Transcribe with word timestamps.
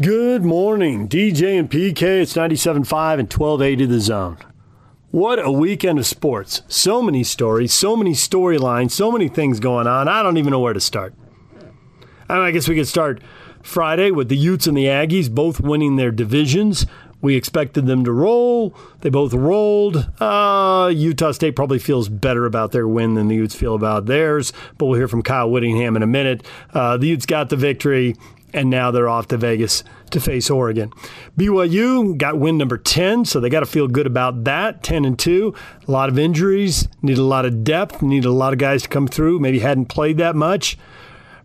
Good 0.00 0.46
morning, 0.46 1.10
DJ 1.10 1.58
and 1.58 1.70
PK. 1.70 2.22
It's 2.22 2.32
97.5 2.32 3.18
and 3.18 3.30
1280 3.30 3.84
the 3.84 4.00
zone. 4.00 4.38
What 5.10 5.38
a 5.44 5.52
weekend 5.52 5.98
of 5.98 6.06
sports. 6.06 6.62
So 6.68 7.02
many 7.02 7.22
stories, 7.22 7.74
so 7.74 7.96
many 7.96 8.12
storylines, 8.12 8.92
so 8.92 9.12
many 9.12 9.28
things 9.28 9.60
going 9.60 9.86
on. 9.86 10.08
I 10.08 10.22
don't 10.22 10.38
even 10.38 10.52
know 10.52 10.60
where 10.60 10.72
to 10.72 10.80
start. 10.80 11.12
I 12.30 12.50
guess 12.50 12.66
we 12.66 12.76
could 12.76 12.88
start 12.88 13.20
Friday 13.62 14.10
with 14.10 14.30
the 14.30 14.38
Utes 14.38 14.66
and 14.66 14.74
the 14.74 14.86
Aggies 14.86 15.30
both 15.30 15.60
winning 15.60 15.96
their 15.96 16.10
divisions. 16.10 16.86
We 17.20 17.36
expected 17.36 17.84
them 17.84 18.02
to 18.04 18.12
roll. 18.12 18.74
They 19.02 19.10
both 19.10 19.34
rolled. 19.34 20.08
Uh, 20.18 20.90
Utah 20.94 21.32
State 21.32 21.54
probably 21.54 21.78
feels 21.78 22.08
better 22.08 22.46
about 22.46 22.72
their 22.72 22.88
win 22.88 23.16
than 23.16 23.28
the 23.28 23.34
Utes 23.34 23.54
feel 23.54 23.74
about 23.74 24.06
theirs, 24.06 24.54
but 24.78 24.86
we'll 24.86 24.98
hear 24.98 25.08
from 25.08 25.22
Kyle 25.22 25.50
Whittingham 25.50 25.96
in 25.96 26.02
a 26.02 26.06
minute. 26.06 26.46
Uh, 26.72 26.96
the 26.96 27.08
Utes 27.08 27.26
got 27.26 27.50
the 27.50 27.56
victory 27.56 28.16
and 28.52 28.70
now 28.70 28.90
they're 28.90 29.08
off 29.08 29.28
to 29.28 29.36
Vegas 29.36 29.84
to 30.10 30.20
face 30.20 30.50
Oregon. 30.50 30.92
BYU 31.38 32.16
got 32.16 32.38
win 32.38 32.58
number 32.58 32.76
10, 32.76 33.24
so 33.24 33.40
they 33.40 33.48
got 33.48 33.60
to 33.60 33.66
feel 33.66 33.88
good 33.88 34.06
about 34.06 34.44
that. 34.44 34.82
10 34.82 35.04
and 35.04 35.18
2. 35.18 35.54
A 35.86 35.90
lot 35.90 36.08
of 36.08 36.18
injuries, 36.18 36.88
need 37.02 37.18
a 37.18 37.22
lot 37.22 37.44
of 37.44 37.64
depth, 37.64 38.02
need 38.02 38.24
a 38.24 38.30
lot 38.30 38.52
of 38.52 38.58
guys 38.58 38.82
to 38.82 38.88
come 38.88 39.06
through, 39.06 39.38
maybe 39.38 39.60
hadn't 39.60 39.86
played 39.86 40.18
that 40.18 40.36
much. 40.36 40.76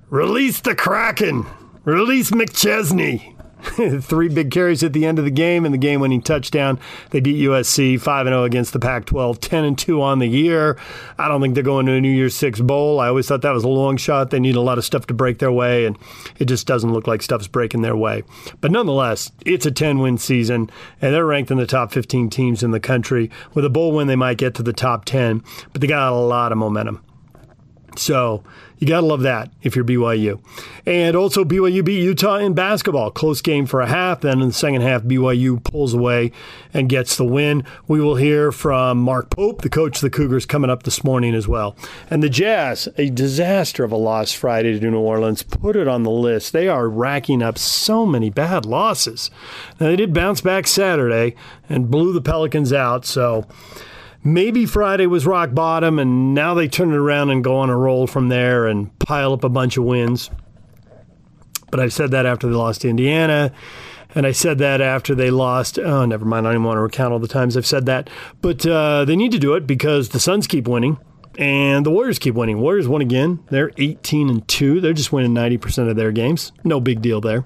Release 0.10 0.60
the 0.62 0.76
Kraken. 0.76 1.46
Release 1.84 2.32
McChesney. 2.32 3.35
Three 4.02 4.30
big 4.30 4.52
carries 4.52 4.84
at 4.84 4.94
the 4.94 5.06
end 5.06 5.18
of 5.18 5.26
the 5.26 5.32
game 5.32 5.66
and 5.66 5.74
the 5.74 5.80
game 5.80 6.00
winning 6.00 6.22
touchdown. 6.22 6.80
They 7.10 7.20
beat 7.20 7.44
USC 7.44 8.00
5 8.00 8.28
0 8.28 8.44
against 8.44 8.74
the 8.74 8.80
Pac 8.80 9.06
12, 9.06 9.40
10 9.40 9.64
and 9.64 9.78
2 9.78 10.02
on 10.02 10.20
the 10.20 10.28
year. 10.28 10.78
I 11.18 11.28
don't 11.28 11.42
think 11.42 11.56
they're 11.56 11.64
going 11.64 11.86
to 11.88 11.94
a 11.94 12.02
New 12.02 12.12
Year's 12.12 12.36
Six 12.36 12.62
Bowl. 12.62 13.00
I 13.00 13.08
always 13.08 13.28
thought 13.28 13.42
that 13.42 13.52
was 13.52 13.64
a 13.64 13.70
long 13.70 13.98
shot. 13.98 14.30
They 14.30 14.40
need 14.40 14.56
a 14.56 14.62
lot 14.62 14.78
of 14.78 14.86
stuff 14.86 15.08
to 15.08 15.14
break 15.14 15.40
their 15.40 15.52
way, 15.52 15.86
and 15.86 15.98
it 16.38 16.46
just 16.46 16.68
doesn't 16.68 16.94
look 16.94 17.08
like 17.08 17.22
stuff's 17.22 17.48
breaking 17.48 17.82
their 17.82 17.96
way. 17.96 18.24
But 18.62 18.72
nonetheless, 18.72 19.32
it's 19.46 19.66
a 19.66 19.72
10 19.72 20.00
win 20.00 20.18
season, 20.18 20.70
and 21.02 21.14
they're 21.14 21.26
ranked 21.26 21.52
in 21.52 21.58
the 21.58 21.66
top 21.66 21.92
15 21.92 22.30
teams 22.30 22.62
in 22.62 22.72
the 22.72 22.80
country. 22.80 23.32
With 23.54 23.66
a 23.66 23.70
bowl 23.70 23.94
win, 23.94 24.08
they 24.08 24.16
might 24.16 24.38
get 24.38 24.54
to 24.56 24.64
the 24.64 24.74
top 24.74 25.06
10, 25.06 25.44
but 25.72 25.82
they 25.82 25.88
got 25.88 26.12
a 26.12 26.16
lot 26.16 26.52
of 26.52 26.58
momentum. 26.58 27.02
So 27.98 28.44
you 28.78 28.88
got 28.88 29.02
to 29.02 29.06
love 29.06 29.22
that 29.22 29.50
if 29.62 29.76
you're 29.76 29.86
BYU. 29.86 30.40
And 30.86 31.16
also, 31.16 31.44
BYU 31.44 31.84
beat 31.84 32.04
Utah 32.04 32.38
in 32.38 32.54
basketball. 32.54 33.10
Close 33.10 33.42
game 33.42 33.66
for 33.66 33.82
a 33.82 33.88
half. 33.88 34.22
Then 34.22 34.42
in 34.42 34.50
the 34.50 34.54
second 34.54 34.82
half, 34.82 35.04
BYU 35.04 35.64
pulls 35.64 35.94
away 35.94 36.32
and 36.74 36.90
gets 36.90 37.16
the 37.16 37.26
win. 37.26 37.64
We 37.88 38.02
will 38.02 38.16
hear 38.16 38.52
from 38.52 39.00
Mark 39.00 39.30
Pope, 39.30 39.62
the 39.62 39.70
coach 39.70 39.98
of 39.98 40.02
the 40.02 40.10
Cougars, 40.10 40.46
coming 40.46 40.70
up 40.70 40.84
this 40.84 41.04
morning 41.04 41.34
as 41.34 41.48
well. 41.48 41.76
And 42.10 42.22
the 42.22 42.30
Jazz, 42.30 42.90
a 42.98 43.10
disaster 43.10 43.84
of 43.84 43.92
a 43.92 43.98
loss 43.98 44.34
Friday 44.34 44.78
to 44.78 44.92
New 44.92 45.00
Orleans, 45.00 45.42
put 45.42 45.76
it 45.76 45.88
on 45.88 46.04
the 46.04 46.12
list. 46.12 46.54
They 46.54 46.68
are 46.68 46.90
racking 46.90 47.42
up 47.42 47.58
so 47.58 48.06
many 48.06 48.30
bad 48.30 48.66
losses. 48.66 49.32
Now, 49.80 49.88
they 49.88 49.96
did 49.96 50.14
bounce 50.14 50.42
back 50.42 50.68
Saturday 50.68 51.36
and 51.70 51.90
blew 51.90 52.14
the 52.14 52.22
Pelicans 52.22 52.74
out. 52.74 53.06
So, 53.06 53.48
maybe 54.26 54.66
Friday 54.66 55.08
was 55.08 55.26
rock 55.26 55.54
bottom, 55.54 56.00
and 56.00 56.34
now 56.34 56.54
they 56.54 56.68
turn 56.68 56.92
it 56.92 56.98
around 56.98 57.30
and 57.30 57.44
go 57.44 57.56
on 57.58 57.70
a 57.70 57.78
roll 57.78 58.08
from 58.08 58.28
there 58.28 58.68
and 58.68 58.98
pile 59.00 59.32
up 59.32 59.46
a 59.46 59.50
bunch 59.50 59.78
of 59.78 59.86
wins. 59.86 60.30
But 61.72 61.80
I 61.80 61.88
said 61.88 62.12
that 62.12 62.26
after 62.26 62.48
they 62.48 62.56
lost 62.56 62.82
to 62.82 62.90
Indiana. 62.90 63.54
And 64.14 64.26
I 64.26 64.32
said 64.32 64.60
that 64.60 64.80
after 64.80 65.14
they 65.14 65.30
lost. 65.30 65.78
Oh, 65.78 66.06
never 66.06 66.24
mind. 66.24 66.48
I 66.48 66.52
don't 66.52 66.62
even 66.62 66.64
want 66.66 66.78
to 66.78 66.82
recount 66.82 67.12
all 67.12 67.20
the 67.20 67.28
times 67.28 67.58
I've 67.58 67.66
said 67.66 67.86
that. 67.88 68.10
But 68.42 68.66
uh, 68.66 69.04
they 69.04 69.18
need 69.18 69.34
to 69.34 69.40
do 69.40 69.56
it 69.56 69.68
because 69.68 70.10
the 70.10 70.22
Suns 70.22 70.48
keep 70.48 70.70
winning 70.70 70.98
and 71.38 71.86
the 71.86 71.92
Warriors 71.92 72.18
keep 72.18 72.36
winning. 72.36 72.62
Warriors 72.62 72.88
won 72.88 73.02
again. 73.02 73.44
They're 73.50 73.72
18 73.78 74.30
and 74.30 74.48
2. 74.48 74.80
They're 74.80 74.94
just 74.94 75.12
winning 75.12 75.34
90% 75.34 75.90
of 75.90 75.98
their 75.98 76.14
games. 76.14 76.54
No 76.64 76.80
big 76.80 77.02
deal 77.02 77.20
there. 77.20 77.44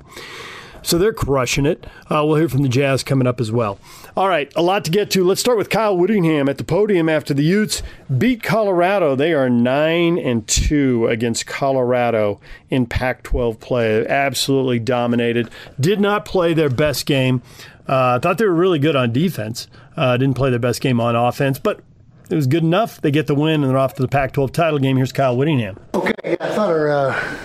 So 0.81 0.97
they're 0.97 1.13
crushing 1.13 1.65
it. 1.65 1.85
Uh, 2.09 2.23
we'll 2.25 2.35
hear 2.35 2.49
from 2.49 2.63
the 2.63 2.69
Jazz 2.69 3.03
coming 3.03 3.27
up 3.27 3.39
as 3.39 3.51
well. 3.51 3.79
All 4.15 4.27
right, 4.27 4.51
a 4.55 4.61
lot 4.61 4.85
to 4.85 4.91
get 4.91 5.11
to. 5.11 5.23
Let's 5.23 5.41
start 5.41 5.57
with 5.57 5.69
Kyle 5.69 5.97
Whittingham 5.97 6.49
at 6.49 6.57
the 6.57 6.63
podium 6.63 7.09
after 7.09 7.33
the 7.33 7.43
Utes 7.43 7.83
beat 8.17 8.43
Colorado. 8.43 9.15
They 9.15 9.33
are 9.33 9.49
nine 9.49 10.17
and 10.17 10.47
two 10.47 11.07
against 11.07 11.45
Colorado 11.45 12.39
in 12.69 12.85
Pac-12 12.85 13.59
play. 13.59 14.05
Absolutely 14.07 14.79
dominated. 14.79 15.49
Did 15.79 15.99
not 15.99 16.25
play 16.25 16.53
their 16.53 16.69
best 16.69 17.05
game. 17.05 17.41
Uh, 17.87 18.19
thought 18.19 18.37
they 18.37 18.45
were 18.45 18.53
really 18.53 18.79
good 18.79 18.95
on 18.95 19.11
defense. 19.11 19.67
Uh, 19.97 20.15
didn't 20.15 20.35
play 20.35 20.49
their 20.49 20.59
best 20.59 20.81
game 20.81 21.01
on 21.01 21.15
offense, 21.15 21.57
but 21.57 21.81
it 22.29 22.35
was 22.35 22.45
good 22.45 22.63
enough. 22.63 23.01
They 23.01 23.11
get 23.11 23.27
the 23.27 23.35
win 23.35 23.63
and 23.63 23.69
they're 23.69 23.77
off 23.77 23.95
to 23.95 24.01
the 24.01 24.07
Pac-12 24.07 24.51
title 24.53 24.79
game. 24.79 24.97
Here's 24.97 25.11
Kyle 25.11 25.35
Whittingham. 25.35 25.79
Okay, 25.95 26.37
I 26.39 26.49
thought 26.49 26.69
our 26.69 26.89
uh, 26.89 27.37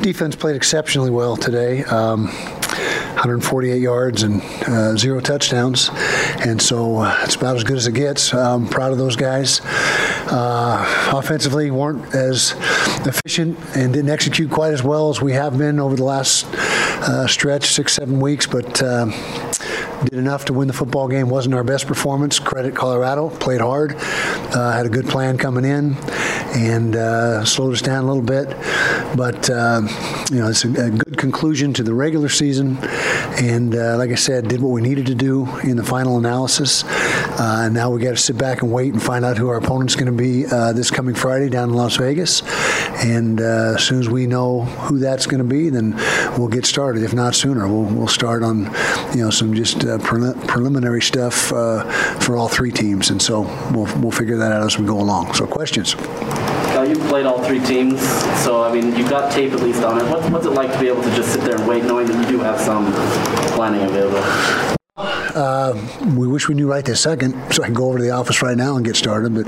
defense 0.00 0.34
played 0.34 0.56
exceptionally 0.56 1.10
well 1.10 1.36
today. 1.36 1.84
Um, 1.84 2.28
148 3.18 3.82
yards 3.82 4.22
and 4.22 4.40
uh, 4.68 4.96
zero 4.96 5.18
touchdowns. 5.18 5.90
And 6.46 6.62
so 6.62 6.98
uh, 6.98 7.20
it's 7.24 7.34
about 7.34 7.56
as 7.56 7.64
good 7.64 7.76
as 7.76 7.88
it 7.88 7.94
gets. 7.94 8.32
I'm 8.32 8.68
proud 8.68 8.92
of 8.92 8.98
those 8.98 9.16
guys. 9.16 9.60
Uh, 10.30 11.10
offensively, 11.12 11.72
weren't 11.72 12.14
as 12.14 12.54
efficient 13.04 13.58
and 13.74 13.92
didn't 13.92 14.10
execute 14.10 14.50
quite 14.52 14.72
as 14.72 14.84
well 14.84 15.10
as 15.10 15.20
we 15.20 15.32
have 15.32 15.58
been 15.58 15.80
over 15.80 15.96
the 15.96 16.04
last 16.04 16.46
uh, 17.02 17.26
stretch, 17.26 17.74
six, 17.74 17.94
seven 17.94 18.20
weeks, 18.20 18.46
but 18.46 18.80
uh, 18.80 19.06
did 20.04 20.14
enough 20.14 20.44
to 20.46 20.52
win 20.52 20.68
the 20.68 20.74
football 20.74 21.08
game. 21.08 21.28
Wasn't 21.28 21.54
our 21.54 21.64
best 21.64 21.86
performance. 21.86 22.38
Credit 22.38 22.74
Colorado. 22.74 23.30
Played 23.30 23.60
hard. 23.60 23.94
Uh, 23.96 24.72
had 24.72 24.86
a 24.86 24.88
good 24.88 25.06
plan 25.06 25.38
coming 25.38 25.64
in 25.64 25.96
and 26.54 26.96
uh, 26.96 27.44
slowed 27.44 27.74
us 27.74 27.82
down 27.82 28.04
a 28.04 28.06
little 28.06 28.22
bit. 28.22 28.48
But, 29.16 29.50
uh, 29.50 29.82
you 30.30 30.38
know, 30.38 30.48
it's 30.48 30.64
a, 30.64 30.68
a, 30.68 30.90
good 30.90 31.18
conclusion 31.18 31.72
to 31.74 31.82
the 31.82 31.94
regular 31.94 32.28
season. 32.28 32.78
And 33.38 33.74
uh, 33.74 33.96
like 33.98 34.10
I 34.10 34.14
said, 34.14 34.48
did 34.48 34.60
what 34.60 34.70
we 34.70 34.80
needed 34.80 35.06
to 35.06 35.14
do 35.14 35.46
in 35.60 35.76
the 35.76 35.84
final 35.84 36.18
analysis. 36.18 36.84
Uh, 36.84 37.62
and 37.64 37.74
now 37.74 37.90
we 37.90 38.00
got 38.00 38.10
to 38.10 38.16
sit 38.16 38.38
back 38.38 38.62
and 38.62 38.72
wait 38.72 38.92
and 38.92 39.02
find 39.02 39.24
out 39.24 39.36
who 39.36 39.48
our 39.48 39.56
opponent's 39.56 39.94
going 39.94 40.06
to 40.06 40.12
be 40.12 40.46
uh, 40.46 40.72
this 40.72 40.90
coming 40.90 41.14
Friday 41.14 41.48
down 41.48 41.70
in 41.70 41.74
Las 41.74 41.96
Vegas. 41.96 42.42
And 43.04 43.40
as 43.40 43.82
soon 43.84 44.00
as 44.00 44.08
we 44.08 44.26
know 44.26 44.62
who 44.62 44.98
that's 44.98 45.26
going 45.26 45.38
to 45.38 45.44
be, 45.48 45.70
then 45.70 45.94
we'll 46.38 46.48
get 46.48 46.66
started. 46.66 47.02
If 47.02 47.14
not 47.14 47.34
sooner, 47.34 47.68
we'll, 47.68 47.84
we'll 47.84 48.08
start 48.08 48.42
on, 48.42 48.64
you 49.14 49.22
know, 49.22 49.30
some 49.30 49.54
just 49.54 49.84
pre- 49.98 50.34
preliminary 50.46 51.00
stuff 51.00 51.34
for 51.34 52.36
all 52.36 52.48
three 52.48 52.70
teams. 52.70 53.10
And 53.10 53.22
so 53.22 53.42
we'll, 53.72 53.88
we'll 54.00 54.10
figure 54.10 54.36
that 54.36 54.52
out 54.52 54.62
as 54.62 54.78
we 54.78 54.84
go 54.86 55.00
along. 55.00 55.32
So 55.34 55.46
questions? 55.46 55.94
Uh, 55.94 56.82
you've 56.82 57.08
played 57.08 57.26
all 57.26 57.42
three 57.42 57.60
teams, 57.60 58.00
so 58.44 58.62
I 58.62 58.72
mean, 58.72 58.94
you've 58.96 59.10
got 59.10 59.32
tape 59.32 59.52
at 59.52 59.60
least 59.60 59.82
on 59.82 59.98
it. 59.98 60.08
What's, 60.10 60.28
what's 60.30 60.46
it 60.46 60.50
like 60.50 60.72
to 60.72 60.78
be 60.78 60.86
able 60.86 61.02
to 61.02 61.10
just 61.16 61.32
sit 61.32 61.40
there 61.40 61.56
and 61.56 61.66
wait, 61.66 61.82
knowing 61.84 62.06
that 62.06 62.16
you 62.22 62.36
do 62.36 62.38
have 62.40 62.60
some 62.60 62.92
planning 63.54 63.82
available? 63.82 64.22
Uh, 64.96 65.74
we 66.16 66.26
wish 66.28 66.48
we 66.48 66.54
knew 66.54 66.70
right 66.70 66.84
this 66.84 67.00
second, 67.00 67.34
so 67.52 67.62
I 67.62 67.66
can 67.66 67.74
go 67.74 67.86
over 67.88 67.98
to 67.98 68.04
the 68.04 68.10
office 68.10 68.42
right 68.42 68.56
now 68.56 68.76
and 68.76 68.84
get 68.84 68.96
started. 68.96 69.34
But, 69.34 69.46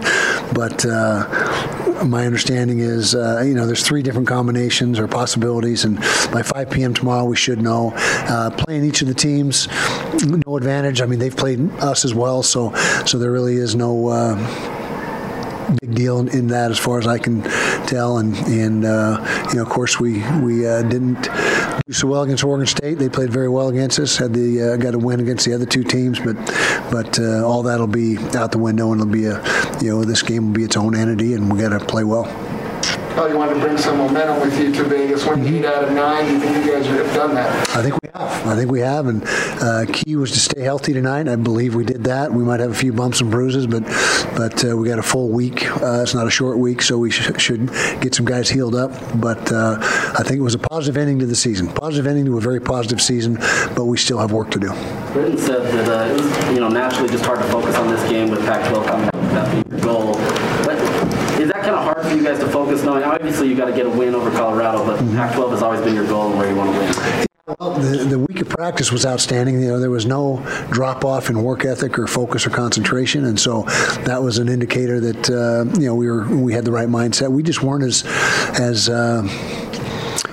but 0.55 0.85
uh, 0.87 1.80
my 2.05 2.27
understanding 2.27 2.81
is, 2.81 3.15
uh, 3.15 3.43
you 3.45 3.55
know, 3.55 3.67
there's 3.67 3.87
three 3.87 4.03
different 4.03 4.29
combinations 4.29 4.99
or 4.99 5.07
possibilities, 5.07 5.85
and 5.85 5.97
by 6.33 6.43
5 6.43 6.71
p.m. 6.71 6.95
tomorrow 6.95 7.25
we 7.25 7.37
should 7.37 7.61
know. 7.61 7.93
Uh, 7.95 8.51
playing 8.51 8.85
each 8.85 9.03
of 9.03 9.09
the 9.09 9.15
teams, 9.15 9.69
no 10.47 10.57
advantage. 10.57 11.01
I 11.01 11.07
mean, 11.07 11.19
they've 11.19 11.37
played 11.37 11.61
us 11.81 12.05
as 12.05 12.15
well, 12.15 12.43
so 12.43 12.75
so 13.07 13.19
there 13.19 13.31
really 13.31 13.57
is 13.57 13.75
no 13.75 14.09
uh, 14.09 14.37
big 15.81 15.95
deal 15.95 16.19
in, 16.21 16.29
in, 16.29 16.47
that, 16.49 16.71
as 16.71 16.79
far 16.79 16.99
as 16.99 17.07
I 17.07 17.19
can 17.19 17.43
tell. 17.87 18.19
And 18.19 18.37
and 18.49 18.85
uh, 18.85 19.47
you 19.49 19.57
know, 19.57 19.63
of 19.63 19.69
course, 19.69 20.01
we 20.01 20.19
we 20.41 20.67
uh, 20.67 20.83
didn't 20.83 21.29
so 21.93 22.07
well 22.07 22.23
against 22.23 22.45
Oregon 22.45 22.67
State. 22.67 22.99
They 22.99 23.09
played 23.09 23.31
very 23.31 23.49
well 23.49 23.69
against 23.69 23.99
us. 23.99 24.17
Had 24.17 24.33
the 24.33 24.63
uh, 24.63 24.77
got 24.77 24.95
a 24.95 24.99
win 24.99 25.21
against 25.21 25.45
the 25.45 25.55
other 25.55 25.67
two 25.67 25.85
teams, 25.85 26.19
but 26.21 26.37
but 26.91 27.19
uh, 27.19 27.47
all 27.47 27.63
that'll 27.63 27.87
be 27.87 28.19
out 28.37 28.53
the 28.53 28.59
window, 28.59 28.93
and 28.93 29.01
it'll 29.01 29.13
be 29.13 29.27
a 29.27 29.43
you 29.81 29.91
know 29.91 30.05
this 30.05 30.23
game 30.23 30.49
will 30.49 30.55
be 30.55 30.65
its 30.65 30.77
own 30.77 30.95
entity, 30.95 31.35
and 31.35 31.53
we 31.53 31.59
got 31.59 31.71
to 31.71 31.85
play 31.85 32.05
well. 32.05 32.25
You 33.29 33.37
wanted 33.37 33.55
to 33.55 33.61
bring 33.61 33.77
some 33.79 33.99
momentum 33.99 34.41
with 34.41 34.59
you 34.59 34.73
to 34.73 34.85
Vegas. 34.85 35.25
One 35.27 35.45
eight 35.47 35.65
out 35.65 35.85
of 35.85 35.93
nine. 35.93 36.25
Do 36.27 36.33
you 36.33 36.41
think 36.41 36.65
you 36.67 36.73
guys 36.73 36.87
have 36.87 37.15
done 37.15 37.35
that? 37.35 37.69
I 37.71 37.83
think 37.83 37.95
we 38.03 38.09
have. 38.15 38.47
I 38.47 38.57
think 38.57 38.71
we 38.71 38.81
have. 38.81 39.07
And 39.07 39.23
uh, 39.27 39.85
key 39.93 40.17
was 40.17 40.33
to 40.33 40.41
stay 40.41 40.63
healthy 40.63 40.93
tonight. 40.93 41.29
I 41.29 41.37
believe 41.37 41.75
we 41.75 41.85
did 41.85 42.05
that. 42.05 42.33
We 42.33 42.43
might 42.43 42.61
have 42.61 42.71
a 42.71 42.75
few 42.75 42.93
bumps 42.93 43.21
and 43.21 43.31
bruises, 43.31 43.67
but 43.67 43.83
but 44.37 44.65
uh, 44.65 44.77
we 44.77 44.89
got 44.89 44.99
a 44.99 45.03
full 45.03 45.29
week. 45.29 45.71
Uh, 45.83 46.01
it's 46.03 46.15
not 46.15 46.27
a 46.27 46.31
short 46.31 46.59
week, 46.59 46.83
so 46.83 46.99
we 46.99 47.11
sh- 47.11 47.31
should 47.39 47.69
get 48.01 48.15
some 48.15 48.25
guys 48.25 48.49
healed 48.49 48.75
up. 48.75 48.93
But 49.21 49.53
uh, 49.53 49.77
I 49.81 50.23
think 50.25 50.39
it 50.39 50.43
was 50.43 50.55
a 50.55 50.59
positive 50.59 50.97
ending 50.97 51.19
to 51.21 51.27
the 51.27 51.37
season. 51.37 51.69
Positive 51.69 52.07
ending 52.07 52.25
to 52.25 52.39
a 52.39 52.41
very 52.41 52.61
positive 52.61 53.01
season, 53.03 53.35
but 53.77 53.85
we 53.85 53.99
still 53.99 54.19
have 54.19 54.33
work 54.33 54.51
to 54.53 54.59
do. 54.59 54.69
Britain 55.13 55.39
said 55.39 55.63
that 55.63 55.89
uh, 55.89 56.13
it 56.13 56.21
was 56.21 56.55
you 56.55 56.61
know 56.61 56.69
naturally 56.69 57.09
just 57.09 57.25
hard 57.25 57.39
to 57.41 57.49
focus 57.49 57.77
on 57.77 57.89
this 57.89 58.09
game 58.11 58.31
with 58.31 58.41
Pac-12 58.47 58.87
coming 58.87 59.07
up, 59.07 59.13
that 59.15 59.51
being 59.53 59.65
your 59.71 59.81
goal. 59.81 60.15
But 60.65 60.79
is 61.41 61.49
that 61.49 61.63
kind 61.63 61.77
of 61.77 61.85
hard 61.85 62.03
for 62.03 62.15
you 62.15 62.21
guys 62.99 63.03
to 63.03 63.11
focus, 63.11 63.35
knowing 63.41 63.41
obviously 63.41 63.49
you 63.49 63.57
got 63.57 63.67
to 63.67 63.73
get 63.73 63.87
a 63.87 63.91
win 63.91 64.15
over 64.15 64.31
Colorado, 64.31 64.85
but 64.85 65.01
mm-hmm. 65.01 65.17
Pac-12 65.17 65.51
has 65.51 65.63
always 65.63 65.81
been 65.81 65.95
your 65.95 66.07
goal 66.07 66.31
and 66.31 66.39
where 66.39 66.51
you 66.51 66.57
want 66.57 66.73
to 66.73 66.79
win? 66.79 67.27
Well, 67.59 67.71
the, 67.75 68.05
the 68.05 68.19
week 68.19 68.41
of 68.41 68.49
practice 68.49 68.93
was 68.93 69.05
outstanding. 69.05 69.61
You 69.61 69.69
know, 69.69 69.81
there 69.81 69.91
was 69.91 70.07
no 70.07 70.45
drop 70.71 71.05
off 71.05 71.31
in 71.31 71.43
work 71.43 71.65
ethic 71.65 71.99
or 71.99 72.07
focus 72.07 72.47
or 72.47 72.51
concentration, 72.51 73.25
and 73.25 73.41
so 73.41 73.63
that 74.05 74.23
was 74.23 74.39
an 74.39 74.49
indicator 74.49 75.01
that 75.01 75.31
uh, 75.31 75.65
you 75.81 75.87
know 75.87 75.97
we 75.97 76.09
were 76.09 76.29
we 76.29 76.53
had 76.53 76.65
the 76.65 76.71
right 76.71 76.89
mindset. 76.89 77.33
We 77.33 77.43
just 77.43 77.63
weren't 77.63 77.83
as 77.83 78.05
as 78.61 78.89
uh, 78.89 79.23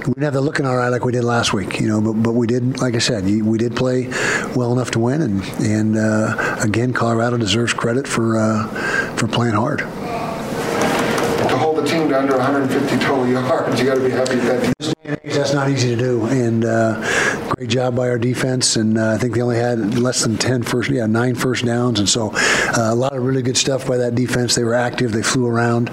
we 0.08 0.14
didn't 0.14 0.24
have 0.24 0.34
the 0.34 0.42
look 0.42 0.60
in 0.60 0.68
our 0.68 0.80
eye 0.80 0.90
like 0.90 1.06
we 1.06 1.12
did 1.12 1.24
last 1.24 1.54
week, 1.54 1.80
you 1.80 1.88
know. 1.88 2.02
But 2.02 2.22
but 2.22 2.34
we 2.34 2.46
did, 2.46 2.80
like 2.80 2.94
I 2.94 3.00
said, 3.00 3.26
we 3.26 3.58
did 3.58 3.76
play 3.76 4.08
well 4.56 4.72
enough 4.72 4.92
to 4.92 5.00
win, 5.00 5.24
and 5.24 5.44
and 5.60 5.98
uh, 5.98 6.58
again, 6.62 6.94
Colorado 6.94 7.38
deserves 7.38 7.74
credit 7.74 8.08
for 8.08 8.38
uh, 8.38 8.68
for 9.16 9.28
playing 9.28 9.56
hard. 9.56 9.80
To 9.80 11.58
hold 11.58 11.78
the 11.78 11.84
team 11.84 12.07
to 12.07 12.07
under 12.18 12.36
150 12.38 12.98
total 12.98 13.28
yards, 13.28 13.80
you 13.80 13.86
got 13.86 13.96
to 13.96 14.04
be 14.04 14.10
happy 14.10 14.36
with 14.36 14.46
that. 14.46 15.24
That's 15.24 15.54
not 15.54 15.70
easy 15.70 15.90
to 15.90 15.96
do, 15.96 16.26
and 16.26 16.66
uh, 16.66 17.48
great 17.54 17.70
job 17.70 17.96
by 17.96 18.10
our 18.10 18.18
defense. 18.18 18.76
And 18.76 18.98
uh, 18.98 19.12
I 19.12 19.18
think 19.18 19.36
they 19.36 19.42
only 19.42 19.58
had 19.58 19.98
less 19.98 20.24
than 20.24 20.36
10 20.36 20.64
first, 20.64 20.90
yeah, 20.90 21.06
nine 21.06 21.36
first 21.36 21.64
downs, 21.64 22.00
and 22.00 22.10
so 22.10 22.32
uh, 22.34 22.90
a 22.92 22.96
lot 22.96 23.16
of 23.16 23.24
really 23.24 23.44
good 23.44 23.56
stuff 23.56 23.88
by 23.88 23.98
that 23.98 24.16
defense. 24.16 24.56
They 24.56 24.64
were 24.64 24.74
active, 24.74 25.12
they 25.12 25.22
flew 25.22 25.46
around, 25.46 25.90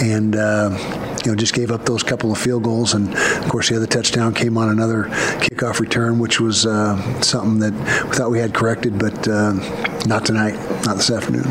and 0.00 0.36
uh, 0.36 0.70
you 1.24 1.32
know, 1.32 1.36
just 1.36 1.54
gave 1.54 1.70
up 1.70 1.86
those 1.86 2.02
couple 2.02 2.30
of 2.30 2.38
field 2.38 2.62
goals. 2.62 2.94
And 2.94 3.12
of 3.14 3.48
course, 3.48 3.68
the 3.68 3.76
other 3.76 3.86
touchdown 3.86 4.32
came 4.32 4.56
on 4.56 4.68
another 4.68 5.04
kickoff 5.40 5.80
return, 5.80 6.18
which 6.18 6.40
was 6.40 6.64
uh, 6.64 7.20
something 7.20 7.58
that 7.58 7.72
we 8.08 8.16
thought 8.16 8.30
we 8.30 8.38
had 8.38 8.54
corrected, 8.54 8.98
but 8.98 9.26
uh, 9.26 9.52
not 10.06 10.24
tonight, 10.24 10.54
not 10.86 10.96
this 10.96 11.10
afternoon. 11.10 11.44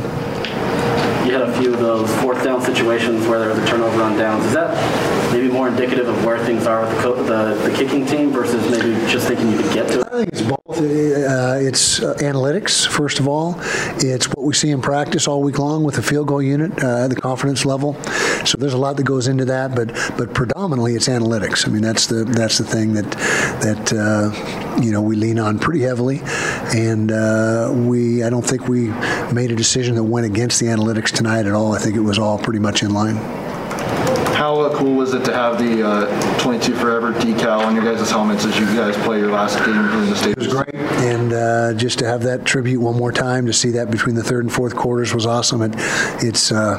You 1.26 1.32
had 1.32 1.44
a 1.44 1.58
few 1.58 1.74
of 1.74 1.80
those 1.80 2.14
fourth 2.22 2.44
down 2.44 2.62
situations 2.84 3.26
where 3.28 3.40
there 3.40 3.48
was 3.48 3.58
a 3.60 3.66
turnover 3.66 4.02
on 4.04 4.18
downs. 4.18 4.44
Is 4.46 4.54
that 4.54 5.13
more 5.54 5.68
indicative 5.68 6.08
of 6.08 6.26
where 6.26 6.44
things 6.44 6.66
are 6.66 6.82
with 6.82 7.04
the, 7.04 7.14
the, 7.24 7.70
the 7.70 7.76
kicking 7.78 8.06
team 8.06 8.32
versus 8.32 8.70
maybe 8.72 8.94
just 9.10 9.28
thinking 9.28 9.52
you 9.52 9.58
could 9.58 9.74
get 9.74 9.88
to 9.90 10.02
it? 10.02 10.08
I 10.08 10.18
think 10.18 10.30
it's 10.30 10.42
both. 10.42 10.64
Uh, 10.70 11.58
it's 11.60 12.02
uh, 12.02 12.16
analytics, 12.16 12.88
first 12.88 13.20
of 13.20 13.28
all. 13.28 13.56
It's 13.98 14.28
what 14.30 14.44
we 14.44 14.54
see 14.54 14.72
in 14.72 14.82
practice 14.82 15.28
all 15.28 15.44
week 15.44 15.60
long 15.60 15.84
with 15.84 15.96
the 15.96 16.02
field 16.02 16.28
goal 16.28 16.42
unit, 16.42 16.72
uh, 16.84 17.08
the 17.08 17.16
confidence 17.16 17.66
level. 17.66 17.94
So 18.46 18.58
there's 18.58 18.74
a 18.74 18.78
lot 18.78 18.98
that 18.98 19.04
goes 19.04 19.28
into 19.28 19.46
that, 19.46 19.76
but 19.76 19.94
but 20.18 20.34
predominantly 20.34 20.96
it's 20.96 21.08
analytics. 21.08 21.68
I 21.68 21.72
mean, 21.72 21.84
that's 21.84 22.08
the 22.08 22.26
that's 22.26 22.58
the 22.58 22.66
thing 22.66 22.94
that 22.94 23.10
that 23.62 23.94
uh, 23.94 24.82
you 24.82 24.92
know 24.92 25.02
we 25.02 25.16
lean 25.16 25.38
on 25.38 25.60
pretty 25.60 25.82
heavily, 25.82 26.22
and 26.74 27.12
uh, 27.12 27.72
we 27.72 28.24
I 28.24 28.30
don't 28.30 28.46
think 28.46 28.68
we 28.68 28.88
made 29.32 29.52
a 29.52 29.56
decision 29.56 29.96
that 29.96 30.04
went 30.04 30.26
against 30.26 30.60
the 30.60 30.66
analytics 30.68 31.12
tonight 31.12 31.46
at 31.46 31.54
all. 31.54 31.74
I 31.74 31.80
think 31.80 31.96
it 31.96 32.02
was 32.02 32.18
all 32.18 32.40
pretty 32.40 32.60
much 32.60 32.82
in 32.82 32.92
line. 32.94 33.43
How 34.44 34.60
uh, 34.60 34.78
cool 34.78 34.96
was 34.96 35.14
it 35.14 35.24
to 35.24 35.34
have 35.34 35.58
the 35.58 35.88
uh, 35.88 36.40
22 36.42 36.76
Forever 36.76 37.14
decal 37.14 37.60
on 37.60 37.76
your 37.76 37.86
guys' 37.86 38.12
helmets 38.12 38.44
as 38.44 38.60
you 38.60 38.66
guys 38.76 38.94
play 38.98 39.20
your 39.20 39.32
last 39.32 39.58
game 39.60 39.70
in 39.70 40.10
the 40.10 40.16
state? 40.18 40.32
It 40.32 40.38
was 40.38 40.48
great, 40.50 40.76
and 40.76 41.32
uh, 41.32 41.74
just 41.76 42.00
to 42.00 42.06
have 42.06 42.24
that 42.24 42.44
tribute 42.44 42.82
one 42.82 42.98
more 42.98 43.14
time, 43.14 43.46
to 43.46 43.54
see 43.54 43.70
that 43.70 43.90
between 43.90 44.16
the 44.16 44.24
third 44.24 44.44
and 44.44 44.52
fourth 44.52 44.76
quarters 44.76 45.14
was 45.14 45.26
awesome. 45.26 45.62
It, 45.62 45.72
it's 46.22 46.52
uh, 46.52 46.78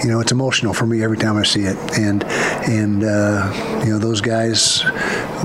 you 0.00 0.08
know, 0.08 0.20
it's 0.20 0.30
emotional 0.30 0.72
for 0.72 0.86
me 0.86 1.02
every 1.02 1.16
time 1.16 1.36
I 1.36 1.42
see 1.42 1.62
it. 1.62 1.76
And 1.98 2.22
and 2.22 3.02
uh, 3.02 3.82
you 3.84 3.90
know, 3.90 3.98
those 3.98 4.20
guys, 4.20 4.84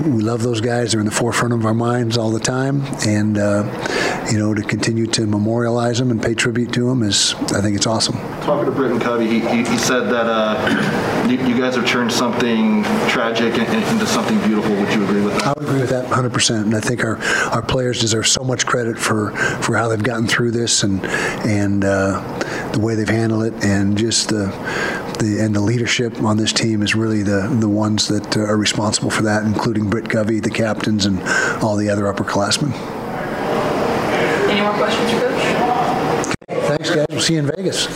we 0.06 0.22
love 0.22 0.44
those 0.44 0.62
guys. 0.62 0.92
They're 0.92 1.02
in 1.02 1.08
the 1.08 1.12
forefront 1.12 1.56
of 1.56 1.66
our 1.66 1.74
minds 1.74 2.20
all 2.20 2.30
the 2.30 2.40
time. 2.40 2.84
And 3.06 3.40
uh, 3.40 3.64
you 4.32 4.38
know, 4.38 4.54
to 4.54 4.62
continue 4.62 5.08
to 5.08 5.26
memorialize 5.26 5.98
them 5.98 6.12
and 6.12 6.22
pay 6.22 6.36
tribute 6.36 6.72
to 6.74 6.88
them 6.88 7.02
is, 7.02 7.34
I 7.52 7.62
think, 7.62 7.76
it's 7.76 7.88
awesome. 7.88 8.18
Talking 8.46 8.66
to 8.66 8.72
Britain 8.72 9.00
Covey, 9.00 9.28
he, 9.28 9.40
he, 9.40 9.58
he 9.64 9.78
said 9.78 10.02
that 10.02 10.28
uh, 10.28 11.28
you, 11.28 11.38
you, 11.48 11.60
guys 11.60 11.76
have 11.76 11.88
turned 11.88 12.12
something 12.12 12.84
tragic 13.10 13.58
into 13.58 14.06
something 14.06 14.38
beautiful. 14.42 14.70
Would 14.76 14.94
you 14.94 15.04
agree 15.04 15.24
with 15.24 15.34
that? 15.34 15.48
I 15.48 15.54
would 15.54 15.64
agree 15.64 15.82
with 15.82 15.90
that 15.90 16.06
100%. 16.06 16.62
And 16.62 16.76
I 16.76 16.80
think 16.80 17.04
our, 17.04 17.18
our 17.52 17.64
players 17.64 18.00
deserve 18.00 18.28
so 18.28 18.44
much 18.44 18.68
credit 18.68 19.00
for, 19.00 19.32
for 19.64 19.76
how 19.76 19.88
they've 19.88 20.04
gotten 20.04 20.28
through 20.28 20.52
this 20.52 20.84
and 20.84 21.04
and 21.46 21.84
uh, 21.84 22.22
the 22.72 22.80
way 22.80 22.96
they've 22.96 23.10
handled 23.10 23.46
it, 23.46 23.64
and 23.64 23.98
just 23.98 24.30
the 24.30 24.46
the 25.20 25.40
and 25.42 25.56
the 25.56 25.62
leadership 25.62 26.22
on 26.22 26.38
this 26.38 26.54
team 26.54 26.82
is 26.82 26.96
really 26.96 27.24
the 27.24 27.48
the 27.60 27.70
ones 27.70 28.08
that 28.08 28.38
are 28.38 28.58
responsible 28.58 29.10
for 29.10 29.24
that, 29.24 29.44
including 29.44 29.90
Britt 29.90 30.10
Covey, 30.10 30.40
the 30.40 30.50
captains, 30.50 31.06
and 31.06 31.22
all 31.64 31.76
the 31.76 31.90
other 31.90 32.04
upperclassmen. 32.04 32.72
Any 34.50 34.62
more 34.62 34.74
questions 34.74 35.12
for 35.12 35.20
Coach? 35.20 35.25
Okay, 35.25 35.25
guys. 36.90 37.06
We'll 37.10 37.22
see 37.22 37.34
you 37.34 37.40
in 37.40 37.48
Vegas 37.48 37.88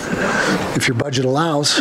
if 0.75 0.87
your 0.87 0.97
budget 0.97 1.25
allows. 1.25 1.79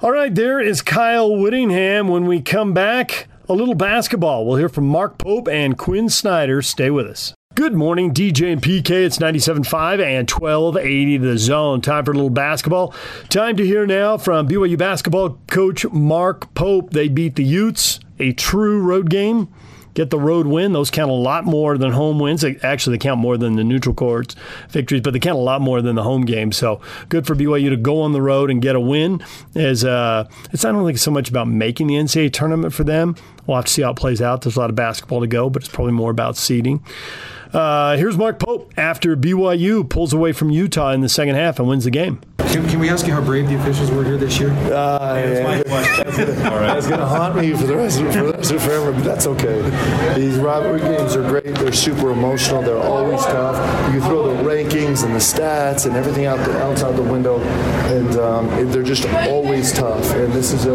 All 0.00 0.12
right, 0.12 0.34
there 0.34 0.60
is 0.60 0.82
Kyle 0.82 1.36
Whittingham. 1.36 2.08
When 2.08 2.26
we 2.26 2.40
come 2.40 2.72
back, 2.72 3.28
a 3.48 3.54
little 3.54 3.74
basketball. 3.74 4.46
We'll 4.46 4.56
hear 4.56 4.68
from 4.68 4.86
Mark 4.86 5.18
Pope 5.18 5.48
and 5.48 5.76
Quin 5.76 6.08
Snyder. 6.08 6.62
Stay 6.62 6.90
with 6.90 7.06
us. 7.06 7.34
Good 7.54 7.74
morning, 7.74 8.14
DJ 8.14 8.52
and 8.52 8.62
PK. 8.62 8.90
It's 8.90 9.18
97.5 9.18 10.00
and 10.00 10.30
1280 10.30 11.16
the 11.16 11.36
zone. 11.38 11.80
Time 11.80 12.04
for 12.04 12.12
a 12.12 12.14
little 12.14 12.30
basketball. 12.30 12.94
Time 13.30 13.56
to 13.56 13.66
hear 13.66 13.84
now 13.84 14.16
from 14.16 14.46
BYU 14.46 14.78
basketball 14.78 15.40
coach 15.48 15.84
Mark 15.90 16.54
Pope. 16.54 16.90
They 16.90 17.08
beat 17.08 17.34
the 17.34 17.42
Utes, 17.42 17.98
a 18.20 18.32
true 18.32 18.80
road 18.80 19.10
game. 19.10 19.48
Get 19.94 20.10
the 20.10 20.18
road 20.18 20.46
win. 20.46 20.72
Those 20.72 20.90
count 20.90 21.10
a 21.10 21.14
lot 21.14 21.44
more 21.44 21.76
than 21.76 21.92
home 21.92 22.18
wins. 22.18 22.44
Actually, 22.62 22.96
they 22.96 23.02
count 23.02 23.20
more 23.20 23.36
than 23.36 23.56
the 23.56 23.64
neutral 23.64 23.94
courts 23.94 24.36
victories, 24.68 25.02
but 25.02 25.12
they 25.12 25.18
count 25.18 25.38
a 25.38 25.42
lot 25.42 25.60
more 25.60 25.82
than 25.82 25.96
the 25.96 26.02
home 26.02 26.24
game. 26.24 26.52
So 26.52 26.80
good 27.08 27.26
for 27.26 27.34
BYU 27.34 27.70
to 27.70 27.76
go 27.76 28.02
on 28.02 28.12
the 28.12 28.22
road 28.22 28.50
and 28.50 28.62
get 28.62 28.76
a 28.76 28.80
win. 28.80 29.22
As 29.54 29.84
uh, 29.84 30.28
it's 30.52 30.64
not 30.64 30.74
only 30.74 30.96
so 30.96 31.10
much 31.10 31.28
about 31.28 31.48
making 31.48 31.88
the 31.88 31.94
NCAA 31.94 32.32
tournament 32.32 32.72
for 32.72 32.84
them. 32.84 33.16
We'll 33.46 33.56
have 33.56 33.64
to 33.64 33.72
see 33.72 33.82
how 33.82 33.90
it 33.92 33.96
plays 33.96 34.20
out. 34.20 34.42
There's 34.42 34.56
a 34.56 34.60
lot 34.60 34.70
of 34.70 34.76
basketball 34.76 35.20
to 35.20 35.26
go, 35.26 35.48
but 35.48 35.62
it's 35.62 35.72
probably 35.72 35.94
more 35.94 36.10
about 36.10 36.36
seeding. 36.36 36.84
Uh, 37.52 37.96
here's 37.96 38.16
Mark 38.16 38.38
Pope 38.38 38.72
after 38.76 39.16
BYU 39.16 39.88
pulls 39.88 40.12
away 40.12 40.32
from 40.32 40.50
Utah 40.50 40.92
in 40.92 41.00
the 41.00 41.08
second 41.08 41.36
half 41.36 41.58
and 41.58 41.68
wins 41.68 41.84
the 41.84 41.90
game. 41.90 42.20
Can, 42.38 42.66
can 42.66 42.78
we 42.78 42.88
ask 42.88 43.06
you 43.06 43.12
how 43.12 43.20
brave 43.20 43.46
the 43.46 43.60
officials 43.60 43.90
were 43.90 44.02
here 44.02 44.16
this 44.16 44.40
year? 44.40 44.50
Uh, 44.50 45.22
yeah, 45.22 45.62
that's 45.62 46.86
going 46.86 46.98
to 46.98 47.06
haunt 47.06 47.36
me 47.36 47.52
for 47.52 47.66
the 47.66 47.76
rest 47.76 48.00
of, 48.00 48.06
for 48.06 48.24
the 48.24 48.32
rest 48.32 48.50
of 48.52 48.62
forever, 48.62 48.90
but 48.90 49.04
that's 49.04 49.26
okay. 49.26 49.60
These 50.18 50.38
rivalry 50.38 50.80
games 50.80 51.14
are 51.14 51.28
great. 51.28 51.54
They're 51.56 51.72
super 51.72 52.10
emotional. 52.10 52.62
They're 52.62 52.78
always 52.78 53.22
tough. 53.26 53.94
You 53.94 54.00
throw 54.00 54.34
the 54.34 54.42
rankings 54.42 55.04
and 55.04 55.14
the 55.14 55.18
stats 55.18 55.84
and 55.84 55.94
everything 55.94 56.24
out 56.24 56.38
the, 56.46 56.58
else 56.58 56.82
out 56.82 56.96
the 56.96 57.02
window, 57.02 57.38
and 57.38 58.16
um, 58.16 58.70
they're 58.70 58.82
just 58.82 59.06
always 59.28 59.70
tough. 59.72 60.10
And 60.14 60.32
this 60.32 60.52
is 60.52 60.64
a, 60.64 60.70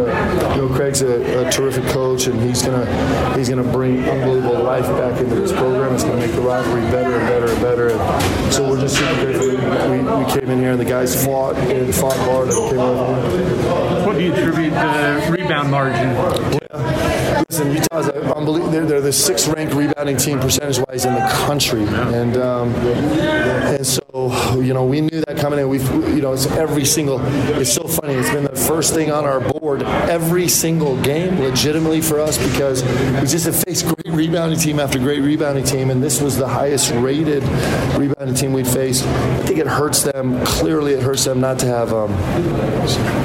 you 0.56 0.62
know, 0.62 0.70
Craig's 0.76 1.02
a, 1.02 1.48
a 1.48 1.52
terrific 1.52 1.86
coach, 1.86 2.28
and 2.28 2.40
he's 2.40 2.62
gonna 2.62 2.86
he's 3.36 3.50
gonna 3.50 3.64
bring 3.64 4.08
unbelievable 4.08 4.62
life 4.62 4.86
back 4.86 5.20
into 5.20 5.36
this 5.36 5.52
program. 5.52 5.96
It's 5.96 6.04
gonna 6.04 6.18
make 6.18 6.34
the 6.34 6.42
rivalry 6.42 6.63
better 6.92 7.20
and 7.20 7.28
better 7.28 7.52
and 7.52 7.62
better. 7.62 7.90
And 7.92 8.54
so 8.54 8.70
we're 8.70 8.80
just 8.80 8.98
super 8.98 9.16
grateful. 9.26 9.48
We, 9.48 10.26
we 10.26 10.32
came 10.32 10.50
in 10.50 10.60
here 10.60 10.72
and 10.72 10.80
the 10.80 10.86
guys 10.86 11.24
fought 11.24 11.56
and 11.58 11.94
fought 11.94 12.18
hard 12.18 12.50
and 12.50 12.70
came 12.70 12.80
over. 12.80 14.06
What 14.06 14.18
do 14.18 14.24
you 14.24 14.34
attribute 14.34 14.74
the 14.74 15.28
rebound 15.32 15.72
margin? 15.72 17.13
Listen, 17.50 17.72
Utah's 17.72 18.10
unbelievable. 18.10 18.72
They're, 18.72 18.86
they're, 18.86 19.02
the 19.02 19.14
sixth 19.14 19.48
ranked 19.48 19.74
rebounding 19.74 20.18
team 20.18 20.40
percentage 20.40 20.80
wise 20.88 21.06
in 21.06 21.14
the 21.14 21.28
country, 21.46 21.84
and 21.84 22.38
um, 22.38 22.74
and 22.74 23.86
so 23.86 24.02
you 24.62 24.74
know 24.74 24.86
we 24.86 25.02
knew 25.02 25.24
that 25.28 25.38
coming 25.38 25.60
in. 25.60 25.70
We 25.70 25.80
you 25.80 26.22
know 26.22 26.34
it's 26.34 26.48
every 26.48 26.86
single. 26.86 27.20
It's 27.60 27.74
so 27.74 27.88
funny. 27.88 28.14
It's 28.14 28.30
been 28.30 28.46
the 28.46 28.56
first 28.56 28.94
thing 28.94 29.12
on 29.12 29.26
our 29.26 29.40
board 29.40 29.84
every 29.84 30.48
single 30.48 31.00
game, 31.02 31.40
legitimately 31.40 32.02
for 32.02 32.20
us 32.20 32.38
because 32.38 32.84
we 32.84 33.28
just 33.28 33.46
have 33.46 33.56
faced 33.64 33.86
great 33.86 34.16
rebounding 34.16 34.60
team 34.60 34.80
after 34.80 35.00
great 35.00 35.22
rebounding 35.22 35.64
team, 35.64 35.90
and 35.90 36.02
this 36.02 36.22
was 36.22 36.38
the 36.38 36.48
highest 36.48 36.92
rated 36.96 37.44
rebounding 37.98 38.36
team 38.36 38.54
we'd 38.54 38.68
faced. 38.68 39.06
I 39.06 39.44
think 39.44 39.60
it 39.60 39.68
hurts 39.68 40.04
them. 40.04 40.44
Clearly, 40.46 40.94
it 40.94 41.02
hurts 41.02 41.26
them 41.26 41.40
not 41.40 41.60
to 41.60 41.66
have 41.68 41.94
um, 41.94 42.12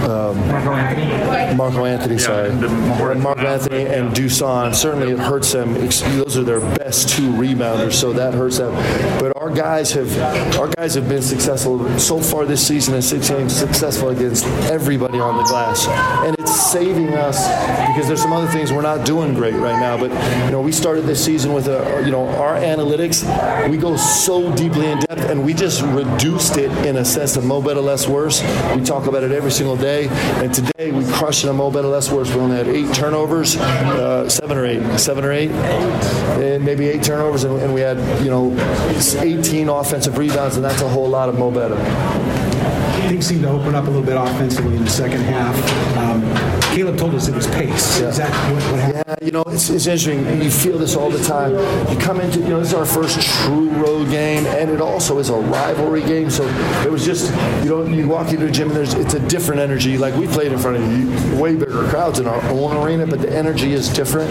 um, 0.09 0.49
Marco 0.49 0.73
Anthony. 0.73 1.55
Marco 1.55 1.85
Anthony, 1.85 2.19
sorry, 2.19 2.49
yeah, 2.51 3.15
Marco 3.15 3.47
Anthony 3.47 3.87
and 3.87 4.08
Dusan. 4.15 4.75
Certainly, 4.75 5.13
it 5.13 5.19
hurts 5.19 5.53
them. 5.53 5.75
Those 5.75 6.37
are 6.37 6.45
their 6.45 6.61
best 6.61 7.09
two 7.09 7.31
rebounders, 7.33 7.95
so 7.95 8.13
that 8.13 8.35
hurts 8.35 8.59
them. 8.59 8.73
But 9.21 9.33
our 9.37 9.51
guys 9.51 9.93
have 9.93 10.57
our 10.59 10.69
guys 10.69 10.95
have 10.95 11.09
been 11.09 11.23
successful 11.23 11.99
so 11.99 12.21
far 12.21 12.45
this 12.45 12.67
season 12.67 12.95
as 12.95 13.09
six 13.09 13.29
successful 13.53 14.11
against 14.11 14.45
everybody 14.71 15.19
on 15.19 15.37
the 15.37 15.45
glass, 15.45 15.87
and 15.89 16.37
it's 16.39 16.71
saving 16.71 17.15
us 17.15 17.47
because 17.89 18.07
there's 18.09 18.23
some 18.23 18.33
other 18.33 18.47
things 18.49 18.73
we're 18.73 18.83
not 18.83 19.07
doing 19.07 19.35
great 19.35 19.55
right 19.55 19.79
now. 19.79 19.97
But 19.97 20.11
you 20.45 20.51
know, 20.51 20.61
we 20.61 20.73
started 20.73 21.03
this 21.03 21.25
season 21.25 21.53
with 21.53 21.69
a 21.69 22.03
you 22.05 22.11
know 22.11 22.29
our 22.29 22.57
analytics. 22.57 23.25
We 23.69 23.77
go 23.77 23.97
so 23.97 24.55
deeply 24.55 24.87
in 24.87 24.99
depth, 25.01 25.31
and 25.31 25.45
we 25.45 25.55
just 25.55 25.83
reduced 25.83 26.57
it 26.57 26.71
in 26.87 26.97
a 26.97 27.05
sense 27.05 27.37
of 27.37 27.45
mo 27.45 27.63
better 27.63 27.81
less 27.81 28.07
worse. 28.07 28.43
We 28.75 28.83
talk 28.83 29.07
about 29.07 29.23
it 29.23 29.33
every 29.33 29.51
single 29.51 29.77
day, 29.77 30.09
and 30.09 30.53
today 30.53 30.93
we 30.93 31.05
crushed 31.13 31.45
it 31.45 31.49
a 31.49 31.53
mo 31.53 31.71
better 31.71 31.89
less 31.89 32.11
worse. 32.11 32.33
We 32.35 32.41
only 32.41 32.57
had 32.57 32.69
eight 32.69 32.95
turnovers. 32.95 33.57
Uh, 33.89 34.29
seven 34.29 34.57
or 34.57 34.67
eight, 34.67 34.99
seven 34.99 35.25
or 35.25 35.33
eight, 35.33 35.51
and 35.51 36.65
maybe 36.65 36.87
eight 36.87 37.03
turnovers, 37.03 37.45
and, 37.45 37.61
and 37.63 37.73
we 37.73 37.81
had 37.81 37.99
you 38.23 38.31
know 38.31 38.53
18 39.19 39.69
offensive 39.69 40.19
rebounds, 40.19 40.57
and 40.57 40.65
that's 40.65 40.83
a 40.83 40.89
whole 40.89 41.09
lot 41.09 41.29
of 41.29 41.39
mo 41.39 41.51
better 41.51 41.77
things 43.09 43.27
seemed 43.27 43.43
to 43.43 43.49
open 43.49 43.75
up 43.75 43.85
a 43.85 43.87
little 43.87 44.03
bit 44.03 44.17
offensively 44.17 44.77
in 44.77 44.85
the 44.85 44.91
second 44.91 45.23
half. 45.23 45.57
Um, 45.97 46.23
Caleb 46.75 46.99
told 46.99 47.15
us 47.15 47.27
it 47.27 47.35
was 47.35 47.47
pace. 47.47 48.01
Yeah. 48.01 48.09
Is 48.09 48.19
that 48.19 48.53
what, 48.53 48.63
what 48.71 48.81
happened? 48.81 49.08
You 49.29 49.33
know, 49.33 49.45
it's, 49.49 49.69
it's 49.69 49.87
interesting. 49.87 50.27
And 50.27 50.43
you 50.43 50.51
feel 50.51 50.79
this 50.79 50.97
all 50.97 51.11
the 51.11 51.23
time. 51.23 51.53
You 51.93 51.99
come 51.99 52.19
into, 52.19 52.39
you 52.39 52.49
know, 52.49 52.61
this 52.61 52.69
is 52.69 52.75
our 52.75 52.87
first 52.87 53.21
true 53.21 53.69
road 53.73 54.09
game, 54.09 54.47
and 54.47 54.71
it 54.71 54.81
also 54.81 55.19
is 55.19 55.29
a 55.29 55.35
rivalry 55.35 56.01
game. 56.01 56.31
So 56.31 56.49
it 56.83 56.91
was 56.91 57.05
just, 57.05 57.31
you 57.63 57.69
know, 57.69 57.85
you 57.85 58.09
walk 58.09 58.33
into 58.33 58.47
a 58.47 58.51
gym 58.51 58.69
and 58.69 58.77
there's, 58.79 58.95
it's 58.95 59.13
a 59.13 59.29
different 59.29 59.61
energy. 59.61 59.99
Like 59.99 60.15
we 60.15 60.27
played 60.29 60.51
in 60.51 60.59
front 60.59 60.79
of 60.79 61.39
way 61.39 61.57
bigger 61.57 61.87
crowds 61.91 62.21
in 62.21 62.27
our 62.27 62.43
own 62.49 62.79
arena, 62.79 63.07
but 63.07 63.21
the 63.21 63.31
energy 63.31 63.75
is 63.75 63.91
different. 63.91 64.31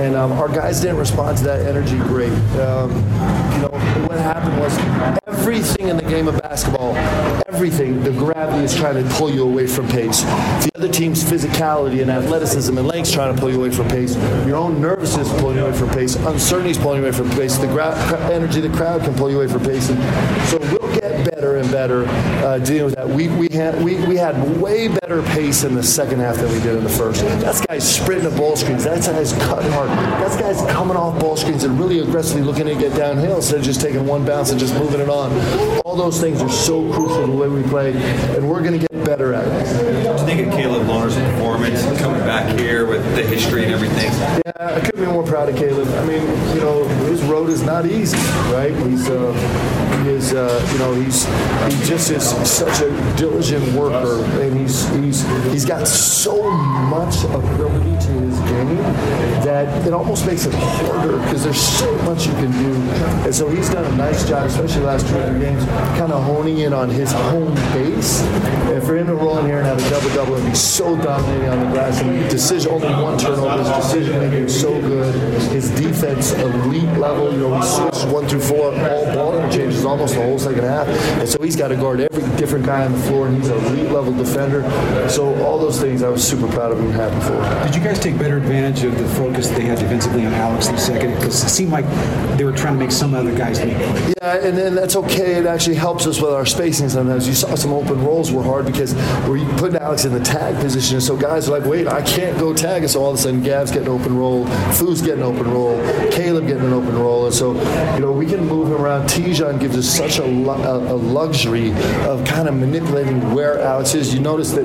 And 0.00 0.14
um, 0.14 0.30
our 0.30 0.46
guys 0.46 0.80
didn't 0.80 0.98
respond 0.98 1.38
to 1.38 1.44
that 1.44 1.66
energy 1.66 1.96
great. 1.96 2.30
Um, 2.60 2.92
you 2.92 3.62
know, 3.62 3.74
what 4.06 4.20
happened 4.20 4.56
was 4.60 4.78
everything 5.26 5.88
in 5.88 5.96
the 5.96 6.04
game 6.04 6.28
of 6.28 6.40
basketball, 6.42 6.94
everything, 7.58 8.00
the 8.04 8.12
gravity 8.12 8.62
is 8.62 8.72
trying 8.72 8.94
to 8.94 9.14
pull 9.16 9.28
you 9.28 9.42
away 9.42 9.66
from 9.66 9.88
pace. 9.88 10.22
The 10.22 10.70
other 10.76 10.88
team's 10.88 11.24
physicality 11.24 12.02
and 12.02 12.08
athleticism 12.08 12.78
and 12.78 12.86
length 12.86 13.12
trying 13.12 13.34
to 13.34 13.40
pull 13.40 13.50
you 13.50 13.58
away 13.58 13.72
from 13.72 13.88
pace. 13.88 14.14
Your 14.46 14.54
own 14.54 14.80
nervousness 14.80 15.28
pulling 15.40 15.56
you 15.56 15.66
away 15.66 15.76
from 15.76 15.90
pace. 15.90 16.14
Uncertainty 16.14 16.70
is 16.70 16.78
pulling 16.78 16.98
you 17.00 17.08
away 17.08 17.16
from 17.16 17.28
pace. 17.30 17.58
The 17.58 17.66
gra- 17.66 17.96
energy 18.30 18.64
of 18.64 18.70
the 18.70 18.78
crowd 18.78 19.02
can 19.02 19.12
pull 19.16 19.28
you 19.28 19.38
away 19.38 19.48
from 19.48 19.64
pace. 19.64 19.90
And 19.90 19.98
so 20.48 20.58
we'll 20.58 20.94
get 21.00 21.07
better 21.38 21.56
and 21.58 21.70
better 21.70 22.04
uh, 22.44 22.58
dealing 22.58 22.86
with 22.86 22.94
that. 22.96 23.08
We, 23.08 23.28
we, 23.28 23.48
had, 23.52 23.80
we, 23.84 23.94
we 24.06 24.16
had 24.16 24.60
way 24.60 24.88
better 24.88 25.22
pace 25.22 25.62
in 25.62 25.76
the 25.76 25.82
second 25.84 26.18
half 26.18 26.36
than 26.36 26.50
we 26.50 26.58
did 26.58 26.74
in 26.74 26.82
the 26.82 26.90
first. 26.90 27.22
That's 27.22 27.64
guys 27.64 27.88
sprinting 27.88 28.32
at 28.32 28.36
ball 28.36 28.56
screens. 28.56 28.82
That's 28.82 29.06
guys 29.06 29.32
cutting 29.34 29.70
hard. 29.70 29.88
That's 29.88 30.36
guys 30.36 30.60
coming 30.72 30.96
off 30.96 31.20
ball 31.20 31.36
screens 31.36 31.62
and 31.62 31.78
really 31.78 32.00
aggressively 32.00 32.42
looking 32.42 32.66
to 32.66 32.74
get 32.74 32.96
downhill 32.96 33.36
instead 33.36 33.60
of 33.60 33.64
just 33.64 33.80
taking 33.80 34.04
one 34.04 34.26
bounce 34.26 34.50
and 34.50 34.58
just 34.58 34.74
moving 34.74 35.00
it 35.00 35.08
on. 35.08 35.30
All 35.84 35.94
those 35.94 36.20
things 36.20 36.42
are 36.42 36.50
so 36.50 36.92
crucial 36.92 37.26
to 37.26 37.30
the 37.30 37.38
way 37.38 37.48
we 37.48 37.62
play, 37.62 37.92
and 38.36 38.50
we're 38.50 38.62
going 38.62 38.80
to 38.80 38.86
get 38.88 39.04
better 39.04 39.32
at 39.32 39.46
it. 39.46 40.06
What 40.08 40.16
do 40.16 40.22
you 40.22 40.26
think 40.26 40.48
of 40.48 40.54
Caleb 40.54 40.88
Lohner's 40.88 41.14
performance 41.14 41.82
coming 42.00 42.20
back 42.22 42.58
here 42.58 42.84
with 42.84 43.04
the 43.14 43.22
history 43.22 43.64
and 43.64 43.72
everything? 43.72 44.10
Yeah, 44.44 44.76
I 44.76 44.80
couldn't 44.80 45.04
be 45.04 45.10
more 45.10 45.24
proud 45.24 45.48
of 45.48 45.56
Caleb. 45.56 45.86
I 45.86 46.04
mean, 46.04 46.22
you 46.54 46.60
know, 46.60 46.84
his 47.06 47.22
road 47.22 47.48
is 47.48 47.62
not 47.62 47.86
easy, 47.86 48.16
right? 48.52 48.74
He's, 48.88 49.08
uh, 49.08 49.32
he 50.02 50.10
is, 50.10 50.34
uh, 50.34 50.68
you 50.72 50.78
know, 50.78 50.94
he's 50.94 51.27
he 51.70 51.84
just 51.84 52.10
is 52.10 52.24
such 52.48 52.80
a 52.80 53.16
diligent 53.16 53.64
worker, 53.74 54.24
and 54.40 54.58
he's 54.58 54.88
he's 54.96 55.22
he's 55.52 55.64
got 55.64 55.86
so 55.86 56.50
much 56.50 57.24
ability 57.24 58.06
to 58.06 58.12
his 58.24 58.38
game 58.40 58.76
that 59.44 59.86
it 59.86 59.92
almost 59.92 60.26
makes 60.26 60.46
it 60.46 60.54
harder 60.54 61.18
because 61.18 61.44
there's 61.44 61.60
so 61.60 61.90
much 62.02 62.26
you 62.26 62.32
can 62.32 62.50
do. 62.52 62.74
And 63.24 63.34
so 63.34 63.48
he's 63.48 63.68
done 63.70 63.84
a 63.84 63.96
nice 63.96 64.26
job, 64.28 64.46
especially 64.46 64.82
last 64.82 65.06
two 65.08 65.16
or 65.16 65.28
three 65.30 65.40
games, 65.40 65.64
kind 65.98 66.12
of 66.12 66.22
honing 66.24 66.58
in 66.58 66.72
on 66.72 66.88
his 66.88 67.12
home 67.12 67.54
base. 67.72 68.20
And 68.68 68.82
for 68.82 68.96
him 68.96 69.06
to 69.08 69.14
roll 69.14 69.38
in 69.38 69.46
here 69.46 69.58
and 69.58 69.66
have 69.66 69.84
a 69.84 69.90
double 69.90 70.14
double 70.14 70.34
and 70.36 70.46
be 70.46 70.54
so 70.54 70.96
dominating 70.96 71.48
on 71.48 71.58
the 71.60 71.72
glass, 71.72 72.00
and 72.00 72.30
decision 72.30 72.72
only 72.72 72.88
one 72.88 73.18
turnover, 73.18 73.58
his 73.58 73.68
decision 73.84 74.18
making 74.20 74.44
is 74.44 74.60
so 74.60 74.80
good, 74.80 75.14
his 75.52 75.70
defense 75.72 76.32
elite 76.32 76.98
level. 76.98 77.32
You 77.32 77.40
know, 77.40 77.56
he 77.56 77.66
switches 77.66 78.04
one 78.06 78.26
through 78.26 78.40
four, 78.40 78.74
all 78.88 79.04
ball 79.14 79.38
interchanges 79.38 79.84
almost 79.84 80.14
the 80.14 80.22
whole 80.22 80.38
second 80.38 80.64
half, 80.64 80.86
and 81.18 81.28
so 81.28 81.42
he's 81.42 81.56
got 81.56 81.68
to 81.68 81.76
guard 81.76 82.00
every 82.00 82.36
different 82.36 82.64
guy 82.64 82.84
on 82.84 82.92
the 82.92 82.98
floor, 82.98 83.28
and 83.28 83.36
he's 83.36 83.48
an 83.48 83.58
elite 83.66 83.90
level 83.90 84.12
defender. 84.12 84.62
So 85.08 85.34
all 85.44 85.58
those 85.58 85.80
things, 85.80 86.02
I 86.02 86.08
was 86.08 86.26
super 86.26 86.46
proud 86.48 86.72
of 86.72 86.78
him 86.78 86.90
happy 86.90 87.20
for. 87.26 87.66
Did 87.66 87.74
you 87.74 87.82
guys 87.82 87.98
take 87.98 88.18
better 88.18 88.36
advantage 88.36 88.84
of 88.84 88.98
the 88.98 89.08
focus 89.08 89.48
they 89.48 89.62
had 89.62 89.78
defensively 89.78 90.26
on 90.26 90.34
Alex 90.34 90.68
in 90.68 90.74
the 90.74 90.80
second? 90.80 91.14
Because 91.14 91.42
it 91.44 91.48
seemed 91.48 91.72
like 91.72 91.86
they 92.36 92.44
were 92.44 92.52
trying 92.52 92.74
to 92.74 92.80
make 92.80 92.92
some 92.92 93.14
other 93.14 93.36
guys 93.36 93.64
make 93.64 93.76
plays. 93.76 94.14
Yeah, 94.20 94.46
and, 94.46 94.58
and 94.58 94.76
that's 94.76 94.96
okay. 94.96 95.34
It 95.36 95.46
actually 95.46 95.76
helps 95.76 96.06
us 96.06 96.20
with 96.20 96.32
our 96.32 96.46
spacing 96.46 96.88
sometimes. 96.88 97.26
You 97.26 97.34
saw 97.34 97.54
some 97.54 97.72
open 97.72 98.04
rolls 98.04 98.30
were 98.30 98.42
hard 98.42 98.66
because 98.66 98.94
we're 99.28 99.46
putting 99.56 99.76
Alex 99.76 100.04
in 100.04 100.12
the 100.12 100.20
tag 100.20 100.56
position. 100.56 100.96
And 100.96 101.02
so 101.02 101.16
guys 101.16 101.48
are 101.48 101.58
like, 101.58 101.68
wait, 101.68 101.86
I 101.86 102.02
can't 102.02 102.38
go 102.38 102.54
tag. 102.54 102.82
And 102.82 102.90
so 102.90 103.02
all 103.02 103.10
of 103.10 103.18
a 103.18 103.22
sudden, 103.22 103.42
Gav's 103.42 103.70
getting 103.70 103.88
open 103.88 104.16
roll, 104.16 104.46
Foo's 104.72 105.02
getting 105.02 105.22
open 105.22 105.50
roll, 105.50 105.76
Caleb 106.10 106.46
getting 106.46 106.64
an 106.64 106.72
open 106.72 106.98
roll. 106.98 107.26
And 107.26 107.34
so, 107.34 107.54
you 107.94 108.00
know, 108.00 108.12
we 108.12 108.26
can 108.26 108.44
move 108.46 108.68
him 108.68 108.80
around. 108.80 109.08
Te'Jon 109.08 109.58
gives 109.58 109.76
us 109.76 109.86
such 109.86 110.18
a, 110.18 110.24
a, 110.24 110.94
a 110.94 110.97
luxury 110.98 111.72
of 112.06 112.24
kind 112.24 112.48
of 112.48 112.54
manipulating 112.54 113.34
where 113.34 113.60
Alex 113.60 113.94
is. 113.94 114.12
You 114.14 114.20
notice 114.20 114.52
that 114.52 114.64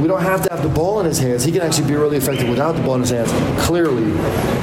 we 0.00 0.08
don't 0.08 0.22
have 0.22 0.42
to 0.46 0.54
have 0.54 0.62
the 0.62 0.68
ball 0.68 1.00
in 1.00 1.06
his 1.06 1.18
hands. 1.18 1.44
He 1.44 1.52
can 1.52 1.62
actually 1.62 1.88
be 1.88 1.94
really 1.94 2.16
effective 2.16 2.48
without 2.48 2.72
the 2.72 2.82
ball 2.82 2.94
in 2.94 3.02
his 3.02 3.10
hands. 3.10 3.30
Clearly, 3.66 4.10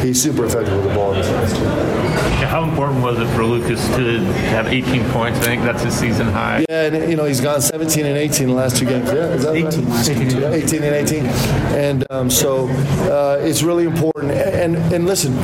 he's 0.05 0.21
super 0.21 0.45
effective 0.45 0.73
with 0.75 0.87
the 0.87 0.95
ball 0.95 1.13
in 1.13 1.17
his 1.17 1.27
hands. 1.27 2.26
How 2.45 2.63
important 2.63 3.01
was 3.01 3.19
it 3.19 3.27
for 3.35 3.43
Lucas 3.43 3.85
to 3.95 4.19
have 4.51 4.67
18 4.67 5.09
points? 5.09 5.39
I 5.39 5.43
think 5.43 5.63
that's 5.63 5.81
his 5.81 5.97
season 5.97 6.27
high. 6.27 6.65
Yeah, 6.69 6.85
and 6.85 7.09
you 7.09 7.17
know 7.17 7.25
he's 7.25 7.41
gone 7.41 7.61
17 7.61 8.05
and 8.05 8.15
18 8.17 8.47
the 8.47 8.53
last 8.53 8.77
two 8.77 8.85
games. 8.85 9.07
Yeah, 9.11 9.33
is 9.33 9.43
that 9.43 9.55
18 9.55 9.65
right? 9.65 9.89
last 9.89 10.09
18, 10.09 10.41
yeah, 10.41 10.51
18 10.51 10.83
and 10.83 10.95
18, 10.95 11.25
and 11.75 12.05
um, 12.11 12.29
so 12.29 12.67
uh, 13.11 13.39
it's 13.41 13.63
really 13.63 13.85
important. 13.85 14.31
And 14.33 14.75
and 14.93 15.05
listen, 15.07 15.35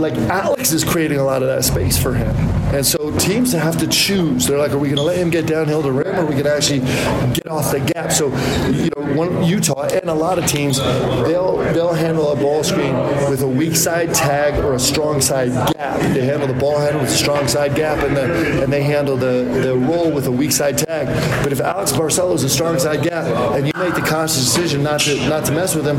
like 0.00 0.14
Alex 0.14 0.72
is 0.72 0.82
creating 0.82 1.18
a 1.18 1.24
lot 1.24 1.42
of 1.42 1.48
that 1.48 1.64
space 1.64 1.96
for 2.00 2.12
him, 2.12 2.34
and 2.74 2.84
so 2.84 3.16
teams 3.18 3.52
have 3.52 3.78
to 3.78 3.86
choose. 3.86 4.46
They're 4.46 4.58
like, 4.58 4.72
are 4.72 4.78
we 4.78 4.88
going 4.88 4.96
to 4.96 5.02
let 5.02 5.18
him 5.18 5.30
get 5.30 5.46
downhill 5.46 5.82
to 5.82 5.92
rim, 5.92 6.08
or 6.16 6.22
are 6.22 6.26
we 6.26 6.32
going 6.32 6.44
to 6.44 6.54
actually 6.54 6.80
get 7.34 7.46
off 7.46 7.70
the 7.70 7.80
gap? 7.80 8.10
So 8.10 8.28
you 8.68 8.90
know, 8.96 9.14
one 9.14 9.44
Utah 9.44 9.82
and 9.82 10.10
a 10.10 10.14
lot 10.14 10.38
of 10.38 10.46
teams, 10.46 10.78
they'll 10.78 11.58
they'll 11.72 11.94
handle 11.94 12.32
a 12.32 12.36
ball 12.36 12.64
screen 12.64 12.94
with 13.30 13.42
a 13.42 13.48
weak 13.48 13.76
side 13.76 14.12
tag 14.12 14.62
or 14.64 14.74
a 14.74 14.80
strong 14.80 15.20
side 15.20 15.52
gap. 15.74 16.00
They 16.12 16.24
handle 16.32 16.48
the 16.48 16.58
ball 16.58 16.78
handle 16.78 17.02
with 17.02 17.10
a 17.10 17.14
strong 17.14 17.46
side 17.46 17.74
gap, 17.74 18.02
and 18.04 18.16
the, 18.16 18.62
and 18.62 18.72
they 18.72 18.82
handle 18.82 19.16
the, 19.16 19.44
the 19.62 19.76
roll 19.76 20.10
with 20.10 20.26
a 20.26 20.30
weak 20.30 20.50
side 20.50 20.78
tag. 20.78 21.06
But 21.42 21.52
if 21.52 21.60
Alex 21.60 21.92
Barcelo 21.92 22.34
is 22.34 22.42
a 22.42 22.48
strong 22.48 22.78
side 22.78 23.02
gap, 23.02 23.26
and 23.54 23.66
you 23.66 23.72
make 23.76 23.94
the 23.94 24.00
conscious 24.00 24.44
decision 24.44 24.82
not 24.82 25.00
to 25.00 25.16
not 25.28 25.44
to 25.46 25.52
mess 25.52 25.74
with 25.74 25.86
him, 25.86 25.96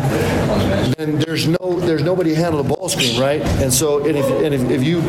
then 0.98 1.20
there's 1.20 1.48
no 1.48 1.80
there's 1.80 2.04
nobody 2.04 2.32
to 2.32 2.36
handle 2.36 2.64
the 2.64 2.76
ball 2.76 2.90
screen, 2.90 3.20
right? 3.20 3.42
And 3.62 3.72
so 3.72 4.06
and 4.06 4.18
if 4.18 4.26
and 4.26 4.54
if, 4.54 4.70
if 4.70 4.84
you 4.84 5.02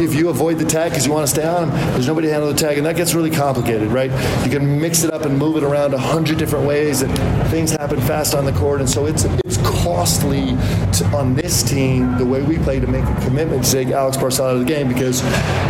if 0.00 0.14
you 0.14 0.30
avoid 0.30 0.58
the 0.58 0.64
tag 0.64 0.90
because 0.90 1.06
you 1.06 1.12
want 1.12 1.26
to 1.26 1.32
stay 1.32 1.46
on 1.46 1.68
him, 1.68 1.70
there's 1.92 2.06
nobody 2.06 2.28
to 2.28 2.32
handle 2.32 2.50
the 2.52 2.58
tag, 2.58 2.78
and 2.78 2.86
that 2.86 2.96
gets 2.96 3.14
really 3.14 3.30
complicated, 3.30 3.88
right? 3.88 4.10
You 4.44 4.50
can 4.50 4.80
mix 4.80 5.04
it 5.04 5.12
up 5.12 5.24
and 5.26 5.36
move 5.38 5.56
it 5.56 5.62
around 5.62 5.94
a 5.94 5.98
hundred 5.98 6.38
different 6.38 6.66
ways, 6.66 7.02
and 7.02 7.12
things 7.50 7.70
happen 7.70 8.00
fast 8.00 8.34
on 8.34 8.44
the 8.44 8.52
court, 8.52 8.80
and 8.80 8.88
so 8.88 9.06
it's 9.06 9.24
it's 9.44 9.58
costly 9.58 10.56
to, 10.92 11.04
on 11.14 11.34
this 11.34 11.62
team 11.62 12.16
the 12.18 12.24
way 12.24 12.42
we 12.42 12.58
play 12.58 12.80
to 12.80 12.86
make 12.86 13.04
a 13.04 13.20
commitment 13.22 13.64
to 13.64 13.70
take 13.70 13.88
Alex 13.88 14.16
Barcelo 14.16 14.66
game 14.70 14.88
because 14.88 15.22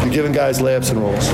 you're 0.04 0.12
giving 0.12 0.32
guys 0.32 0.58
layups 0.58 0.90
and 0.90 1.00
rolls. 1.00 1.26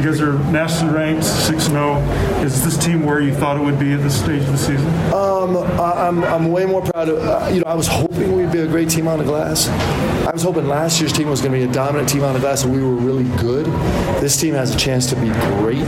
You 0.00 0.10
guys 0.10 0.20
are 0.20 0.38
nationally 0.50 0.94
ranked, 0.94 1.24
6 1.24 1.64
0. 1.64 1.96
Is 2.42 2.64
this 2.64 2.76
team 2.82 3.04
where 3.04 3.20
you 3.20 3.34
thought 3.34 3.56
it 3.56 3.62
would 3.62 3.78
be 3.78 3.92
at 3.92 4.02
this 4.02 4.18
stage 4.22 4.40
of 4.42 4.52
the 4.52 4.58
season? 4.58 4.86
Um, 5.12 5.56
I- 5.80 6.08
I'm, 6.08 6.24
I'm 6.24 6.50
way 6.50 6.64
more 6.66 6.82
proud 6.82 7.08
of, 7.08 7.18
uh, 7.18 7.48
you 7.52 7.60
know, 7.60 7.66
I 7.66 7.74
was 7.74 7.86
hoping 7.86 8.32
we'd 8.36 8.50
be 8.52 8.60
a 8.60 8.66
great 8.66 8.88
team 8.90 9.06
on 9.06 9.18
the 9.18 9.24
glass. 9.24 9.68
I 10.26 10.30
was 10.32 10.42
hoping 10.42 10.66
last 10.66 11.00
year's 11.00 11.12
team 11.12 11.28
was 11.28 11.40
going 11.40 11.52
to 11.52 11.58
be 11.58 11.64
a 11.70 11.72
dominant 11.72 12.08
team 12.08 12.24
on 12.24 12.32
the 12.34 12.40
glass 12.40 12.64
and 12.64 12.72
we 12.74 12.82
were 12.82 12.94
really 12.94 13.24
good. 13.38 13.66
This 14.20 14.36
team 14.40 14.54
has 14.54 14.74
a 14.74 14.78
chance 14.78 15.06
to 15.10 15.16
be 15.16 15.28
great. 15.60 15.84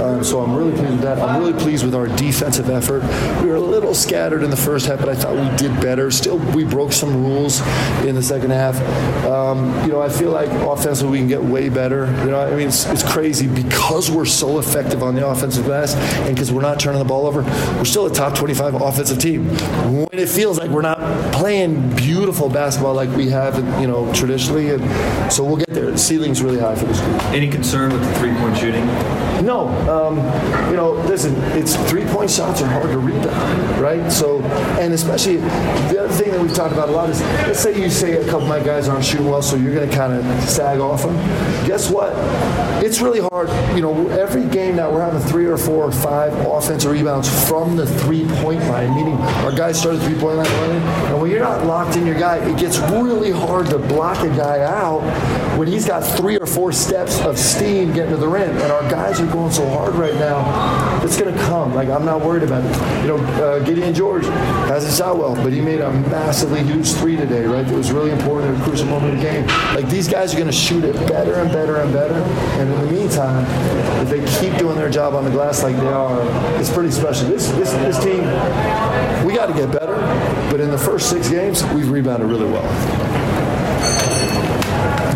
Um, 0.00 0.24
so 0.24 0.40
I'm 0.40 0.54
really 0.56 0.72
pleased 0.72 0.92
with 0.92 1.02
that. 1.02 1.18
I'm 1.18 1.38
really 1.40 1.58
pleased 1.58 1.84
with 1.84 1.94
our 1.94 2.08
defensive 2.08 2.70
effort. 2.70 3.02
We 3.42 3.48
were 3.48 3.56
a 3.56 3.60
little 3.60 3.94
scattered 3.94 4.42
in 4.42 4.50
the 4.50 4.56
first 4.56 4.86
half, 4.86 4.98
but 4.98 5.08
I 5.10 5.14
thought 5.14 5.34
we 5.34 5.56
did 5.56 5.78
better. 5.80 6.10
Still, 6.10 6.38
we 6.54 6.64
broke 6.64 6.92
some 6.92 7.22
rules 7.22 7.60
in 8.04 8.14
the 8.14 8.22
second 8.22 8.50
half. 8.50 8.76
Um, 9.26 9.78
you 9.84 9.92
know, 9.92 10.00
I 10.00 10.08
feel 10.08 10.29
like 10.30 10.48
offensively 10.50 11.12
we 11.12 11.18
can 11.18 11.28
get 11.28 11.42
way 11.42 11.68
better. 11.68 12.06
You 12.24 12.30
know, 12.30 12.40
I 12.40 12.50
mean, 12.54 12.68
it's, 12.68 12.86
it's 12.86 13.02
crazy 13.02 13.46
because 13.46 14.10
we're 14.10 14.24
so 14.24 14.58
effective 14.58 15.02
on 15.02 15.14
the 15.14 15.26
offensive 15.26 15.64
glass 15.64 15.94
and 15.94 16.34
because 16.34 16.52
we're 16.52 16.62
not 16.62 16.80
turning 16.80 16.98
the 16.98 17.04
ball 17.04 17.26
over, 17.26 17.42
we're 17.42 17.84
still 17.84 18.06
a 18.06 18.12
top 18.12 18.34
25 18.36 18.74
offensive 18.74 19.18
team. 19.18 19.46
When 19.94 20.08
it 20.12 20.28
feels 20.28 20.58
like 20.58 20.70
we're 20.70 20.82
not 20.82 20.98
playing 21.32 21.94
beautiful 21.96 22.48
basketball 22.48 22.94
like 22.94 23.10
we 23.16 23.28
have, 23.30 23.56
you 23.80 23.86
know, 23.86 24.12
traditionally, 24.12 24.70
and 24.70 25.32
so 25.32 25.44
we'll 25.44 25.56
get 25.56 25.70
there. 25.70 25.90
The 25.90 25.98
ceiling's 25.98 26.42
really 26.42 26.58
high 26.58 26.74
for 26.74 26.86
this 26.86 27.00
group. 27.00 27.22
Any 27.26 27.48
concern 27.50 27.92
with 27.92 28.02
the 28.02 28.14
three-point 28.18 28.56
shooting? 28.56 28.86
No, 29.44 29.68
um, 29.88 30.18
you 30.70 30.76
know, 30.76 30.92
listen, 31.06 31.34
it's 31.58 31.74
three-point 31.88 32.30
shots 32.30 32.60
are 32.60 32.66
hard 32.66 32.90
to 32.90 32.98
rebound, 32.98 33.80
right? 33.80 34.12
So, 34.12 34.42
and 34.78 34.92
especially 34.92 35.36
the 35.36 36.04
other 36.04 36.12
thing 36.12 36.30
that 36.32 36.40
we've 36.40 36.54
talked 36.54 36.72
about 36.72 36.90
a 36.90 36.92
lot 36.92 37.08
is, 37.08 37.20
let's 37.22 37.60
say 37.60 37.80
you 37.80 37.88
say 37.88 38.20
a 38.20 38.24
couple 38.24 38.42
of 38.42 38.48
my 38.48 38.60
guys 38.60 38.88
aren't 38.88 39.04
shooting 39.04 39.28
well, 39.28 39.40
so 39.40 39.56
you're 39.56 39.74
going 39.74 39.88
to 39.88 39.96
kind 39.96 40.12
of 40.12 40.19
sag 40.42 40.78
off 40.80 41.02
them. 41.02 41.14
Guess 41.66 41.90
what? 41.90 42.12
It's 42.84 43.00
really 43.00 43.20
hard. 43.20 43.48
You 43.74 43.82
know, 43.82 44.08
every 44.08 44.46
game 44.46 44.76
now 44.76 44.90
we're 44.90 45.02
having 45.02 45.20
three 45.20 45.46
or 45.46 45.58
four 45.58 45.84
or 45.84 45.92
five 45.92 46.32
offensive 46.46 46.90
rebounds 46.90 47.28
from 47.48 47.76
the 47.76 47.86
three-point 47.86 48.60
line, 48.60 48.94
meaning 48.94 49.14
our 49.44 49.52
guys 49.52 49.78
start 49.78 49.98
the 49.98 50.04
three-point 50.04 50.38
line 50.38 50.46
running, 50.46 50.82
and 51.08 51.20
when 51.20 51.30
you're 51.30 51.40
not 51.40 51.66
locked 51.66 51.96
in 51.96 52.06
your 52.06 52.18
guy, 52.18 52.36
it 52.36 52.58
gets 52.58 52.78
really 52.78 53.30
hard 53.30 53.66
to 53.66 53.78
block 53.78 54.18
a 54.24 54.28
guy 54.28 54.60
out 54.60 55.00
when 55.58 55.68
he's 55.68 55.86
got 55.86 56.00
three 56.00 56.38
or 56.38 56.46
four 56.46 56.72
steps 56.72 57.20
of 57.20 57.38
steam 57.38 57.92
getting 57.92 58.12
to 58.12 58.16
the 58.16 58.28
rim, 58.28 58.56
and 58.56 58.72
our 58.72 58.82
guys 58.90 59.20
are 59.20 59.26
going 59.26 59.52
so 59.52 59.68
hard 59.68 59.94
right 59.94 60.14
now. 60.14 61.04
It's 61.04 61.18
going 61.18 61.34
to 61.34 61.40
come. 61.42 61.74
Like 61.74 61.88
I'm 61.88 62.04
not 62.04 62.22
worried 62.22 62.42
about 62.42 62.64
it. 62.64 63.02
You 63.02 63.08
know, 63.08 63.16
uh, 63.42 63.58
Gideon 63.60 63.92
George 63.94 64.24
hasn't 64.24 64.94
shot 64.94 65.18
well, 65.18 65.34
but 65.34 65.52
he 65.52 65.60
made 65.60 65.80
a 65.80 65.92
massively 65.92 66.62
huge 66.62 66.92
three 66.92 67.16
today, 67.16 67.44
right? 67.44 67.66
That 67.66 67.76
was 67.76 67.92
really 67.92 68.10
important 68.10 68.54
in 68.54 68.60
a 68.60 68.64
crucial 68.64 68.86
moment 68.86 69.14
of 69.14 69.20
the 69.20 69.24
game. 69.24 69.46
Like 69.74 69.88
these 69.88 70.08
guys 70.10 70.34
are 70.34 70.36
going 70.36 70.50
to 70.50 70.52
shoot 70.52 70.82
it 70.84 70.94
better 71.06 71.34
and 71.34 71.50
better 71.52 71.76
and 71.76 71.92
better. 71.92 72.14
And 72.14 72.72
in 72.72 72.80
the 72.80 72.92
meantime, 72.92 73.46
if 74.02 74.10
they 74.10 74.40
keep 74.40 74.58
doing 74.58 74.76
their 74.76 74.90
job 74.90 75.14
on 75.14 75.24
the 75.24 75.30
glass 75.30 75.62
like 75.62 75.76
they 75.76 75.86
are, 75.86 76.20
it's 76.60 76.70
pretty 76.70 76.90
special. 76.90 77.28
This 77.28 77.48
this 77.52 77.70
this 77.72 78.02
team, 78.02 78.18
we 79.24 79.34
got 79.34 79.46
to 79.46 79.54
get 79.54 79.70
better. 79.70 79.96
But 80.50 80.60
in 80.60 80.70
the 80.70 80.78
first 80.78 81.10
six 81.10 81.28
games, 81.28 81.62
we've 81.72 81.90
rebounded 81.90 82.28
really 82.28 82.50
well. 82.50 82.66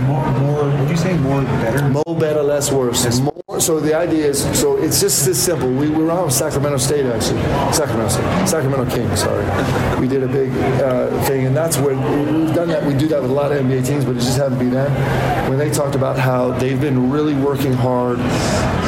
More, 0.02 0.30
more 0.38 0.80
would 0.80 0.88
you 0.88 0.96
say 0.96 1.16
more 1.18 1.42
better? 1.42 1.88
More 1.88 2.16
better, 2.18 2.42
less 2.42 2.70
worse. 2.70 3.20
More, 3.20 3.33
so 3.60 3.80
the 3.80 3.94
idea 3.94 4.26
is, 4.26 4.42
so 4.58 4.76
it's 4.76 5.00
just 5.00 5.24
this 5.24 5.42
simple. 5.42 5.68
We, 5.68 5.88
we 5.88 6.04
were 6.04 6.10
on 6.10 6.30
Sacramento 6.30 6.78
State 6.78 7.06
actually, 7.06 7.42
Sacramento 7.72 8.08
State, 8.08 8.48
Sacramento 8.48 8.94
Kings. 8.94 9.20
Sorry, 9.20 10.00
we 10.00 10.08
did 10.08 10.22
a 10.22 10.28
big 10.28 10.50
uh, 10.82 11.22
thing, 11.24 11.46
and 11.46 11.56
that's 11.56 11.76
where 11.78 11.94
we've 11.94 12.54
done 12.54 12.68
that. 12.68 12.84
We 12.84 12.94
do 12.94 13.08
that 13.08 13.22
with 13.22 13.30
a 13.30 13.34
lot 13.34 13.52
of 13.52 13.58
NBA 13.58 13.86
teams, 13.86 14.04
but 14.04 14.12
it 14.12 14.20
just 14.20 14.36
happened 14.36 14.58
to 14.60 14.64
be 14.64 14.70
them. 14.70 15.48
When 15.48 15.58
they 15.58 15.70
talked 15.70 15.94
about 15.94 16.18
how 16.18 16.52
they've 16.52 16.80
been 16.80 17.10
really 17.10 17.34
working 17.34 17.72
hard 17.72 18.18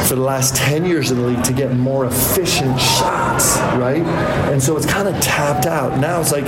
for 0.06 0.14
the 0.14 0.22
last 0.22 0.54
10 0.54 0.84
years 0.84 1.10
in 1.10 1.18
the 1.18 1.26
league 1.26 1.42
to 1.42 1.52
get 1.52 1.74
more 1.74 2.06
efficient 2.06 2.78
shots, 2.80 3.58
right? 3.76 4.02
And 4.52 4.62
so 4.62 4.76
it's 4.76 4.86
kind 4.86 5.08
of 5.08 5.20
tapped 5.20 5.66
out. 5.66 5.98
Now 5.98 6.20
it's 6.20 6.30
like 6.30 6.44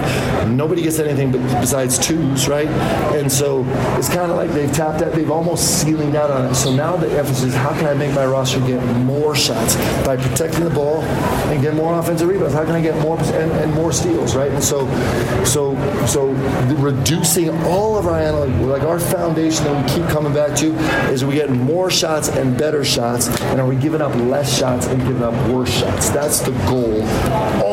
nobody 0.46 0.82
gets 0.82 0.98
anything 1.00 1.32
but 1.32 1.40
besides 1.60 1.98
twos, 1.98 2.48
right? 2.48 2.68
And 3.16 3.30
so 3.30 3.64
it's 3.98 4.08
kind 4.08 4.30
of 4.30 4.36
like 4.36 4.50
they've 4.50 4.72
tapped 4.72 5.02
out, 5.02 5.12
they've 5.12 5.30
almost 5.30 5.82
ceiling 5.82 6.16
out 6.16 6.30
on 6.30 6.46
it. 6.46 6.54
So 6.54 6.72
now 6.72 6.96
the 6.96 7.10
emphasis 7.18 7.44
is 7.44 7.54
how 7.54 7.70
can 7.70 7.86
I 7.86 7.94
make 7.94 8.07
my 8.14 8.26
roster 8.26 8.60
get 8.60 8.82
more 9.04 9.34
shots 9.34 9.76
by 10.04 10.16
protecting 10.16 10.64
the 10.64 10.70
ball 10.70 11.02
and 11.02 11.62
get 11.62 11.74
more 11.74 11.98
offensive 11.98 12.28
rebounds? 12.28 12.54
How 12.54 12.64
can 12.64 12.74
I 12.74 12.80
get 12.80 12.96
more 13.02 13.18
and, 13.18 13.52
and 13.52 13.72
more 13.74 13.92
steals, 13.92 14.34
right? 14.34 14.50
And 14.50 14.62
so, 14.62 14.86
so, 15.44 15.74
so 16.06 16.28
reducing 16.76 17.50
all 17.64 17.96
of 17.96 18.06
our 18.06 18.18
analytics, 18.18 18.66
like 18.66 18.82
our 18.82 18.98
foundation 18.98 19.64
that 19.64 19.84
we 19.84 20.00
keep 20.00 20.08
coming 20.10 20.32
back 20.32 20.56
to, 20.58 20.74
is 21.12 21.24
we 21.24 21.34
get 21.34 21.50
more 21.50 21.90
shots 21.90 22.28
and 22.28 22.56
better 22.56 22.84
shots, 22.84 23.28
and 23.42 23.60
are 23.60 23.66
we 23.66 23.76
giving 23.76 24.00
up 24.00 24.14
less 24.14 24.56
shots 24.58 24.86
and 24.86 25.00
giving 25.02 25.22
up 25.22 25.34
worse 25.50 25.70
shots? 25.70 26.10
That's 26.10 26.40
the 26.40 26.52
goal. 26.68 27.02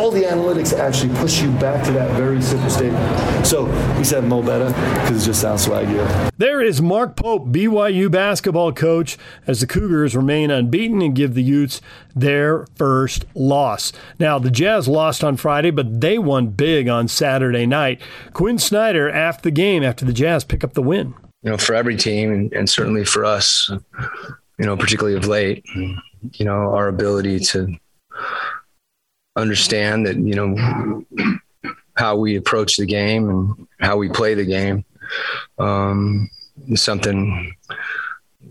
All 0.06 0.12
the 0.12 0.22
analytics 0.22 0.72
actually 0.78 1.16
push 1.16 1.42
you 1.42 1.50
back 1.54 1.84
to 1.84 1.92
that 1.94 2.12
very 2.12 2.40
simple 2.40 2.70
statement. 2.70 3.44
So 3.44 3.66
we 3.98 4.04
said 4.04 4.24
Mo 4.24 4.44
better 4.44 4.68
because 5.02 5.24
it 5.24 5.26
just 5.26 5.42
sounds 5.42 5.66
swaggier. 5.66 6.30
There 6.38 6.62
is 6.62 6.80
Mark 6.80 7.16
Pope, 7.16 7.48
BYU 7.48 8.12
basketball 8.12 8.72
coach, 8.72 9.18
as 9.48 9.62
the 9.62 9.66
Cougars 9.66 10.16
remain 10.16 10.52
unbeaten 10.52 11.02
and 11.02 11.16
give 11.16 11.34
the 11.34 11.42
Utes 11.42 11.82
their 12.16 12.68
first 12.76 13.26
loss. 13.34 13.94
Now, 14.20 14.38
the 14.38 14.52
Jazz 14.52 14.88
lost 14.88 15.24
on 15.24 15.38
Friday, 15.38 15.72
but 15.72 16.02
they 16.02 16.20
won 16.20 16.50
big 16.50 16.88
on 16.88 17.08
Saturday 17.08 17.66
night. 17.66 18.00
Quin 18.32 18.60
Snyder, 18.60 19.10
after 19.10 19.42
the 19.42 19.52
game, 19.52 19.82
after 19.82 20.06
the 20.06 20.14
Jazz 20.14 20.44
pick 20.44 20.64
up 20.64 20.74
the 20.74 20.84
win. 20.84 21.16
You 21.42 21.50
know, 21.50 21.58
for 21.58 21.74
every 21.74 21.96
team, 21.96 22.32
and, 22.32 22.54
and 22.54 22.70
certainly 22.70 23.06
for 23.06 23.26
us, 23.26 23.72
you 24.60 24.66
know, 24.68 24.78
particularly 24.78 25.18
of 25.18 25.26
late, 25.26 25.66
you 25.74 26.46
know, 26.46 26.76
our 26.76 26.90
ability 26.90 27.40
to 27.40 27.76
understand 29.36 30.06
that, 30.06 30.18
you 30.18 30.36
know, 30.36 31.06
how 31.96 32.16
we 32.16 32.36
approach 32.36 32.78
the 32.78 32.86
game 32.86 33.30
and 33.30 33.68
how 33.80 33.98
we 33.98 34.10
play 34.10 34.34
the 34.34 34.46
game 34.46 34.86
um, 35.60 36.30
is 36.68 36.82
something 36.82 37.54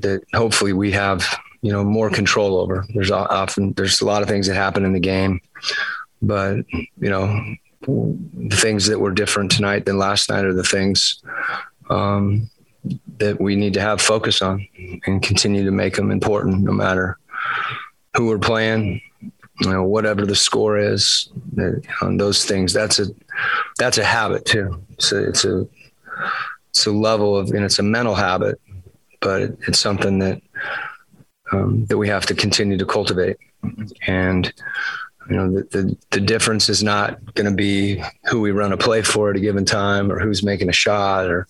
that 0.00 0.22
hopefully 0.34 0.72
we 0.72 0.92
have, 0.92 1.24
you 1.62 1.72
know, 1.72 1.84
more 1.84 2.10
control 2.10 2.58
over. 2.58 2.84
There's 2.94 3.10
often, 3.10 3.72
there's 3.72 4.00
a 4.00 4.06
lot 4.06 4.22
of 4.22 4.28
things 4.28 4.46
that 4.46 4.54
happen 4.54 4.84
in 4.84 4.92
the 4.92 5.00
game, 5.00 5.40
but, 6.20 6.56
you 6.72 7.10
know, 7.10 7.54
the 7.86 8.56
things 8.56 8.86
that 8.86 8.98
were 8.98 9.12
different 9.12 9.50
tonight 9.50 9.84
than 9.84 9.98
last 9.98 10.30
night 10.30 10.44
are 10.44 10.54
the 10.54 10.62
things 10.62 11.22
um, 11.90 12.50
that 13.18 13.40
we 13.40 13.56
need 13.56 13.74
to 13.74 13.80
have 13.80 14.00
focus 14.00 14.42
on 14.42 14.66
and 15.06 15.22
continue 15.22 15.64
to 15.64 15.70
make 15.70 15.96
them 15.96 16.10
important 16.10 16.62
no 16.62 16.72
matter 16.72 17.18
who 18.16 18.26
we're 18.26 18.38
playing 18.38 19.00
you 19.60 19.70
know 19.70 19.84
whatever 19.84 20.26
the 20.26 20.34
score 20.34 20.78
is 20.78 21.30
on 22.02 22.16
those 22.16 22.44
things 22.44 22.72
that's 22.72 22.98
a 22.98 23.06
that's 23.78 23.98
a 23.98 24.04
habit 24.04 24.44
too. 24.44 24.82
So 24.98 25.18
it's 25.18 25.44
a 25.44 25.66
it's 26.70 26.86
a 26.86 26.92
level 26.92 27.36
of 27.36 27.50
and 27.50 27.64
it's 27.64 27.78
a 27.78 27.82
mental 27.82 28.14
habit 28.14 28.60
but 29.24 29.42
it's 29.66 29.80
something 29.80 30.18
that 30.20 30.40
um, 31.50 31.86
that 31.86 31.98
we 31.98 32.06
have 32.08 32.26
to 32.26 32.34
continue 32.34 32.76
to 32.76 32.86
cultivate. 32.86 33.38
And 34.06 34.52
you 35.28 35.36
know 35.36 35.50
the, 35.50 35.62
the, 35.70 35.96
the 36.10 36.20
difference 36.20 36.68
is 36.68 36.82
not 36.82 37.34
going 37.34 37.48
to 37.48 37.56
be 37.56 38.02
who 38.26 38.42
we 38.42 38.50
run 38.50 38.72
a 38.72 38.76
play 38.76 39.00
for 39.00 39.30
at 39.30 39.36
a 39.36 39.40
given 39.40 39.64
time 39.64 40.12
or 40.12 40.20
who's 40.20 40.42
making 40.42 40.68
a 40.68 40.72
shot 40.72 41.26
or 41.26 41.48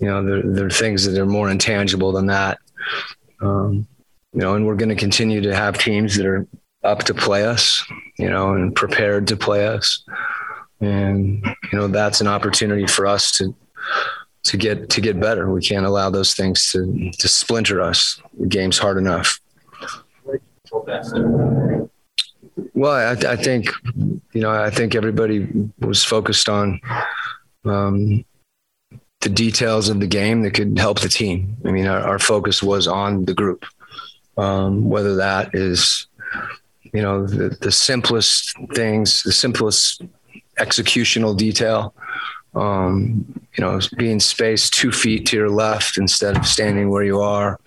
you 0.00 0.08
know 0.08 0.24
there, 0.24 0.42
there 0.42 0.66
are 0.66 0.70
things 0.70 1.04
that 1.04 1.20
are 1.20 1.26
more 1.26 1.50
intangible 1.50 2.10
than 2.10 2.26
that. 2.26 2.58
Um, 3.42 3.86
you 4.32 4.40
know 4.40 4.54
and 4.54 4.66
we're 4.66 4.74
going 4.74 4.88
to 4.88 4.94
continue 4.94 5.42
to 5.42 5.54
have 5.54 5.78
teams 5.78 6.16
that 6.16 6.26
are 6.26 6.46
up 6.84 7.04
to 7.04 7.14
play 7.14 7.44
us 7.44 7.84
you 8.18 8.28
know 8.28 8.54
and 8.54 8.74
prepared 8.74 9.26
to 9.28 9.36
play 9.36 9.66
us. 9.66 10.04
And 10.80 11.44
you 11.72 11.78
know 11.78 11.88
that's 11.88 12.20
an 12.20 12.26
opportunity 12.26 12.86
for 12.86 13.06
us 13.06 13.32
to 13.38 13.54
to 14.44 14.56
get 14.56 14.90
to 14.90 15.00
get 15.00 15.20
better. 15.20 15.50
We 15.50 15.62
can't 15.62 15.86
allow 15.86 16.10
those 16.10 16.34
things 16.34 16.70
to 16.72 17.10
to 17.10 17.28
splinter 17.28 17.80
us. 17.80 18.20
The 18.38 18.46
game's 18.46 18.78
hard 18.78 18.98
enough. 18.98 19.40
Well, 22.72 22.92
I, 22.92 23.32
I, 23.32 23.36
think, 23.36 23.68
you 24.32 24.40
know, 24.40 24.50
I 24.50 24.70
think 24.70 24.94
everybody 24.94 25.48
was 25.80 26.04
focused 26.04 26.48
on 26.48 26.80
um, 27.64 28.24
the 29.20 29.28
details 29.28 29.88
of 29.88 30.00
the 30.00 30.06
game 30.06 30.42
that 30.42 30.54
could 30.54 30.78
help 30.78 31.00
the 31.00 31.08
team. 31.08 31.56
I 31.64 31.70
mean, 31.70 31.86
our, 31.86 32.00
our 32.00 32.18
focus 32.18 32.62
was 32.62 32.86
on 32.86 33.24
the 33.24 33.34
group, 33.34 33.64
um, 34.36 34.88
whether 34.88 35.16
that 35.16 35.54
is, 35.54 36.06
you 36.94 37.02
know, 37.02 37.26
the, 37.26 37.48
the 37.60 37.72
simplest 37.72 38.54
things, 38.72 39.24
the 39.24 39.32
simplest 39.32 40.00
executional 40.58 41.36
detail. 41.36 41.92
Um, 42.54 43.42
you 43.56 43.62
know, 43.62 43.80
being 43.98 44.20
spaced 44.20 44.74
two 44.74 44.92
feet 44.92 45.26
to 45.26 45.36
your 45.36 45.50
left 45.50 45.98
instead 45.98 46.36
of 46.36 46.46
standing 46.46 46.88
where 46.88 47.02
you 47.02 47.20
are, 47.20 47.58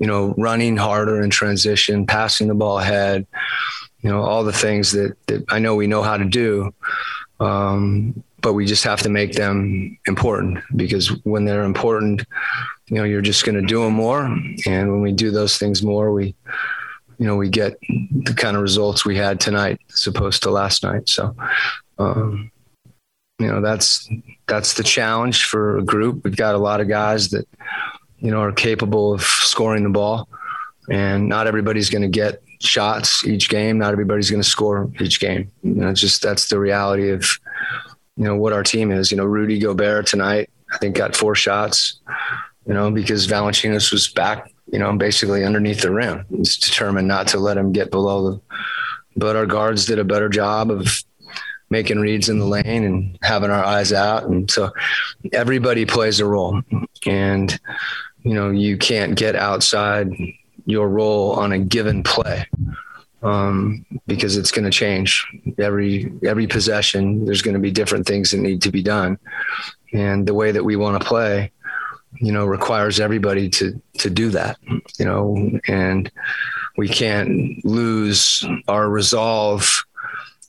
you 0.00 0.06
know, 0.06 0.34
running 0.38 0.78
harder 0.78 1.20
in 1.20 1.28
transition, 1.28 2.06
passing 2.06 2.48
the 2.48 2.54
ball 2.54 2.78
ahead, 2.78 3.26
you 4.00 4.08
know, 4.08 4.22
all 4.22 4.42
the 4.42 4.52
things 4.52 4.92
that, 4.92 5.14
that 5.26 5.44
I 5.50 5.58
know 5.58 5.74
we 5.74 5.86
know 5.86 6.02
how 6.02 6.16
to 6.16 6.24
do. 6.24 6.72
Um, 7.38 8.24
but 8.40 8.54
we 8.54 8.64
just 8.64 8.84
have 8.84 9.02
to 9.02 9.10
make 9.10 9.32
them 9.32 9.98
important 10.06 10.58
because 10.74 11.08
when 11.24 11.44
they're 11.44 11.64
important, 11.64 12.24
you 12.88 12.96
know, 12.96 13.04
you're 13.04 13.22
just 13.22 13.44
going 13.44 13.60
to 13.60 13.66
do 13.66 13.82
them 13.82 13.92
more. 13.92 14.24
And 14.66 14.90
when 14.90 15.02
we 15.02 15.12
do 15.12 15.30
those 15.30 15.58
things 15.58 15.82
more, 15.82 16.12
we, 16.12 16.34
you 17.18 17.26
know, 17.26 17.36
we 17.36 17.48
get 17.48 17.78
the 17.80 18.34
kind 18.36 18.56
of 18.56 18.62
results 18.62 19.04
we 19.04 19.16
had 19.16 19.40
tonight 19.40 19.80
as 19.92 20.06
opposed 20.06 20.42
to 20.42 20.50
last 20.50 20.82
night. 20.82 21.08
So, 21.08 21.34
um, 21.98 22.50
you 23.38 23.48
know, 23.48 23.60
that's, 23.60 24.08
that's 24.46 24.74
the 24.74 24.82
challenge 24.82 25.44
for 25.44 25.78
a 25.78 25.82
group. 25.82 26.24
We've 26.24 26.36
got 26.36 26.54
a 26.54 26.58
lot 26.58 26.80
of 26.80 26.88
guys 26.88 27.30
that, 27.30 27.46
you 28.18 28.30
know, 28.30 28.40
are 28.40 28.52
capable 28.52 29.12
of 29.12 29.22
scoring 29.22 29.82
the 29.82 29.90
ball 29.90 30.28
and 30.90 31.28
not 31.28 31.46
everybody's 31.46 31.90
going 31.90 32.02
to 32.02 32.08
get 32.08 32.42
shots 32.60 33.24
each 33.26 33.48
game. 33.48 33.78
Not 33.78 33.92
everybody's 33.92 34.30
going 34.30 34.42
to 34.42 34.48
score 34.48 34.90
each 35.00 35.20
game. 35.20 35.50
You 35.62 35.74
know, 35.74 35.92
just 35.92 36.22
that's 36.22 36.48
the 36.48 36.58
reality 36.58 37.10
of 37.10 37.38
you 38.16 38.24
know 38.24 38.36
what 38.36 38.52
our 38.52 38.62
team 38.62 38.90
is. 38.90 39.10
You 39.10 39.16
know, 39.16 39.24
Rudy 39.24 39.58
Gobert 39.58 40.06
tonight, 40.06 40.50
I 40.72 40.78
think 40.78 40.96
got 40.96 41.16
four 41.16 41.34
shots. 41.34 42.00
You 42.66 42.74
know, 42.74 42.90
because 42.90 43.26
Valanciunas 43.26 43.92
was 43.92 44.08
back. 44.08 44.50
You 44.74 44.80
know, 44.80 44.92
basically 44.96 45.44
underneath 45.44 45.82
the 45.82 45.92
rim. 45.92 46.26
He's 46.28 46.56
determined 46.56 47.06
not 47.06 47.28
to 47.28 47.38
let 47.38 47.56
him 47.56 47.70
get 47.70 47.92
below 47.92 48.28
the. 48.28 48.40
But 49.16 49.36
our 49.36 49.46
guards 49.46 49.86
did 49.86 50.00
a 50.00 50.04
better 50.04 50.28
job 50.28 50.72
of 50.72 51.04
making 51.70 52.00
reads 52.00 52.28
in 52.28 52.40
the 52.40 52.44
lane 52.44 52.82
and 52.82 53.16
having 53.22 53.50
our 53.50 53.64
eyes 53.64 53.92
out, 53.92 54.24
and 54.24 54.50
so 54.50 54.72
everybody 55.32 55.86
plays 55.86 56.18
a 56.18 56.26
role. 56.26 56.60
And 57.06 57.56
you 58.24 58.34
know, 58.34 58.50
you 58.50 58.76
can't 58.76 59.14
get 59.14 59.36
outside 59.36 60.10
your 60.66 60.88
role 60.88 61.34
on 61.34 61.52
a 61.52 61.58
given 61.60 62.02
play 62.02 62.44
um, 63.22 63.86
because 64.08 64.36
it's 64.36 64.50
going 64.50 64.64
to 64.64 64.70
change 64.70 65.24
every 65.56 66.12
every 66.26 66.48
possession. 66.48 67.24
There's 67.24 67.42
going 67.42 67.54
to 67.54 67.60
be 67.60 67.70
different 67.70 68.08
things 68.08 68.32
that 68.32 68.38
need 68.38 68.62
to 68.62 68.72
be 68.72 68.82
done, 68.82 69.18
and 69.92 70.26
the 70.26 70.34
way 70.34 70.50
that 70.50 70.64
we 70.64 70.74
want 70.74 71.00
to 71.00 71.06
play, 71.06 71.52
you 72.16 72.32
know, 72.32 72.44
requires 72.44 73.00
everybody 73.00 73.48
to 73.50 73.80
to 73.98 74.10
do 74.10 74.30
that. 74.30 74.58
You 74.98 75.04
know, 75.04 75.60
and 75.68 76.10
we 76.76 76.88
can't 76.88 77.64
lose 77.64 78.44
our 78.68 78.88
resolve 78.88 79.84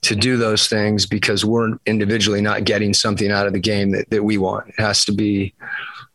to 0.01 0.15
do 0.15 0.37
those 0.37 0.67
things 0.67 1.05
because 1.05 1.43
we're 1.43 1.77
individually 1.85 2.41
not 2.41 2.63
getting 2.63 2.93
something 2.93 3.31
out 3.31 3.47
of 3.47 3.53
the 3.53 3.59
game 3.59 3.91
that, 3.91 4.09
that 4.11 4.23
we 4.23 4.37
want. 4.37 4.67
It 4.69 4.79
has 4.79 5.03
to 5.05 5.11
be 5.11 5.53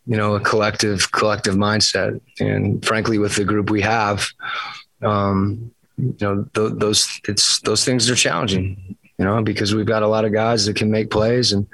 you 0.06 0.16
know 0.16 0.34
a 0.34 0.40
collective 0.40 1.12
collective 1.12 1.54
mindset 1.54 2.20
and 2.40 2.84
frankly 2.84 3.18
with 3.18 3.36
the 3.36 3.44
group 3.44 3.70
we 3.70 3.80
have 3.80 4.26
um, 5.02 5.70
you 5.96 6.16
know 6.20 6.44
th- 6.54 6.72
those 6.74 7.20
it's 7.28 7.60
those 7.60 7.84
things 7.84 8.10
are 8.10 8.14
challenging 8.14 8.96
you 9.18 9.24
know 9.24 9.42
because 9.42 9.74
we've 9.74 9.86
got 9.86 10.02
a 10.02 10.08
lot 10.08 10.24
of 10.24 10.32
guys 10.32 10.66
that 10.66 10.74
can 10.74 10.90
make 10.90 11.10
plays 11.10 11.52
and 11.52 11.66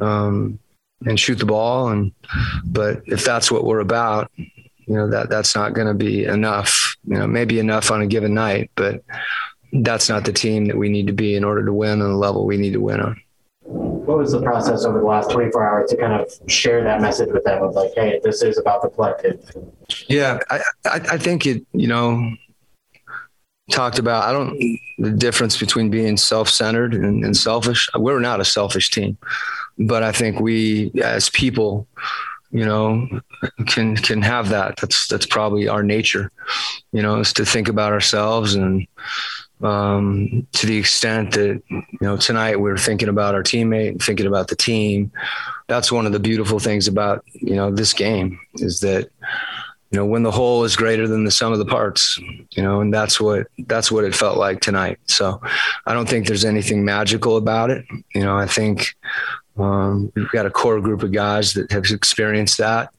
um, 0.00 0.58
and 1.06 1.18
shoot 1.18 1.36
the 1.36 1.46
ball 1.46 1.88
and 1.88 2.12
but 2.64 3.02
if 3.06 3.24
that's 3.24 3.50
what 3.50 3.64
we're 3.64 3.80
about 3.80 4.30
you 4.36 4.94
know 4.94 5.08
that 5.08 5.30
that's 5.30 5.54
not 5.54 5.72
going 5.72 5.86
to 5.86 5.94
be 5.94 6.24
enough 6.24 6.96
you 7.04 7.16
know 7.16 7.26
maybe 7.26 7.58
enough 7.58 7.90
on 7.90 8.02
a 8.02 8.06
given 8.06 8.34
night 8.34 8.70
but 8.74 9.02
that's 9.82 10.08
not 10.08 10.24
the 10.24 10.32
team 10.32 10.66
that 10.66 10.76
we 10.76 10.88
need 10.88 11.06
to 11.06 11.12
be 11.12 11.36
in 11.36 11.44
order 11.44 11.64
to 11.64 11.72
win 11.72 12.02
on 12.02 12.10
the 12.10 12.16
level 12.16 12.44
we 12.44 12.56
need 12.56 12.72
to 12.72 12.80
win 12.80 13.00
on 13.00 13.20
what 14.10 14.18
was 14.18 14.32
the 14.32 14.42
process 14.42 14.84
over 14.84 14.98
the 14.98 15.06
last 15.06 15.30
24 15.30 15.68
hours 15.68 15.90
to 15.90 15.96
kind 15.96 16.12
of 16.12 16.28
share 16.50 16.82
that 16.82 17.00
message 17.00 17.30
with 17.32 17.44
them 17.44 17.62
of 17.62 17.74
like, 17.74 17.92
hey, 17.94 18.20
this 18.24 18.42
is 18.42 18.58
about 18.58 18.82
the 18.82 18.88
collective? 18.88 19.40
Yeah, 20.08 20.40
I, 20.50 20.58
I, 20.84 21.00
I 21.12 21.18
think 21.18 21.46
it, 21.46 21.64
you 21.72 21.86
know, 21.86 22.34
talked 23.70 24.00
about, 24.00 24.24
I 24.24 24.32
don't, 24.32 24.58
the 24.98 25.12
difference 25.12 25.56
between 25.56 25.90
being 25.90 26.16
self 26.16 26.48
centered 26.48 26.92
and, 26.92 27.24
and 27.24 27.36
selfish. 27.36 27.88
We're 27.94 28.18
not 28.18 28.40
a 28.40 28.44
selfish 28.44 28.90
team, 28.90 29.16
but 29.80 30.02
I 30.02 30.12
think 30.12 30.40
we 30.40 30.92
as 31.02 31.30
people, 31.30 31.88
you 32.50 32.64
know, 32.64 33.08
can 33.66 33.96
can 33.96 34.22
have 34.22 34.50
that. 34.50 34.76
That's 34.76 35.08
that's 35.08 35.26
probably 35.26 35.68
our 35.68 35.82
nature, 35.82 36.30
you 36.92 37.02
know, 37.02 37.20
is 37.20 37.32
to 37.34 37.44
think 37.44 37.68
about 37.68 37.92
ourselves 37.92 38.54
and 38.54 38.86
um, 39.62 40.46
to 40.52 40.66
the 40.66 40.78
extent 40.78 41.32
that 41.32 41.62
you 41.68 41.98
know 42.00 42.16
tonight 42.16 42.60
we're 42.60 42.78
thinking 42.78 43.08
about 43.08 43.34
our 43.34 43.42
teammate, 43.42 44.02
thinking 44.02 44.26
about 44.26 44.48
the 44.48 44.56
team. 44.56 45.12
That's 45.68 45.92
one 45.92 46.06
of 46.06 46.12
the 46.12 46.20
beautiful 46.20 46.58
things 46.58 46.88
about 46.88 47.24
you 47.32 47.54
know 47.54 47.70
this 47.70 47.92
game 47.92 48.38
is 48.54 48.80
that 48.80 49.10
you 49.90 49.98
know 49.98 50.06
when 50.06 50.22
the 50.22 50.30
whole 50.30 50.64
is 50.64 50.76
greater 50.76 51.06
than 51.06 51.24
the 51.24 51.30
sum 51.30 51.52
of 51.52 51.58
the 51.58 51.66
parts. 51.66 52.18
You 52.56 52.62
know, 52.62 52.80
and 52.80 52.92
that's 52.92 53.20
what 53.20 53.48
that's 53.66 53.92
what 53.92 54.04
it 54.04 54.14
felt 54.14 54.38
like 54.38 54.60
tonight. 54.60 54.98
So 55.06 55.40
I 55.86 55.92
don't 55.94 56.08
think 56.08 56.26
there's 56.26 56.44
anything 56.44 56.84
magical 56.84 57.36
about 57.36 57.70
it. 57.70 57.84
You 58.14 58.22
know, 58.22 58.36
I 58.36 58.46
think 58.46 58.94
um, 59.62 60.12
we've 60.14 60.30
got 60.30 60.46
a 60.46 60.50
core 60.50 60.80
group 60.80 61.02
of 61.02 61.12
guys 61.12 61.54
that 61.54 61.70
have 61.72 61.84
experienced 61.86 62.58
that 62.58 62.90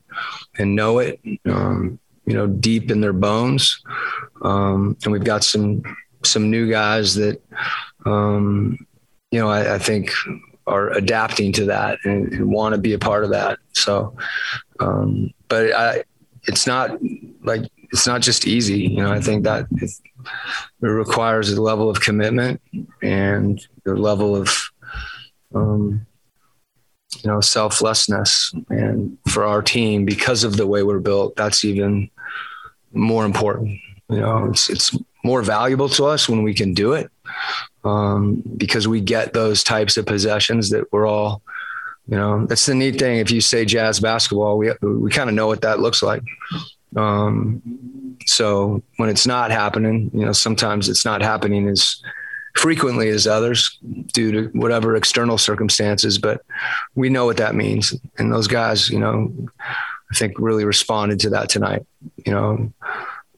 and 0.57 0.75
know 0.75 0.99
it. 0.99 1.19
Um, 1.45 1.99
you 2.25 2.35
know, 2.35 2.47
deep 2.47 2.91
in 2.91 3.01
their 3.01 3.13
bones, 3.13 3.83
um, 4.43 4.95
and 5.03 5.11
we've 5.11 5.23
got 5.23 5.43
some 5.43 5.83
some 6.23 6.49
new 6.49 6.69
guys 6.69 7.15
that, 7.15 7.41
um, 8.05 8.77
you 9.31 9.39
know, 9.39 9.49
I, 9.49 9.75
I, 9.75 9.79
think 9.79 10.11
are 10.67 10.89
adapting 10.91 11.51
to 11.53 11.65
that 11.65 11.99
and, 12.03 12.31
and 12.31 12.51
want 12.51 12.75
to 12.75 12.81
be 12.81 12.93
a 12.93 12.99
part 12.99 13.23
of 13.23 13.31
that. 13.31 13.59
So, 13.73 14.15
um, 14.79 15.33
but 15.47 15.73
I, 15.73 16.03
it's 16.43 16.67
not 16.67 16.99
like 17.43 17.63
it's 17.91 18.07
not 18.07 18.21
just 18.21 18.47
easy. 18.47 18.81
You 18.81 19.03
know, 19.03 19.11
I 19.11 19.19
think 19.19 19.43
that 19.43 19.67
it, 19.71 19.91
it 20.81 20.85
requires 20.85 21.51
a 21.51 21.61
level 21.61 21.89
of 21.89 22.01
commitment 22.01 22.61
and 23.01 23.65
a 23.85 23.91
level 23.91 24.35
of, 24.35 24.69
um, 25.53 26.05
you 27.23 27.29
know, 27.29 27.41
selflessness. 27.41 28.53
And 28.69 29.17
for 29.27 29.45
our 29.45 29.61
team, 29.61 30.05
because 30.05 30.43
of 30.43 30.57
the 30.57 30.67
way 30.67 30.83
we're 30.83 30.99
built, 30.99 31.35
that's 31.35 31.63
even 31.63 32.09
more 32.93 33.25
important. 33.25 33.79
You 34.09 34.19
know, 34.19 34.45
it's 34.45 34.69
it's 34.69 34.97
more 35.23 35.41
valuable 35.41 35.89
to 35.89 36.05
us 36.05 36.27
when 36.27 36.43
we 36.43 36.53
can 36.53 36.73
do 36.73 36.93
it 36.93 37.09
um, 37.83 38.43
because 38.57 38.87
we 38.87 39.01
get 39.01 39.33
those 39.33 39.63
types 39.63 39.97
of 39.97 40.05
possessions 40.05 40.69
that 40.69 40.91
we're 40.91 41.07
all 41.07 41.41
you 42.07 42.17
know 42.17 42.45
that's 42.47 42.65
the 42.65 42.75
neat 42.75 42.97
thing 42.97 43.19
if 43.19 43.29
you 43.29 43.39
say 43.39 43.63
jazz 43.63 43.99
basketball 43.99 44.57
we 44.57 44.71
we 44.81 45.11
kind 45.11 45.29
of 45.29 45.35
know 45.35 45.47
what 45.47 45.61
that 45.61 45.79
looks 45.79 46.01
like 46.01 46.23
um, 46.95 47.61
so 48.25 48.81
when 48.97 49.09
it's 49.09 49.27
not 49.27 49.51
happening 49.51 50.09
you 50.13 50.25
know 50.25 50.31
sometimes 50.31 50.89
it's 50.89 51.05
not 51.05 51.21
happening 51.21 51.67
as 51.67 52.01
frequently 52.55 53.09
as 53.09 53.27
others 53.27 53.79
due 54.13 54.31
to 54.31 54.57
whatever 54.57 54.95
external 54.95 55.37
circumstances 55.37 56.17
but 56.17 56.41
we 56.95 57.09
know 57.09 57.25
what 57.25 57.37
that 57.37 57.55
means 57.55 57.95
and 58.17 58.31
those 58.31 58.47
guys 58.47 58.89
you 58.89 58.99
know 58.99 59.31
i 59.59 60.15
think 60.15 60.33
really 60.37 60.65
responded 60.65 61.19
to 61.19 61.29
that 61.29 61.49
tonight 61.49 61.85
you 62.25 62.31
know 62.31 62.71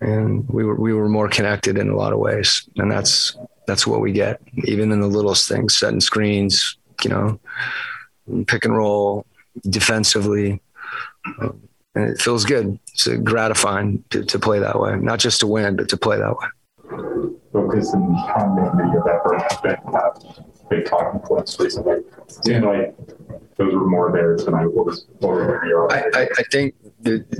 and 0.04 0.47
we 0.49 0.63
were 0.63 0.76
we 0.76 0.93
were 0.93 1.10
more 1.10 1.30
connected 1.30 1.78
in 1.78 1.89
a 1.89 1.95
lot 1.95 2.13
of 2.13 2.19
ways, 2.19 2.67
and 2.78 2.91
that's 2.91 3.38
that's 3.65 3.88
what 3.88 4.02
we 4.02 4.12
get, 4.12 4.41
even 4.65 4.91
in 4.91 4.99
the 4.99 5.08
littlest 5.08 5.47
things, 5.47 5.76
setting 5.76 6.02
screens, 6.02 6.78
you 7.04 7.10
know, 7.10 7.39
pick 8.47 8.65
and 8.65 8.76
roll, 8.76 9.26
defensively, 9.69 10.62
um, 11.39 11.62
and 11.95 12.10
it 12.10 12.21
feels 12.21 12.43
good. 12.43 12.78
It's 12.93 13.08
gratifying 13.08 14.04
to, 14.10 14.26
to 14.26 14.39
play 14.39 14.60
that 14.60 14.80
way, 14.80 14.97
not 14.97 15.19
just 15.19 15.39
to 15.39 15.47
win, 15.47 15.78
but 15.78 15.89
to 15.89 15.97
play 15.97 16.17
that 16.17 16.36
way. 16.38 17.39
Focus 17.54 17.94
and 17.94 18.18
continuity 18.34 18.98
of 18.98 19.08
effort 19.08 19.39
have 19.39 19.63
been 19.63 19.78
big 20.70 20.86
talking 20.86 21.20
points 21.20 21.60
recently. 21.60 22.00
Seemed 22.28 22.66
like 22.66 22.96
those 23.58 23.74
were 23.74 23.88
more 23.88 24.12
there 24.12 24.36
than 24.36 24.56
I 24.56 24.66
was, 24.66 25.06
I, 25.24 26.04
I, 26.13 26.30
I 26.38 26.44
think 26.52 26.74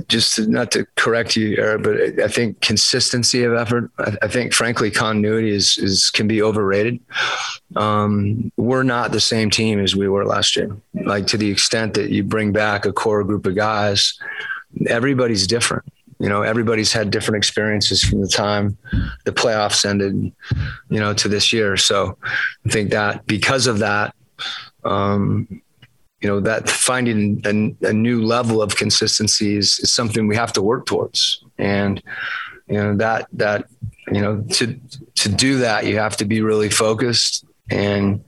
just 0.08 0.36
to, 0.36 0.46
not 0.46 0.70
to 0.72 0.86
correct 0.96 1.36
you, 1.36 1.56
Eric, 1.58 1.82
but 1.82 2.20
I 2.20 2.28
think 2.28 2.60
consistency 2.60 3.42
of 3.42 3.54
effort. 3.54 3.90
I, 3.98 4.16
I 4.22 4.28
think, 4.28 4.52
frankly, 4.52 4.90
continuity 4.90 5.50
is 5.50 5.78
is 5.78 6.10
can 6.10 6.28
be 6.28 6.42
overrated. 6.42 7.00
Um, 7.74 8.52
we're 8.56 8.84
not 8.84 9.10
the 9.10 9.20
same 9.20 9.50
team 9.50 9.80
as 9.80 9.96
we 9.96 10.08
were 10.08 10.24
last 10.24 10.54
year. 10.54 10.76
Like 10.94 11.26
to 11.28 11.36
the 11.36 11.50
extent 11.50 11.94
that 11.94 12.10
you 12.10 12.22
bring 12.22 12.52
back 12.52 12.86
a 12.86 12.92
core 12.92 13.24
group 13.24 13.46
of 13.46 13.56
guys, 13.56 14.16
everybody's 14.86 15.46
different. 15.46 15.84
You 16.24 16.30
know, 16.30 16.40
everybody's 16.40 16.90
had 16.90 17.10
different 17.10 17.36
experiences 17.36 18.02
from 18.02 18.22
the 18.22 18.26
time 18.26 18.78
the 19.26 19.30
playoffs 19.30 19.84
ended, 19.84 20.32
you 20.88 20.98
know, 20.98 21.12
to 21.12 21.28
this 21.28 21.52
year. 21.52 21.76
So 21.76 22.16
I 22.64 22.70
think 22.70 22.92
that 22.92 23.26
because 23.26 23.66
of 23.66 23.80
that, 23.80 24.14
um, 24.86 25.60
you 26.22 26.30
know 26.30 26.40
that 26.40 26.70
finding 26.70 27.42
a, 27.44 27.88
a 27.88 27.92
new 27.92 28.22
level 28.22 28.62
of 28.62 28.74
consistency 28.74 29.58
is, 29.58 29.78
is, 29.80 29.92
something 29.92 30.26
we 30.26 30.36
have 30.36 30.54
to 30.54 30.62
work 30.62 30.86
towards. 30.86 31.44
And 31.58 32.02
you 32.68 32.78
know 32.78 32.96
that 32.96 33.28
that 33.34 33.66
you 34.10 34.22
know 34.22 34.40
to 34.52 34.80
to 35.16 35.28
do 35.28 35.58
that 35.58 35.84
you 35.84 35.98
have 35.98 36.16
to 36.16 36.24
be 36.24 36.40
really 36.40 36.70
focused. 36.70 37.44
And 37.68 38.24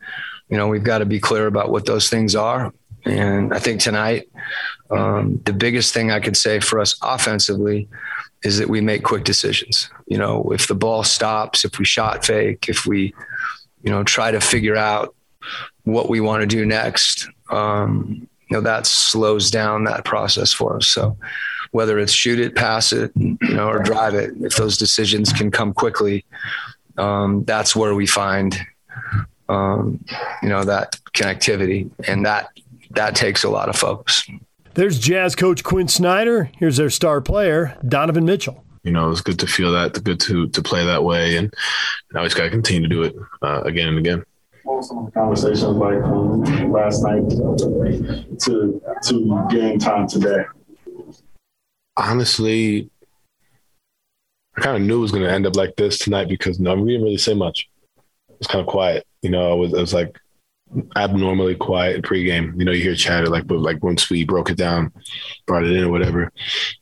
you 0.50 0.59
know 0.59 0.68
we've 0.68 0.85
got 0.85 0.98
to 0.98 1.06
be 1.06 1.18
clear 1.18 1.46
about 1.46 1.70
what 1.70 1.87
those 1.87 2.11
things 2.11 2.37
are. 2.37 2.74
And 3.06 3.54
i 3.54 3.61
think 3.61 3.80
tonight 3.80 4.28
um, 4.90 5.40
the 5.44 5.53
biggest 5.53 5.92
thing 5.92 6.11
i 6.11 6.20
could 6.20 6.37
say 6.37 6.61
for 6.61 6.81
us 6.81 6.96
offensively 7.03 7.88
is 8.42 8.59
that 8.59 8.68
we 8.68 8.81
make 8.81 9.03
quick 9.03 9.25
decisions 9.25 9.90
you 10.07 10.18
know 10.18 10.51
if 10.53 10.66
the 10.66 10.75
ball 10.75 11.03
stops 11.03 11.64
if 11.64 11.79
we 11.79 11.85
shot 11.85 12.25
fake 12.25 12.68
if 12.68 12.87
we 12.87 13.14
you 13.83 13.90
know 13.90 14.05
try 14.05 14.31
to 14.31 14.40
figure 14.40 14.77
out 14.77 15.14
what 15.85 16.09
we 16.09 16.20
want 16.20 16.40
to 16.40 16.46
do 16.46 16.66
next 16.66 17.29
um, 17.51 18.29
you 18.49 18.57
know 18.57 18.61
that 18.61 18.87
slows 18.87 19.51
down 19.51 19.85
that 19.85 20.05
process 20.05 20.53
for 20.53 20.77
us. 20.77 20.87
So 20.87 21.16
whether 21.72 21.99
it's 21.99 22.12
shoot 22.12 22.38
it, 22.38 22.55
pass 22.55 22.92
it, 22.92 23.11
you 23.16 23.38
know, 23.40 23.68
or 23.68 23.83
drive 23.83 24.14
it, 24.14 24.33
if 24.40 24.57
those 24.57 24.79
decisions 24.79 25.33
can 25.33 25.51
come 25.51 25.72
quickly, 25.72 26.25
um, 26.96 27.44
that's 27.44 27.75
where 27.75 27.94
we 27.94 28.07
find 28.07 28.57
um, 29.49 30.05
you 30.42 30.49
know 30.49 30.64
that 30.64 30.99
connectivity, 31.12 31.90
and 32.09 32.25
that 32.25 32.51
that 32.90 33.14
takes 33.14 33.44
a 33.44 33.51
lot 33.51 33.68
of 33.68 33.77
focus. 33.77 34.29
There's 34.76 34.98
Jazz 34.98 35.34
coach 35.34 35.64
Quin 35.64 35.88
Snyder. 35.88 36.50
Here's 36.58 36.76
their 36.76 36.90
star 36.90 37.20
player 37.20 37.76
Donovan 37.86 38.24
Mitchell. 38.24 38.64
You 38.84 38.92
know, 38.92 39.10
it's 39.10 39.20
good 39.20 39.38
to 39.40 39.46
feel 39.46 39.72
that, 39.72 40.04
good 40.04 40.20
to 40.20 40.48
to 40.48 40.62
play 40.62 40.86
that 40.86 41.02
way, 41.02 41.36
and 41.36 41.52
now 42.12 42.22
he's 42.22 42.34
got 42.34 42.44
to 42.44 42.50
continue 42.50 42.82
to 42.82 42.88
do 42.88 43.02
it 43.02 43.16
uh, 43.42 43.62
again 43.62 43.88
and 43.88 43.98
again 43.98 44.22
what 44.66 44.78
was 44.78 44.88
some 44.88 44.98
of 44.98 45.06
the 45.06 45.12
conversations 45.12 45.62
like 45.62 46.00
from 46.00 46.72
last 46.72 47.02
night 47.02 47.30
to 47.30 48.82
to 49.02 49.46
game 49.48 49.78
time 49.78 50.08
today? 50.08 50.44
Honestly, 51.96 52.90
I 54.56 54.60
kind 54.60 54.76
of 54.76 54.82
knew 54.82 54.98
it 54.98 55.02
was 55.02 55.12
going 55.12 55.22
to 55.22 55.30
end 55.30 55.46
up 55.46 55.56
like 55.56 55.76
this 55.76 55.98
tonight 55.98 56.28
because 56.28 56.58
no, 56.58 56.74
we 56.74 56.92
didn't 56.92 57.04
really 57.04 57.16
say 57.16 57.34
much. 57.34 57.68
It 58.28 58.38
was 58.38 58.48
kind 58.48 58.60
of 58.60 58.66
quiet. 58.66 59.06
You 59.22 59.30
know, 59.30 59.54
it 59.54 59.56
was, 59.56 59.72
it 59.72 59.80
was 59.80 59.94
like 59.94 60.18
abnormally 60.96 61.55
quiet 61.55 62.02
pregame. 62.02 62.59
You 62.59 62.64
know, 62.64 62.72
you 62.72 62.83
hear 62.83 62.94
chatter 62.94 63.29
like, 63.29 63.46
but 63.46 63.59
like 63.59 63.83
once 63.83 64.11
we 64.11 64.24
broke 64.24 64.50
it 64.50 64.57
down, 64.57 64.92
brought 65.46 65.64
it 65.64 65.72
in 65.72 65.85
or 65.85 65.90
whatever, 65.90 66.33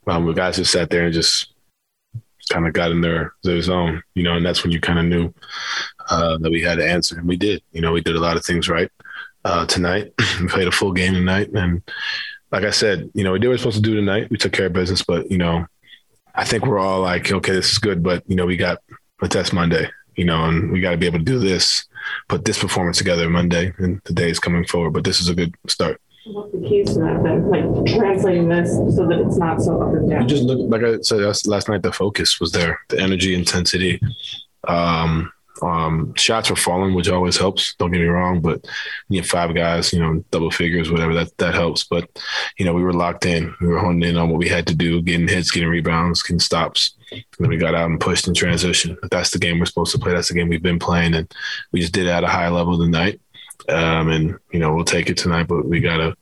um, 0.06 0.26
the 0.26 0.32
guys 0.32 0.56
just 0.56 0.72
sat 0.72 0.90
there 0.90 1.04
and 1.04 1.14
just 1.14 1.52
kind 2.50 2.66
of 2.66 2.72
got 2.72 2.90
in 2.90 3.00
their 3.00 3.34
their 3.42 3.60
zone. 3.60 4.02
You 4.14 4.22
know, 4.22 4.36
and 4.36 4.44
that's 4.44 4.62
when 4.62 4.72
you 4.72 4.80
kind 4.80 4.98
of 4.98 5.04
knew 5.06 5.34
uh, 6.10 6.38
that 6.38 6.50
we 6.50 6.62
had 6.62 6.78
to 6.78 6.88
answer, 6.88 7.18
and 7.18 7.28
we 7.28 7.36
did. 7.36 7.62
You 7.72 7.80
know, 7.80 7.92
we 7.92 8.00
did 8.00 8.16
a 8.16 8.20
lot 8.20 8.36
of 8.36 8.44
things 8.44 8.68
right 8.68 8.90
uh, 9.44 9.66
tonight. 9.66 10.12
we 10.40 10.48
played 10.48 10.68
a 10.68 10.72
full 10.72 10.92
game 10.92 11.14
tonight, 11.14 11.50
and 11.52 11.82
like 12.50 12.64
I 12.64 12.70
said, 12.70 13.10
you 13.14 13.24
know, 13.24 13.32
we 13.32 13.38
did 13.38 13.48
what 13.48 13.52
we 13.52 13.54
are 13.56 13.58
supposed 13.58 13.76
to 13.76 13.82
do 13.82 13.94
tonight. 13.94 14.30
We 14.30 14.38
took 14.38 14.52
care 14.52 14.66
of 14.66 14.72
business, 14.72 15.02
but 15.02 15.30
you 15.30 15.38
know, 15.38 15.66
I 16.34 16.44
think 16.44 16.66
we're 16.66 16.78
all 16.78 17.00
like, 17.00 17.30
okay, 17.30 17.52
this 17.52 17.72
is 17.72 17.78
good, 17.78 18.02
but 18.02 18.22
you 18.26 18.36
know, 18.36 18.46
we 18.46 18.56
got 18.56 18.78
a 19.22 19.28
test 19.28 19.52
Monday, 19.52 19.90
you 20.16 20.24
know, 20.24 20.44
and 20.44 20.70
we 20.70 20.80
got 20.80 20.92
to 20.92 20.96
be 20.96 21.06
able 21.06 21.18
to 21.18 21.24
do 21.24 21.38
this, 21.38 21.84
put 22.28 22.44
this 22.44 22.58
performance 22.58 22.98
together 22.98 23.28
Monday, 23.28 23.72
and 23.78 24.00
the 24.04 24.12
day 24.12 24.30
is 24.30 24.38
coming 24.38 24.64
forward. 24.66 24.92
But 24.92 25.04
this 25.04 25.20
is 25.20 25.28
a 25.28 25.34
good 25.34 25.54
start. 25.68 26.00
What's 26.26 26.52
the 26.52 26.60
keys 26.60 26.94
to 26.94 27.00
that 27.00 27.22
then? 27.22 27.50
Like 27.50 27.94
translating 27.94 28.48
this 28.48 28.70
so 28.70 29.06
that 29.06 29.20
it's 29.20 29.36
not 29.36 29.60
so 29.60 29.82
up 29.82 29.94
and 29.94 30.08
down. 30.08 30.22
You 30.22 30.28
just 30.28 30.44
look 30.44 30.58
like 30.70 30.82
I 30.82 31.00
said 31.02 31.20
last 31.46 31.68
night. 31.68 31.82
The 31.82 31.92
focus 31.92 32.40
was 32.40 32.52
there, 32.52 32.80
the 32.88 32.98
energy, 32.98 33.34
intensity. 33.34 34.00
Um, 34.66 35.30
um, 35.62 36.14
shots 36.16 36.50
were 36.50 36.56
falling, 36.56 36.94
which 36.94 37.08
always 37.08 37.36
helps. 37.36 37.74
Don't 37.76 37.92
get 37.92 38.00
me 38.00 38.06
wrong, 38.06 38.40
but 38.40 38.64
you 39.08 39.20
have 39.20 39.28
five 39.28 39.54
guys, 39.54 39.92
you 39.92 40.00
know, 40.00 40.24
double 40.30 40.50
figures, 40.50 40.90
whatever 40.90 41.14
that 41.14 41.36
that 41.38 41.54
helps. 41.54 41.84
But 41.84 42.08
you 42.58 42.64
know, 42.64 42.72
we 42.72 42.82
were 42.82 42.92
locked 42.92 43.26
in. 43.26 43.54
We 43.60 43.68
were 43.68 43.78
honing 43.78 44.08
in 44.08 44.16
on 44.16 44.30
what 44.30 44.38
we 44.38 44.48
had 44.48 44.66
to 44.68 44.74
do, 44.74 45.02
getting 45.02 45.28
hits, 45.28 45.50
getting 45.50 45.68
rebounds, 45.68 46.22
getting 46.22 46.40
stops. 46.40 46.96
And 47.38 47.44
then 47.44 47.50
we 47.50 47.56
got 47.56 47.74
out 47.74 47.90
and 47.90 48.00
pushed 48.00 48.28
in 48.28 48.34
transition. 48.34 48.96
That's 49.10 49.30
the 49.30 49.38
game 49.38 49.58
we're 49.58 49.66
supposed 49.66 49.92
to 49.92 49.98
play. 49.98 50.12
That's 50.12 50.28
the 50.28 50.34
game 50.34 50.48
we've 50.48 50.62
been 50.62 50.78
playing, 50.78 51.14
and 51.14 51.32
we 51.72 51.80
just 51.80 51.92
did 51.92 52.06
it 52.06 52.10
at 52.10 52.24
a 52.24 52.28
high 52.28 52.48
level 52.48 52.78
tonight. 52.78 53.20
um, 53.68 54.10
and 54.10 54.38
you 54.52 54.58
know 54.58 54.74
we'll 54.74 54.84
take 54.84 55.08
it 55.10 55.16
tonight. 55.16 55.48
But 55.48 55.66
we 55.66 55.80
gotta 55.80 56.14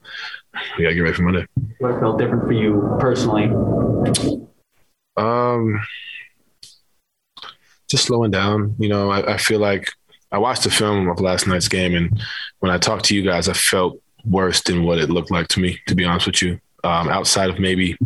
we 0.77 0.85
gotta 0.85 0.95
get 0.95 1.01
ready 1.01 1.15
for 1.15 1.23
Monday. 1.23 1.47
What 1.79 2.01
felt 2.01 2.19
different 2.19 2.45
for 2.45 2.53
you 2.53 2.97
personally? 3.01 3.51
Um, 5.17 5.81
just 7.89 8.05
slowing 8.07 8.31
down. 8.31 8.75
You 8.79 8.89
know, 8.89 9.11
I, 9.11 9.35
I 9.35 9.37
feel 9.37 9.59
like 9.61 9.93
I 10.31 10.39
watched 10.39 10.65
the 10.65 10.71
film 10.71 11.09
of 11.09 11.21
last 11.21 11.47
night's 11.47 11.69
game, 11.69 11.95
and 11.95 12.21
when 12.61 12.73
I 12.73 12.79
talked 12.79 13.05
to 13.07 13.15
you 13.17 13.23
guys, 13.23 13.49
I 13.49 13.53
felt 13.55 14.01
worse 14.25 14.63
than 14.63 14.85
what 14.85 14.99
it 14.99 15.11
looked 15.11 15.31
like 15.31 15.49
to 15.49 15.61
me. 15.61 15.79
To 15.89 15.95
be 15.95 16.05
honest 16.05 16.27
with 16.27 16.43
you, 16.43 16.61
um, 16.85 17.09
outside 17.09 17.51
of 17.51 17.59
maybe 17.59 17.97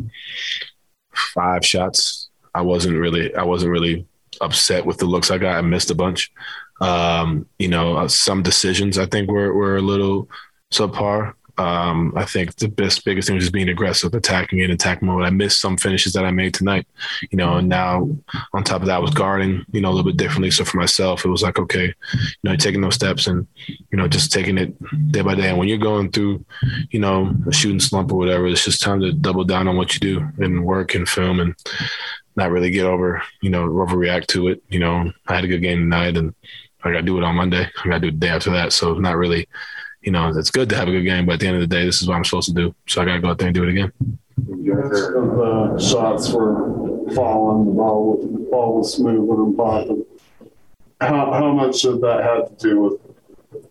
five 1.14 1.64
shots, 1.64 2.26
I 2.57 2.62
wasn't 2.62 2.99
really 2.99 3.35
I 3.35 3.42
wasn't 3.42 3.73
really 3.73 4.07
upset 4.40 4.87
with 4.87 4.99
the 4.99 5.07
looks 5.07 5.31
I 5.31 5.38
got. 5.38 5.57
I 5.57 5.61
missed 5.61 5.90
a 5.90 5.95
bunch. 5.95 6.33
Um, 6.81 7.47
you 7.59 7.69
know, 7.69 7.97
uh, 7.97 8.09
some 8.09 8.42
decisions 8.42 8.99
I 8.99 9.07
think 9.07 9.31
were 9.31 9.53
were 9.53 9.77
a 9.77 9.83
little 9.83 10.29
subpar. 10.73 11.35
Um, 11.59 12.12
I 12.16 12.25
think 12.25 12.57
the 12.57 12.69
best, 12.69 13.05
biggest 13.05 13.29
thing 13.29 13.35
was 13.35 13.45
just 13.45 13.53
being 13.53 13.69
aggressive, 13.69 14.12
attacking 14.14 14.59
in 14.59 14.71
attack 14.71 15.01
mode. 15.03 15.25
I 15.25 15.31
missed 15.31 15.61
some 15.61 15.77
finishes 15.77 16.12
that 16.12 16.25
I 16.25 16.31
made 16.31 16.53
tonight, 16.53 16.87
you 17.31 17.38
know, 17.38 17.57
and 17.57 17.69
now 17.69 18.09
on 18.53 18.62
top 18.62 18.83
of 18.83 18.87
that, 18.88 18.97
I 18.97 18.99
was 18.99 19.14
guarding, 19.14 19.64
you 19.73 19.81
know, 19.81 19.88
a 19.88 19.95
little 19.95 20.11
bit 20.11 20.19
differently. 20.19 20.51
So 20.51 20.64
for 20.64 20.77
myself, 20.77 21.25
it 21.25 21.31
was 21.31 21.42
like, 21.42 21.59
okay, 21.59 21.87
you 21.87 22.45
know, 22.45 22.57
taking 22.57 22.83
those 22.83 22.95
steps 22.95 23.27
and, 23.27 23.47
you 23.66 23.97
know, 23.97 24.07
just 24.07 24.33
taking 24.33 24.59
it 24.59 24.75
day 25.12 25.23
by 25.23 25.35
day. 25.35 25.49
And 25.49 25.59
when 25.59 25.69
you're 25.69 25.79
going 25.79 26.11
through, 26.11 26.45
you 26.90 27.01
know, 27.01 27.35
a 27.47 27.53
shooting 27.53 27.81
slump 27.81 28.12
or 28.12 28.16
whatever, 28.16 28.47
it's 28.47 28.64
just 28.64 28.83
time 28.83 29.01
to 29.01 29.12
double 29.12 29.45
down 29.45 29.69
on 29.69 29.77
what 29.77 29.95
you 29.95 30.01
do 30.01 30.29
and 30.38 30.64
work 30.64 30.95
and 30.95 31.09
film 31.09 31.40
and 31.40 31.55
not 32.37 32.51
really 32.51 32.71
get 32.71 32.85
over, 32.85 33.23
you 33.40 33.49
know, 33.49 33.66
overreact 33.66 34.27
to 34.27 34.49
it. 34.49 34.62
You 34.69 34.81
know, 34.81 35.11
I 35.27 35.35
had 35.35 35.45
a 35.45 35.49
good 35.49 35.62
game 35.62 35.79
tonight 35.79 36.19
and 36.19 36.35
I 36.85 36.92
got 36.92 36.99
to 36.99 37.03
do 37.03 37.16
it 37.19 37.25
on 37.25 37.35
Monday. 37.35 37.69
I 37.85 37.88
got 37.88 37.95
to 37.95 38.01
do 38.01 38.09
it 38.09 38.21
the 38.21 38.27
day 38.27 38.29
after 38.29 38.51
that. 38.51 38.73
So 38.73 38.95
not 38.95 39.16
really 39.16 39.49
you 40.07 40.12
know, 40.12 40.29
it's 40.29 40.51
good 40.51 40.69
to 40.71 40.77
have 40.77 40.87
a 40.87 40.92
good 40.92 41.03
game, 41.03 41.27
but 41.27 41.33
at 41.35 41.40
the 41.40 41.49
end 41.49 41.57
of 41.57 41.61
the 41.61 41.66
day, 41.66 41.85
this 41.85 42.01
is 42.01 42.09
what 42.09 42.14
I'm 42.14 42.25
supposed 42.25 42.49
to 42.49 42.55
do. 42.55 42.75
So 42.87 43.03
I 43.03 43.05
got 43.05 43.14
to 43.14 43.21
go 43.21 43.29
out 43.29 43.38
there 43.38 43.49
and 43.49 43.55
do 43.55 43.64
it 43.64 43.71
again. 43.71 43.92
The 44.38 45.79
shots 45.79 46.31
were 46.33 47.12
falling, 47.12 47.66
the 47.66 47.73
ball, 47.73 48.19
the 48.23 48.51
ball 48.51 48.79
was 48.79 48.99
moving 49.01 49.45
and 49.45 49.57
popping. 49.57 50.07
How, 51.01 51.33
how 51.33 51.53
much 51.53 51.85
of 51.85 52.01
that 52.03 52.23
had 52.23 52.57
to 52.57 52.69
do 52.69 52.81
with 52.81 53.01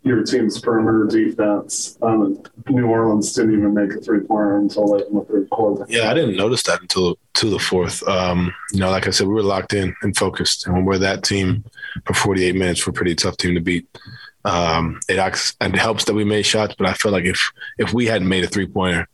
your 0.04 0.24
team's 0.24 0.60
perimeter 0.60 1.06
defense? 1.06 1.98
Um, 2.02 2.43
New 2.67 2.86
Orleans 2.86 3.32
didn't 3.34 3.54
even 3.54 3.74
make 3.74 3.93
a 3.93 4.02
three 4.02 4.19
pointer 4.19 4.58
until 4.58 4.91
late 4.91 5.08
in 5.08 5.15
the 5.15 5.21
third 5.24 5.50
quarter. 5.50 5.86
Yeah, 5.88 6.12
I 6.12 6.13
didn't 6.13 6.36
notice 6.36 6.63
that 6.63 6.82
until 6.82 7.17
to 7.36 7.50
the 7.50 7.60
fourth. 7.60 8.06
Um, 8.10 8.54
you 8.74 8.80
know, 8.80 8.89
like 8.89 9.08
I 9.08 9.12
said, 9.12 9.28
we 9.28 9.34
were 9.34 9.41
locked 9.41 9.74
in 9.74 9.95
and 10.02 10.15
focused, 10.15 10.65
and 10.65 10.76
when 10.76 10.84
we're 10.84 10.98
that 10.98 11.24
team 11.24 11.63
for 12.06 12.13
48 12.13 12.56
minutes, 12.56 12.86
we're 12.86 12.91
a 12.91 12.93
pretty 12.93 13.15
tough 13.15 13.38
team 13.38 13.56
to 13.56 13.62
beat. 13.62 13.88
Um, 14.45 14.99
it, 15.10 15.17
it 15.17 15.75
helps 15.75 16.05
that 16.05 16.13
we 16.13 16.23
made 16.23 16.45
shots, 16.45 16.75
but 16.77 16.88
I 16.88 16.93
feel 16.93 17.12
like 17.12 17.25
if 17.25 17.51
if 17.77 17.93
we 17.93 18.05
hadn't 18.05 18.29
made 18.29 18.43
a 18.43 18.47
three 18.47 18.67
pointer 18.67 19.08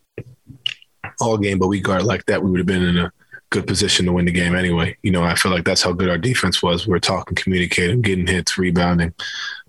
all 1.22 1.38
game, 1.38 1.58
but 1.58 1.68
we 1.68 1.80
guard 1.80 2.04
like 2.04 2.26
that, 2.26 2.44
we 2.44 2.52
would 2.52 2.60
have 2.60 2.68
been 2.68 2.84
in 2.84 2.98
a 2.98 3.12
good 3.50 3.66
position 3.66 4.06
to 4.06 4.12
win 4.12 4.26
the 4.26 4.32
game 4.32 4.56
anyway. 4.56 4.98
You 5.04 5.12
know, 5.12 5.24
I 5.24 5.36
feel 5.36 5.52
like 5.52 5.64
that's 5.64 5.82
how 5.82 5.94
good 5.94 6.10
our 6.10 6.18
defense 6.18 6.62
was. 6.62 6.86
We 6.86 6.96
are 6.96 7.00
talking, 7.00 7.36
communicating, 7.36 8.02
getting 8.02 8.28
hits, 8.28 8.58
rebounding. 8.58 9.14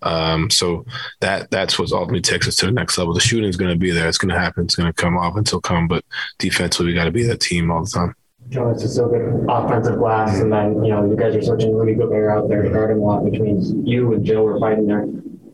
Um, 0.02 0.50
so 0.50 0.84
that 1.20 1.50
that's 1.52 1.78
what 1.78 1.92
ultimately 1.92 2.22
takes 2.22 2.48
us 2.48 2.56
to 2.56 2.66
the 2.66 2.72
next 2.72 2.98
level. 2.98 3.14
The 3.14 3.20
shooting 3.20 3.48
is 3.48 3.56
going 3.56 3.72
to 3.72 3.78
be 3.78 3.92
there. 3.92 4.08
It's 4.08 4.18
going 4.18 4.34
to 4.34 4.38
happen. 4.38 4.64
It's 4.64 4.74
going 4.74 4.92
to 4.92 4.92
come 4.92 5.16
off 5.16 5.36
until 5.36 5.60
come. 5.60 5.86
But 5.86 6.04
defensively, 6.38 6.86
we 6.86 6.94
got 6.94 7.04
to 7.04 7.12
be 7.12 7.22
that 7.24 7.40
team 7.40 7.70
all 7.70 7.84
the 7.84 7.90
time. 7.90 8.14
Jonas 8.48 8.82
is 8.82 8.96
so 8.96 9.08
good 9.08 9.46
offensive 9.48 9.98
glass, 9.98 10.40
and 10.40 10.52
then 10.52 10.84
you 10.84 10.90
know 10.90 11.08
you 11.08 11.16
guys 11.16 11.36
are 11.36 11.42
switching 11.42 11.74
Rudy 11.76 11.94
Gobert 11.94 12.36
out 12.36 12.48
there 12.48 12.62
to 12.62 12.68
guard 12.68 12.90
him 12.90 12.98
a 12.98 13.02
lot, 13.02 13.24
means 13.24 13.72
you 13.88 14.12
and 14.12 14.24
Joe 14.24 14.42
We're 14.42 14.58
fighting 14.58 14.86
there 14.86 15.06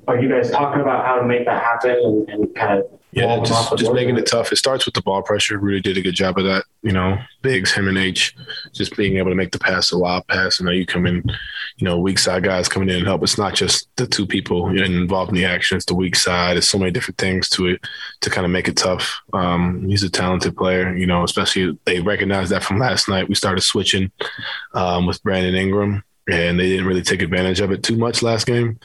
are 0.08 0.18
you 0.18 0.28
guys 0.28 0.50
talking 0.50 0.80
about 0.80 1.04
how 1.04 1.16
to 1.16 1.26
make 1.26 1.44
that 1.44 1.62
happen 1.62 1.90
and, 1.90 2.28
and 2.30 2.54
kind 2.54 2.80
of 2.80 2.98
yeah, 3.10 3.42
just, 3.42 3.76
just 3.78 3.92
making 3.92 4.18
it 4.18 4.26
tough. 4.26 4.52
It 4.52 4.56
starts 4.56 4.84
with 4.84 4.94
the 4.94 5.00
ball 5.00 5.22
pressure. 5.22 5.58
Rudy 5.58 5.80
did 5.80 5.96
a 5.96 6.02
good 6.02 6.14
job 6.14 6.38
of 6.38 6.44
that. 6.44 6.64
You 6.82 6.92
know, 6.92 7.18
Biggs, 7.40 7.72
him 7.72 7.88
and 7.88 7.96
H, 7.96 8.34
just 8.72 8.96
being 8.96 9.16
able 9.16 9.30
to 9.30 9.34
make 9.34 9.50
the 9.50 9.58
pass, 9.58 9.92
a 9.92 9.98
wild 9.98 10.26
pass. 10.28 10.60
You 10.60 10.66
know, 10.66 10.72
you 10.72 10.84
come 10.84 11.06
in, 11.06 11.24
you 11.76 11.84
know, 11.84 11.98
weak 11.98 12.18
side 12.18 12.44
guys 12.44 12.68
coming 12.68 12.90
in 12.90 12.96
and 12.96 13.06
help. 13.06 13.22
It's 13.22 13.38
not 13.38 13.54
just 13.54 13.88
the 13.96 14.06
two 14.06 14.26
people 14.26 14.68
involved 14.68 15.30
in 15.30 15.36
the 15.36 15.46
action. 15.46 15.76
It's 15.76 15.86
the 15.86 15.94
weak 15.94 16.16
side. 16.16 16.54
There's 16.54 16.68
so 16.68 16.78
many 16.78 16.90
different 16.90 17.18
things 17.18 17.48
to 17.50 17.66
it 17.68 17.80
to 18.20 18.30
kind 18.30 18.44
of 18.44 18.50
make 18.50 18.68
it 18.68 18.76
tough. 18.76 19.20
Um, 19.32 19.88
he's 19.88 20.02
a 20.02 20.10
talented 20.10 20.56
player, 20.56 20.94
you 20.94 21.06
know, 21.06 21.24
especially 21.24 21.78
they 21.84 22.00
recognized 22.00 22.52
that 22.52 22.62
from 22.62 22.78
last 22.78 23.08
night. 23.08 23.28
We 23.28 23.34
started 23.34 23.62
switching 23.62 24.10
um, 24.74 25.06
with 25.06 25.22
Brandon 25.22 25.54
Ingram 25.54 26.04
and 26.30 26.60
they 26.60 26.68
didn't 26.68 26.86
really 26.86 27.02
take 27.02 27.22
advantage 27.22 27.60
of 27.60 27.72
it 27.72 27.82
too 27.82 27.96
much 27.96 28.22
last 28.22 28.46
game. 28.46 28.78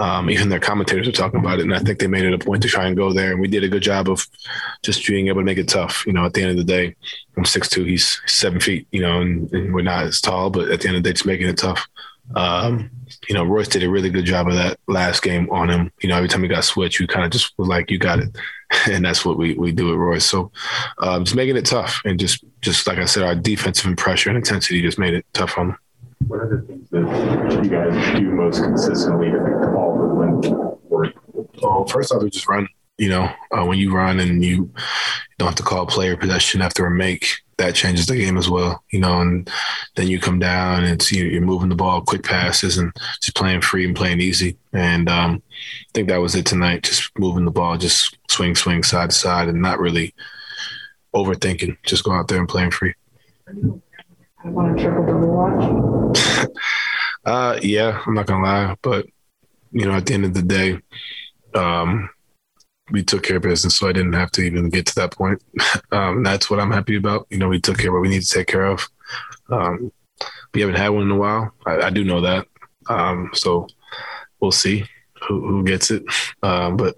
Um, 0.00 0.30
even 0.30 0.48
their 0.48 0.58
commentators 0.58 1.06
were 1.06 1.12
talking 1.12 1.38
about 1.38 1.60
it, 1.60 1.62
and 1.62 1.74
I 1.74 1.78
think 1.78 2.00
they 2.00 2.08
made 2.08 2.24
it 2.24 2.34
a 2.34 2.38
point 2.38 2.62
to 2.62 2.68
try 2.68 2.86
and 2.86 2.96
go 2.96 3.12
there. 3.12 3.30
And 3.30 3.40
we 3.40 3.46
did 3.46 3.62
a 3.62 3.68
good 3.68 3.82
job 3.82 4.08
of 4.08 4.26
just 4.82 5.06
being 5.06 5.28
able 5.28 5.40
to 5.40 5.44
make 5.44 5.58
it 5.58 5.68
tough. 5.68 6.04
You 6.06 6.12
know, 6.12 6.24
at 6.24 6.34
the 6.34 6.42
end 6.42 6.50
of 6.50 6.56
the 6.56 6.64
day, 6.64 6.96
I'm 7.36 7.44
six 7.44 7.68
two, 7.68 7.84
he's 7.84 8.20
seven 8.26 8.58
feet. 8.58 8.88
You 8.90 9.02
know, 9.02 9.20
and, 9.20 9.52
and, 9.52 9.72
we're 9.72 9.82
not 9.82 10.06
as 10.06 10.20
tall, 10.20 10.50
but 10.50 10.70
at 10.70 10.80
the 10.80 10.88
end 10.88 10.96
of 10.96 11.02
the 11.02 11.08
day, 11.08 11.12
just 11.12 11.26
making 11.26 11.48
it 11.48 11.58
tough. 11.58 11.86
Um, 12.34 12.90
you 13.28 13.34
know, 13.34 13.44
Royce 13.44 13.68
did 13.68 13.84
a 13.84 13.90
really 13.90 14.10
good 14.10 14.24
job 14.24 14.48
of 14.48 14.54
that 14.54 14.78
last 14.86 15.22
game 15.22 15.48
on 15.50 15.70
him. 15.70 15.92
You 16.02 16.08
know, 16.08 16.16
every 16.16 16.28
time 16.28 16.42
he 16.42 16.48
got 16.48 16.64
switched, 16.64 17.00
you 17.00 17.06
kind 17.06 17.24
of 17.24 17.30
just 17.30 17.56
was 17.58 17.68
like, 17.68 17.92
"You 17.92 17.98
got 17.98 18.18
it," 18.18 18.36
and 18.90 19.04
that's 19.04 19.24
what 19.24 19.38
we 19.38 19.54
we 19.54 19.70
do 19.70 19.92
at 19.92 19.98
Royce. 19.98 20.24
So, 20.24 20.50
um, 20.98 21.24
just 21.24 21.36
making 21.36 21.56
it 21.56 21.64
tough, 21.64 22.02
and 22.04 22.18
just 22.18 22.44
just 22.60 22.88
like 22.88 22.98
I 22.98 23.04
said, 23.04 23.22
our 23.22 23.36
defensive 23.36 23.86
and 23.86 23.96
pressure 23.96 24.30
and 24.30 24.36
intensity 24.36 24.82
just 24.82 24.98
made 24.98 25.14
it 25.14 25.24
tough 25.32 25.56
on 25.56 25.68
them. 25.68 25.78
What 26.28 26.40
are 26.40 26.56
the 26.56 26.66
things 26.66 26.90
that 26.90 27.60
you 27.64 27.70
guys 27.70 28.18
do 28.18 28.30
most 28.30 28.62
consistently 28.62 29.30
to 29.30 29.40
make 29.40 29.60
the 29.60 29.68
ball 29.68 30.80
work? 30.84 31.14
Well, 31.62 31.86
first 31.86 32.12
off, 32.12 32.22
we 32.22 32.30
just 32.30 32.46
run. 32.46 32.68
You 32.98 33.08
know, 33.08 33.30
uh, 33.50 33.64
when 33.64 33.78
you 33.78 33.94
run 33.94 34.20
and 34.20 34.44
you 34.44 34.72
don't 35.38 35.48
have 35.48 35.54
to 35.56 35.62
call 35.62 35.86
player 35.86 36.16
possession 36.16 36.60
after 36.60 36.84
a 36.84 36.90
make, 36.90 37.28
that 37.56 37.74
changes 37.74 38.06
the 38.06 38.16
game 38.16 38.36
as 38.36 38.50
well. 38.50 38.82
You 38.90 39.00
know, 39.00 39.20
and 39.20 39.48
then 39.96 40.08
you 40.08 40.20
come 40.20 40.38
down 40.38 40.84
and 40.84 40.94
it's 40.94 41.10
you're 41.12 41.40
moving 41.40 41.70
the 41.70 41.76
ball, 41.76 42.02
quick 42.02 42.24
passes, 42.24 42.76
and 42.76 42.92
just 43.22 43.36
playing 43.36 43.62
free 43.62 43.86
and 43.86 43.96
playing 43.96 44.20
easy. 44.20 44.58
And 44.72 45.08
um, 45.08 45.42
I 45.46 45.90
think 45.94 46.08
that 46.08 46.20
was 46.20 46.34
it 46.34 46.44
tonight. 46.44 46.82
Just 46.82 47.10
moving 47.18 47.44
the 47.44 47.50
ball, 47.50 47.78
just 47.78 48.18
swing, 48.28 48.54
swing, 48.54 48.82
side 48.82 49.10
to 49.10 49.16
side, 49.16 49.48
and 49.48 49.62
not 49.62 49.78
really 49.78 50.12
overthinking. 51.14 51.78
Just 51.86 52.04
go 52.04 52.12
out 52.12 52.28
there 52.28 52.38
and 52.38 52.48
playing 52.48 52.72
free. 52.72 52.94
I 54.44 54.48
want 54.48 54.76
to 54.76 54.82
triple 54.82 55.06
double 55.06 55.28
watch. 55.28 55.97
uh, 57.24 57.58
yeah, 57.62 58.02
I'm 58.06 58.14
not 58.14 58.26
gonna 58.26 58.44
lie, 58.44 58.76
but 58.82 59.06
you 59.72 59.86
know, 59.86 59.92
at 59.92 60.06
the 60.06 60.14
end 60.14 60.24
of 60.24 60.34
the 60.34 60.42
day, 60.42 60.78
um, 61.54 62.08
we 62.90 63.02
took 63.02 63.22
care 63.22 63.36
of 63.36 63.42
business, 63.42 63.76
so 63.76 63.88
I 63.88 63.92
didn't 63.92 64.14
have 64.14 64.30
to 64.32 64.42
even 64.42 64.70
get 64.70 64.86
to 64.86 64.94
that 64.96 65.12
point. 65.12 65.42
um, 65.92 66.22
that's 66.22 66.50
what 66.50 66.60
I'm 66.60 66.72
happy 66.72 66.96
about. 66.96 67.26
You 67.30 67.38
know, 67.38 67.48
we 67.48 67.60
took 67.60 67.78
care 67.78 67.90
of 67.90 67.94
what 67.94 68.02
we 68.02 68.08
need 68.08 68.22
to 68.22 68.34
take 68.34 68.46
care 68.46 68.66
of. 68.66 68.88
Um, 69.50 69.92
we 70.54 70.60
haven't 70.60 70.76
had 70.76 70.88
one 70.88 71.02
in 71.02 71.10
a 71.10 71.16
while. 71.16 71.52
I, 71.66 71.82
I 71.82 71.90
do 71.90 72.04
know 72.04 72.20
that. 72.22 72.46
Um, 72.88 73.30
so 73.34 73.66
we'll 74.40 74.52
see 74.52 74.84
who, 75.26 75.46
who 75.46 75.64
gets 75.64 75.90
it. 75.90 76.02
Um, 76.42 76.76
but 76.78 76.96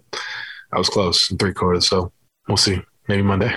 I 0.73 0.79
was 0.79 0.89
close 0.89 1.31
in 1.31 1.39
three 1.39 1.55
quarters, 1.55 1.89
so 1.89 2.13
we'll 2.49 2.57
see. 2.57 2.81
Maybe 3.11 3.23
Monday. 3.23 3.53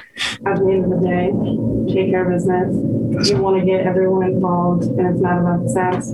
At 0.48 0.56
the 0.58 0.68
end 0.68 0.92
of 0.92 1.00
the 1.00 1.08
day, 1.08 1.94
take 1.94 2.10
care 2.10 2.26
of 2.26 2.34
business. 2.34 3.30
You 3.30 3.38
want 3.38 3.60
to 3.60 3.64
get 3.64 3.86
everyone 3.86 4.26
involved, 4.26 4.86
and 4.86 5.06
it's 5.06 5.22
not 5.22 5.42
about 5.42 5.60
stats. 5.68 6.10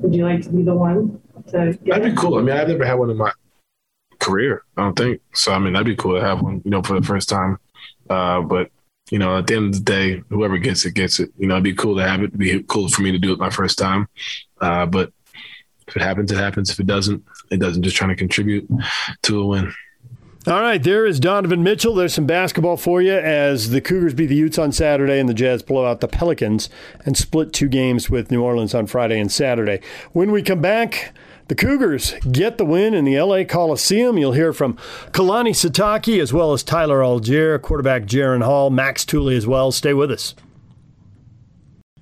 Would 0.00 0.14
you 0.14 0.24
like 0.24 0.42
to 0.42 0.50
be 0.50 0.62
the 0.62 0.76
one 0.76 1.20
to? 1.48 1.72
Get 1.72 1.84
that'd 1.86 2.14
be 2.14 2.16
cool. 2.16 2.38
I 2.38 2.42
mean, 2.42 2.54
I've 2.54 2.68
never 2.68 2.84
had 2.84 2.94
one 2.94 3.10
in 3.10 3.16
my 3.16 3.32
career. 4.20 4.62
I 4.76 4.82
don't 4.82 4.96
think 4.96 5.20
so. 5.32 5.52
I 5.52 5.58
mean, 5.58 5.72
that'd 5.72 5.84
be 5.84 5.96
cool 5.96 6.14
to 6.14 6.24
have 6.24 6.40
one. 6.40 6.62
You 6.64 6.70
know, 6.70 6.82
for 6.82 7.00
the 7.00 7.04
first 7.04 7.28
time. 7.28 7.58
Uh, 8.08 8.42
but 8.42 8.70
you 9.10 9.18
know, 9.18 9.38
at 9.38 9.48
the 9.48 9.56
end 9.56 9.74
of 9.74 9.84
the 9.84 9.90
day, 9.92 10.22
whoever 10.28 10.56
gets 10.56 10.84
it 10.84 10.94
gets 10.94 11.18
it. 11.18 11.32
You 11.36 11.48
know, 11.48 11.54
it'd 11.54 11.64
be 11.64 11.74
cool 11.74 11.96
to 11.96 12.08
have 12.08 12.20
it. 12.20 12.26
It'd 12.26 12.38
be 12.38 12.62
cool 12.68 12.88
for 12.88 13.02
me 13.02 13.10
to 13.10 13.18
do 13.18 13.32
it 13.32 13.40
my 13.40 13.50
first 13.50 13.76
time. 13.76 14.06
Uh, 14.60 14.86
but 14.86 15.12
if 15.88 15.96
it 15.96 16.02
happens, 16.02 16.30
it 16.30 16.38
happens. 16.38 16.70
If 16.70 16.78
it 16.78 16.86
doesn't, 16.86 17.24
it 17.50 17.58
doesn't. 17.58 17.82
Just 17.82 17.96
trying 17.96 18.10
to 18.10 18.16
contribute 18.16 18.70
to 19.24 19.40
a 19.40 19.46
win. 19.46 19.74
All 20.46 20.60
right, 20.60 20.82
there 20.82 21.06
is 21.06 21.20
Donovan 21.20 21.62
Mitchell. 21.62 21.94
There's 21.94 22.12
some 22.12 22.26
basketball 22.26 22.76
for 22.76 23.00
you 23.00 23.14
as 23.14 23.70
the 23.70 23.80
Cougars 23.80 24.12
beat 24.12 24.26
the 24.26 24.34
Utes 24.34 24.58
on 24.58 24.72
Saturday 24.72 25.18
and 25.18 25.26
the 25.26 25.32
Jazz 25.32 25.62
blow 25.62 25.86
out 25.86 26.02
the 26.02 26.06
Pelicans 26.08 26.68
and 27.06 27.16
split 27.16 27.54
two 27.54 27.66
games 27.66 28.10
with 28.10 28.30
New 28.30 28.42
Orleans 28.42 28.74
on 28.74 28.86
Friday 28.86 29.18
and 29.18 29.32
Saturday. 29.32 29.80
When 30.12 30.30
we 30.32 30.42
come 30.42 30.60
back, 30.60 31.14
the 31.48 31.54
Cougars 31.54 32.12
get 32.30 32.58
the 32.58 32.66
win 32.66 32.92
in 32.92 33.06
the 33.06 33.18
LA 33.18 33.44
Coliseum. 33.44 34.18
You'll 34.18 34.32
hear 34.32 34.52
from 34.52 34.76
Kalani 35.12 35.52
Sitake 35.52 36.20
as 36.20 36.34
well 36.34 36.52
as 36.52 36.62
Tyler 36.62 37.00
Allgeier, 37.00 37.62
quarterback 37.62 38.02
Jaren 38.02 38.44
Hall, 38.44 38.68
Max 38.68 39.06
Tooley 39.06 39.38
as 39.38 39.46
well. 39.46 39.72
Stay 39.72 39.94
with 39.94 40.10
us. 40.10 40.34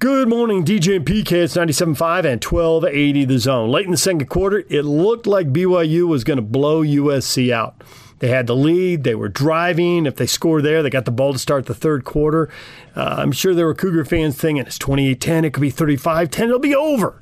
Good 0.00 0.28
morning, 0.28 0.64
DJ 0.64 0.96
and 0.96 1.06
PK. 1.06 1.30
It's 1.30 1.56
97.5 1.56 2.24
and 2.24 2.44
1280 2.44 3.24
the 3.24 3.38
zone. 3.38 3.70
Late 3.70 3.84
in 3.84 3.92
the 3.92 3.96
second 3.96 4.26
quarter, 4.26 4.64
it 4.68 4.82
looked 4.82 5.28
like 5.28 5.52
BYU 5.52 6.08
was 6.08 6.24
going 6.24 6.38
to 6.38 6.42
blow 6.42 6.82
USC 6.82 7.52
out. 7.52 7.80
They 8.22 8.28
had 8.28 8.46
the 8.46 8.54
lead. 8.54 9.02
They 9.02 9.16
were 9.16 9.28
driving. 9.28 10.06
If 10.06 10.14
they 10.14 10.26
score 10.26 10.62
there, 10.62 10.80
they 10.80 10.90
got 10.90 11.06
the 11.06 11.10
ball 11.10 11.32
to 11.32 11.40
start 11.40 11.66
the 11.66 11.74
third 11.74 12.04
quarter. 12.04 12.48
Uh, 12.94 13.16
I'm 13.18 13.32
sure 13.32 13.52
there 13.52 13.66
were 13.66 13.74
Cougar 13.74 14.04
fans 14.04 14.36
thinking 14.36 14.64
it's 14.64 14.78
28 14.78 15.20
10. 15.20 15.44
It 15.44 15.52
could 15.52 15.60
be 15.60 15.70
35 15.70 16.30
10. 16.30 16.46
It'll 16.46 16.60
be 16.60 16.74
over. 16.74 17.18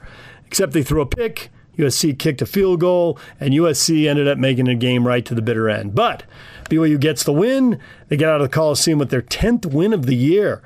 Except 0.47 0.73
they 0.73 0.83
threw 0.83 1.01
a 1.01 1.07
pick 1.07 1.51
USC 1.79 2.19
kicked 2.19 2.43
a 2.43 2.47
field 2.47 2.81
goal, 2.81 3.19
and 3.39 3.55
USC 3.55 4.09
ended 4.09 4.29
up 4.29 4.39
making 4.39 4.69
a 4.69 4.75
game 4.75 5.07
right 5.07 5.25
to 5.25 5.35
the 5.35 5.41
bitter 5.41 5.69
end. 5.69 5.95
But 5.95 6.25
BYU 6.69 7.01
gets 7.01 7.25
the 7.25 7.33
win. 7.33 7.81
They 8.09 8.17
get 8.17 8.29
out 8.29 8.41
of 8.41 8.51
the 8.51 8.55
Coliseum 8.55 8.99
with 8.99 9.11
their 9.11 9.23
10th 9.23 9.67
win 9.67 9.93
of 9.93 10.07
the 10.07 10.17
year. 10.17 10.63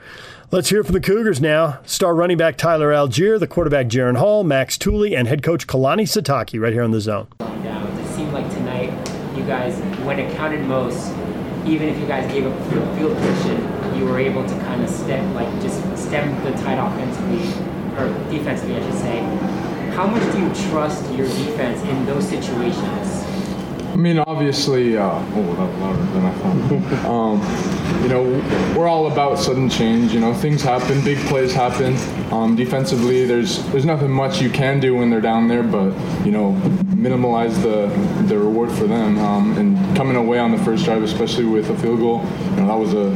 Let's 0.50 0.70
hear 0.70 0.82
from 0.82 0.94
the 0.94 1.00
Cougars 1.00 1.40
now. 1.40 1.80
Star 1.84 2.14
running 2.14 2.36
back 2.36 2.56
Tyler 2.56 2.90
Allgeier, 2.90 3.38
the 3.38 3.46
quarterback 3.46 3.86
Jaren 3.86 4.18
Hall, 4.18 4.44
Max 4.44 4.76
Tooley, 4.76 5.14
and 5.14 5.26
head 5.28 5.42
coach 5.42 5.66
Kalani 5.66 6.02
Sitake 6.02 6.60
right 6.60 6.72
here 6.72 6.82
on 6.82 6.90
the 6.90 7.00
zone. 7.00 7.28
It 7.40 8.16
seemed 8.16 8.32
like 8.32 8.48
tonight, 8.50 8.90
you 9.36 9.44
guys, 9.44 9.78
when 10.04 10.18
it 10.18 10.36
counted 10.36 10.60
most, 10.66 11.12
even 11.64 11.88
if 11.88 11.98
you 11.98 12.06
guys 12.06 12.30
gave 12.30 12.46
up 12.46 12.70
field 12.70 13.16
position, 13.16 13.56
you 13.96 14.04
were 14.04 14.18
able 14.18 14.46
to 14.46 14.54
kind 14.60 14.82
of 14.82 14.90
stem, 14.90 15.34
like 15.34 15.48
just 15.62 15.80
stem 15.96 16.28
the 16.44 16.50
tide 16.62 16.78
offensively, 16.78 17.40
or 17.96 18.08
defensively, 18.30 18.76
I 18.76 18.82
should 18.82 18.98
say. 18.98 19.20
How 19.94 20.06
much 20.06 20.22
do 20.32 20.40
you 20.40 20.70
trust 20.70 21.10
your 21.14 21.26
defense 21.26 21.80
in 21.82 22.04
those 22.04 22.28
situations? 22.28 23.23
I 23.94 23.96
mean, 23.96 24.18
obviously, 24.18 24.96
uh, 24.96 25.04
oh, 25.04 25.54
that 25.54 25.78
louder 25.78 26.02
than 26.06 26.24
I 26.26 26.34
thought. 26.34 27.04
um, 27.08 28.02
you 28.02 28.08
know, 28.08 28.24
we're 28.76 28.88
all 28.88 29.06
about 29.06 29.38
sudden 29.38 29.70
change. 29.70 30.12
You 30.12 30.18
know, 30.18 30.34
things 30.34 30.62
happen, 30.62 31.00
big 31.04 31.16
plays 31.28 31.54
happen. 31.54 31.96
Um, 32.32 32.56
defensively, 32.56 33.24
there's 33.24 33.64
there's 33.66 33.84
nothing 33.84 34.10
much 34.10 34.42
you 34.42 34.50
can 34.50 34.80
do 34.80 34.96
when 34.96 35.10
they're 35.10 35.20
down 35.20 35.46
there, 35.46 35.62
but 35.62 35.92
you 36.26 36.32
know, 36.32 36.54
minimalize 36.90 37.54
the 37.62 37.86
the 38.26 38.36
reward 38.36 38.72
for 38.72 38.88
them. 38.88 39.16
Um, 39.18 39.56
and 39.58 39.96
coming 39.96 40.16
away 40.16 40.40
on 40.40 40.50
the 40.50 40.58
first 40.64 40.84
drive, 40.84 41.04
especially 41.04 41.44
with 41.44 41.70
a 41.70 41.78
field 41.78 42.00
goal, 42.00 42.26
you 42.50 42.56
know, 42.56 42.66
that 42.66 42.76
was 42.76 42.94
a 42.94 43.10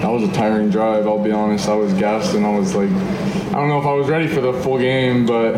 that 0.00 0.10
was 0.10 0.28
a 0.28 0.32
tiring 0.32 0.70
drive. 0.70 1.06
I'll 1.06 1.22
be 1.22 1.30
honest, 1.30 1.68
I 1.68 1.76
was 1.76 1.92
gassed 1.92 2.34
and 2.34 2.44
I 2.44 2.50
was 2.58 2.74
like, 2.74 2.90
I 2.90 3.52
don't 3.52 3.68
know 3.68 3.78
if 3.78 3.86
I 3.86 3.92
was 3.92 4.08
ready 4.08 4.26
for 4.26 4.40
the 4.40 4.52
full 4.54 4.78
game, 4.78 5.24
but 5.24 5.54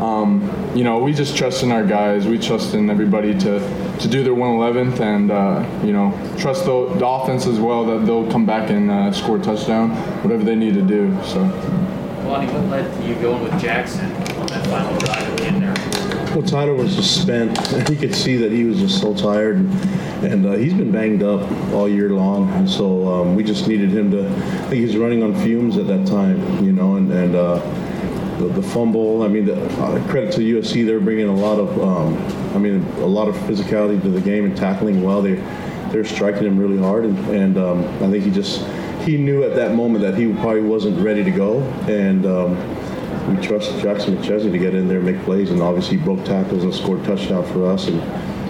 um, 0.00 0.72
you 0.74 0.82
know, 0.82 0.98
we 0.98 1.12
just 1.12 1.36
trust 1.36 1.62
in 1.62 1.70
our 1.70 1.84
guys. 1.84 2.26
We 2.26 2.38
trust 2.38 2.72
in 2.72 2.88
everybody 2.88 3.38
to, 3.40 3.98
to 3.98 4.08
do 4.08 4.24
their 4.24 4.32
111th 4.32 4.98
and, 5.00 5.30
uh, 5.30 5.84
you 5.84 5.92
know, 5.92 6.10
trust 6.38 6.64
the, 6.64 6.94
the, 6.94 7.06
offense 7.06 7.46
as 7.46 7.60
well 7.60 7.84
that 7.84 8.06
they'll 8.06 8.30
come 8.30 8.46
back 8.46 8.70
and 8.70 8.90
uh, 8.90 9.12
score 9.12 9.36
a 9.36 9.42
touchdown, 9.42 9.90
whatever 10.22 10.42
they 10.42 10.54
need 10.54 10.72
to 10.72 10.82
do. 10.82 11.14
So. 11.22 11.40
Lonnie, 12.24 12.50
what 12.50 12.64
led 12.68 12.94
to 12.94 13.06
you 13.06 13.14
going 13.16 13.42
with 13.42 13.60
Jackson 13.60 14.06
on 14.06 14.46
that 14.46 14.66
final 14.68 14.98
drive 15.00 15.22
at 15.22 15.36
the 15.36 15.44
end 15.44 15.62
there? 15.62 16.34
Well, 16.34 16.46
Tyler 16.46 16.74
was 16.74 16.96
just 16.96 17.20
spent. 17.20 17.58
You 17.90 17.96
could 17.96 18.14
see 18.14 18.36
that 18.36 18.52
he 18.52 18.64
was 18.64 18.78
just 18.78 19.00
so 19.00 19.12
tired, 19.12 19.56
and, 19.56 20.24
and 20.24 20.46
uh, 20.46 20.52
he's 20.52 20.72
been 20.72 20.92
banged 20.92 21.24
up 21.24 21.42
all 21.72 21.88
year 21.88 22.10
long. 22.10 22.48
And 22.52 22.70
so 22.70 23.08
um, 23.08 23.34
we 23.34 23.42
just 23.42 23.66
needed 23.66 23.90
him 23.90 24.12
to. 24.12 24.28
I 24.28 24.68
think 24.68 24.86
he's 24.86 24.96
running 24.96 25.24
on 25.24 25.34
fumes 25.34 25.76
at 25.76 25.88
that 25.88 26.06
time, 26.06 26.64
you 26.64 26.72
know, 26.72 26.94
and 26.94 27.12
and 27.12 27.34
uh, 27.34 27.58
the, 28.40 28.48
the 28.48 28.62
fumble. 28.62 29.22
I 29.22 29.28
mean, 29.28 29.44
the, 29.44 29.62
uh, 29.82 30.08
credit 30.08 30.32
to 30.34 30.40
USC, 30.40 30.86
they're 30.86 31.00
bringing 31.00 31.28
a 31.28 31.34
lot 31.34 31.58
of, 31.58 31.78
um, 31.80 32.16
I 32.54 32.58
mean, 32.58 32.84
a 32.98 33.06
lot 33.06 33.28
of 33.28 33.36
physicality 33.36 34.00
to 34.02 34.08
the 34.08 34.20
game 34.20 34.44
and 34.44 34.56
tackling 34.56 35.02
well. 35.02 35.22
They 35.22 35.36
they're 35.90 36.04
striking 36.04 36.44
him 36.44 36.56
really 36.56 36.78
hard, 36.78 37.04
and, 37.04 37.18
and 37.28 37.58
um, 37.58 37.84
I 38.02 38.10
think 38.10 38.24
he 38.24 38.30
just 38.30 38.64
he 39.02 39.16
knew 39.16 39.42
at 39.42 39.56
that 39.56 39.74
moment 39.74 40.02
that 40.02 40.16
he 40.16 40.32
probably 40.34 40.60
wasn't 40.62 41.00
ready 41.00 41.24
to 41.24 41.30
go, 41.30 41.60
and 41.88 42.24
um, 42.26 42.56
we 43.28 43.44
trusted 43.44 43.80
Jackson 43.82 44.16
McChesney 44.16 44.52
to 44.52 44.58
get 44.58 44.74
in 44.74 44.86
there, 44.88 44.98
and 44.98 45.06
make 45.06 45.20
plays, 45.24 45.50
and 45.50 45.60
obviously 45.60 45.96
broke 45.96 46.24
tackles 46.24 46.62
and 46.62 46.72
scored 46.72 47.04
touchdown 47.04 47.44
for 47.52 47.66
us, 47.66 47.88
and 47.88 48.00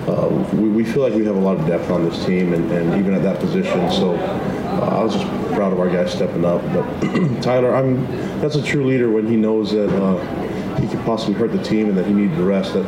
uh, 0.08 0.28
we, 0.54 0.68
we, 0.68 0.84
feel 0.84 1.02
like 1.02 1.14
we 1.14 1.24
have 1.24 1.36
a 1.36 1.40
lot 1.40 1.58
of 1.58 1.66
depth 1.66 1.90
on 1.90 2.04
this 2.04 2.24
team, 2.26 2.52
and, 2.52 2.70
and 2.70 3.00
even 3.00 3.14
at 3.14 3.22
that 3.22 3.38
position. 3.40 3.90
So 3.90 4.14
uh, 4.16 4.98
I 5.00 5.02
was 5.02 5.14
just 5.14 5.26
proud 5.52 5.72
of 5.72 5.80
our 5.80 5.88
guys 5.88 6.12
stepping 6.12 6.44
up. 6.44 6.62
But 6.72 7.42
Tyler, 7.42 7.74
I'm 7.74 8.04
that's 8.40 8.56
a 8.56 8.62
true 8.62 8.86
leader 8.86 9.10
when 9.10 9.26
he 9.26 9.36
knows 9.36 9.72
that 9.72 9.90
uh, 9.90 10.76
he 10.76 10.88
could 10.88 11.04
possibly 11.04 11.34
hurt 11.34 11.52
the 11.52 11.62
team 11.62 11.88
and 11.88 11.98
that 11.98 12.06
he 12.06 12.12
needed 12.12 12.36
the 12.36 12.44
rest. 12.44 12.74
That 12.74 12.86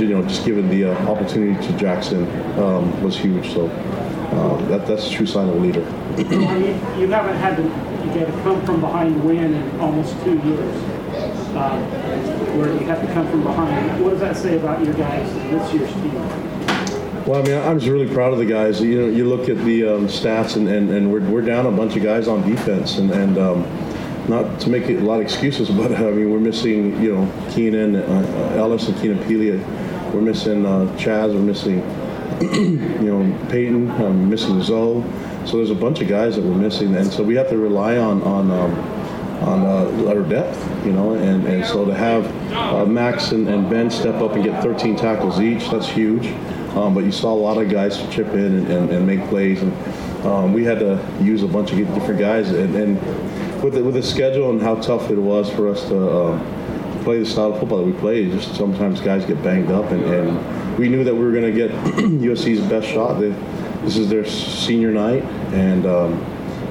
you 0.00 0.08
know, 0.08 0.22
just 0.22 0.44
given 0.44 0.68
the 0.68 0.92
uh, 0.92 1.10
opportunity 1.10 1.54
to 1.66 1.72
Jackson 1.76 2.24
um, 2.58 3.02
was 3.02 3.16
huge. 3.16 3.52
So 3.52 3.66
uh, 3.68 4.56
that 4.68 4.86
that's 4.86 5.08
a 5.08 5.10
true 5.10 5.26
sign 5.26 5.48
of 5.48 5.56
a 5.56 5.58
leader. 5.58 5.80
you 6.98 7.08
haven't 7.08 7.36
had 7.36 7.56
to 7.56 7.62
you 7.62 8.14
get 8.14 8.26
to 8.26 8.42
come 8.42 8.64
from 8.64 8.80
behind 8.80 9.24
win 9.24 9.54
in 9.54 9.80
almost 9.80 10.12
two 10.24 10.38
years. 10.38 10.76
Uh, 11.48 11.80
where 12.56 12.72
you 12.72 12.80
have 12.80 13.00
to 13.00 13.12
come 13.14 13.28
from 13.30 13.42
behind. 13.42 14.02
What 14.02 14.10
does 14.10 14.20
that 14.20 14.36
say 14.36 14.56
about 14.56 14.84
your 14.84 14.94
guys 14.94 15.32
this 15.34 15.72
year's 15.72 15.92
team? 15.94 16.47
Well, 17.28 17.42
I 17.42 17.46
mean, 17.46 17.58
I'm 17.58 17.78
just 17.78 17.92
really 17.92 18.10
proud 18.10 18.32
of 18.32 18.38
the 18.38 18.46
guys. 18.46 18.80
You 18.80 19.02
know, 19.02 19.08
you 19.08 19.28
look 19.28 19.50
at 19.50 19.58
the 19.58 19.86
um, 19.86 20.06
stats, 20.06 20.56
and, 20.56 20.66
and, 20.66 20.88
and 20.88 21.12
we're, 21.12 21.20
we're 21.28 21.42
down 21.42 21.66
a 21.66 21.70
bunch 21.70 21.94
of 21.94 22.02
guys 22.02 22.26
on 22.26 22.48
defense, 22.48 22.96
and, 22.96 23.10
and 23.10 23.36
um, 23.36 24.28
not 24.30 24.58
to 24.60 24.70
make 24.70 24.88
a 24.88 24.94
lot 25.00 25.16
of 25.16 25.26
excuses, 25.26 25.68
but 25.78 25.92
I 25.92 26.10
mean, 26.10 26.30
we're 26.30 26.40
missing, 26.40 26.98
you 27.02 27.14
know, 27.14 27.50
Keenan 27.50 27.96
uh, 27.96 28.54
Ellis 28.56 28.88
and 28.88 28.98
Keenan 28.98 29.18
Pili. 29.24 29.62
We're 30.14 30.22
missing 30.22 30.64
uh, 30.64 30.86
Chaz. 30.96 31.34
We're 31.34 31.40
missing, 31.40 31.80
you 32.40 33.12
know, 33.12 33.48
Peyton. 33.50 33.90
I'm 33.90 34.30
missing 34.30 34.62
Zoe. 34.62 35.04
So 35.44 35.58
there's 35.58 35.70
a 35.70 35.74
bunch 35.74 36.00
of 36.00 36.08
guys 36.08 36.36
that 36.36 36.42
we're 36.42 36.54
missing, 36.54 36.96
and 36.96 37.12
so 37.12 37.22
we 37.22 37.34
have 37.34 37.50
to 37.50 37.58
rely 37.58 37.98
on 37.98 38.22
on 38.22 38.50
um, 38.50 38.72
on 39.42 39.66
uh, 39.66 40.08
our 40.08 40.22
depth, 40.22 40.58
you 40.86 40.92
know, 40.92 41.12
and, 41.12 41.46
and 41.46 41.64
so 41.64 41.84
to 41.84 41.94
have 41.94 42.26
uh, 42.52 42.86
Max 42.86 43.32
and, 43.32 43.46
and, 43.48 43.70
Ben 43.70 43.88
step 43.88 44.16
up 44.16 44.32
and 44.32 44.42
get 44.42 44.60
13 44.62 44.96
tackles 44.96 45.40
each, 45.40 45.70
that's 45.70 45.88
huge. 45.88 46.26
Um, 46.78 46.94
but 46.94 47.04
you 47.04 47.10
saw 47.10 47.32
a 47.32 47.34
lot 47.34 47.60
of 47.60 47.68
guys 47.68 47.98
chip 48.14 48.28
in 48.28 48.38
and, 48.38 48.68
and, 48.68 48.90
and 48.90 49.06
make 49.06 49.26
plays, 49.28 49.62
and 49.62 49.72
um, 50.24 50.52
we 50.52 50.62
had 50.62 50.78
to 50.78 51.04
use 51.20 51.42
a 51.42 51.48
bunch 51.48 51.72
of 51.72 51.78
different 51.78 52.20
guys. 52.20 52.50
And, 52.50 52.74
and 52.76 53.62
with 53.62 53.74
the, 53.74 53.82
with 53.82 53.94
the 53.94 54.02
schedule 54.02 54.50
and 54.50 54.62
how 54.62 54.76
tough 54.76 55.10
it 55.10 55.18
was 55.18 55.50
for 55.50 55.68
us 55.68 55.82
to 55.88 56.16
um, 56.16 57.02
play 57.02 57.18
the 57.18 57.26
style 57.26 57.52
of 57.52 57.58
football 57.58 57.78
that 57.78 57.84
we 57.84 57.92
play, 57.94 58.30
just 58.30 58.54
sometimes 58.54 59.00
guys 59.00 59.24
get 59.24 59.42
banged 59.42 59.72
up, 59.72 59.90
and, 59.90 60.04
and 60.04 60.78
we 60.78 60.88
knew 60.88 61.02
that 61.02 61.12
we 61.12 61.24
were 61.24 61.32
going 61.32 61.52
to 61.52 61.52
get 61.52 61.70
USC's 61.96 62.60
best 62.68 62.86
shot. 62.86 63.18
They, 63.18 63.30
this 63.82 63.96
is 63.96 64.08
their 64.08 64.24
senior 64.24 64.92
night, 64.92 65.24
and 65.52 65.84
um, 65.84 66.24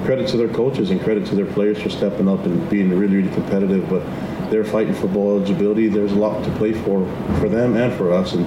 credit 0.06 0.26
to 0.28 0.38
their 0.38 0.48
coaches 0.48 0.90
and 0.90 1.02
credit 1.02 1.26
to 1.26 1.34
their 1.34 1.52
players 1.52 1.82
for 1.82 1.90
stepping 1.90 2.28
up 2.28 2.46
and 2.46 2.66
being 2.70 2.88
really, 2.98 3.16
really 3.16 3.34
competitive. 3.34 3.86
But 3.90 4.02
they're 4.50 4.64
fighting 4.64 4.94
for 4.94 5.06
bowl 5.06 5.36
eligibility. 5.36 5.88
There's 5.88 6.12
a 6.12 6.18
lot 6.18 6.42
to 6.44 6.50
play 6.52 6.72
for 6.72 7.04
for 7.40 7.50
them 7.50 7.76
and 7.76 7.92
for 7.92 8.10
us, 8.10 8.32
and 8.32 8.46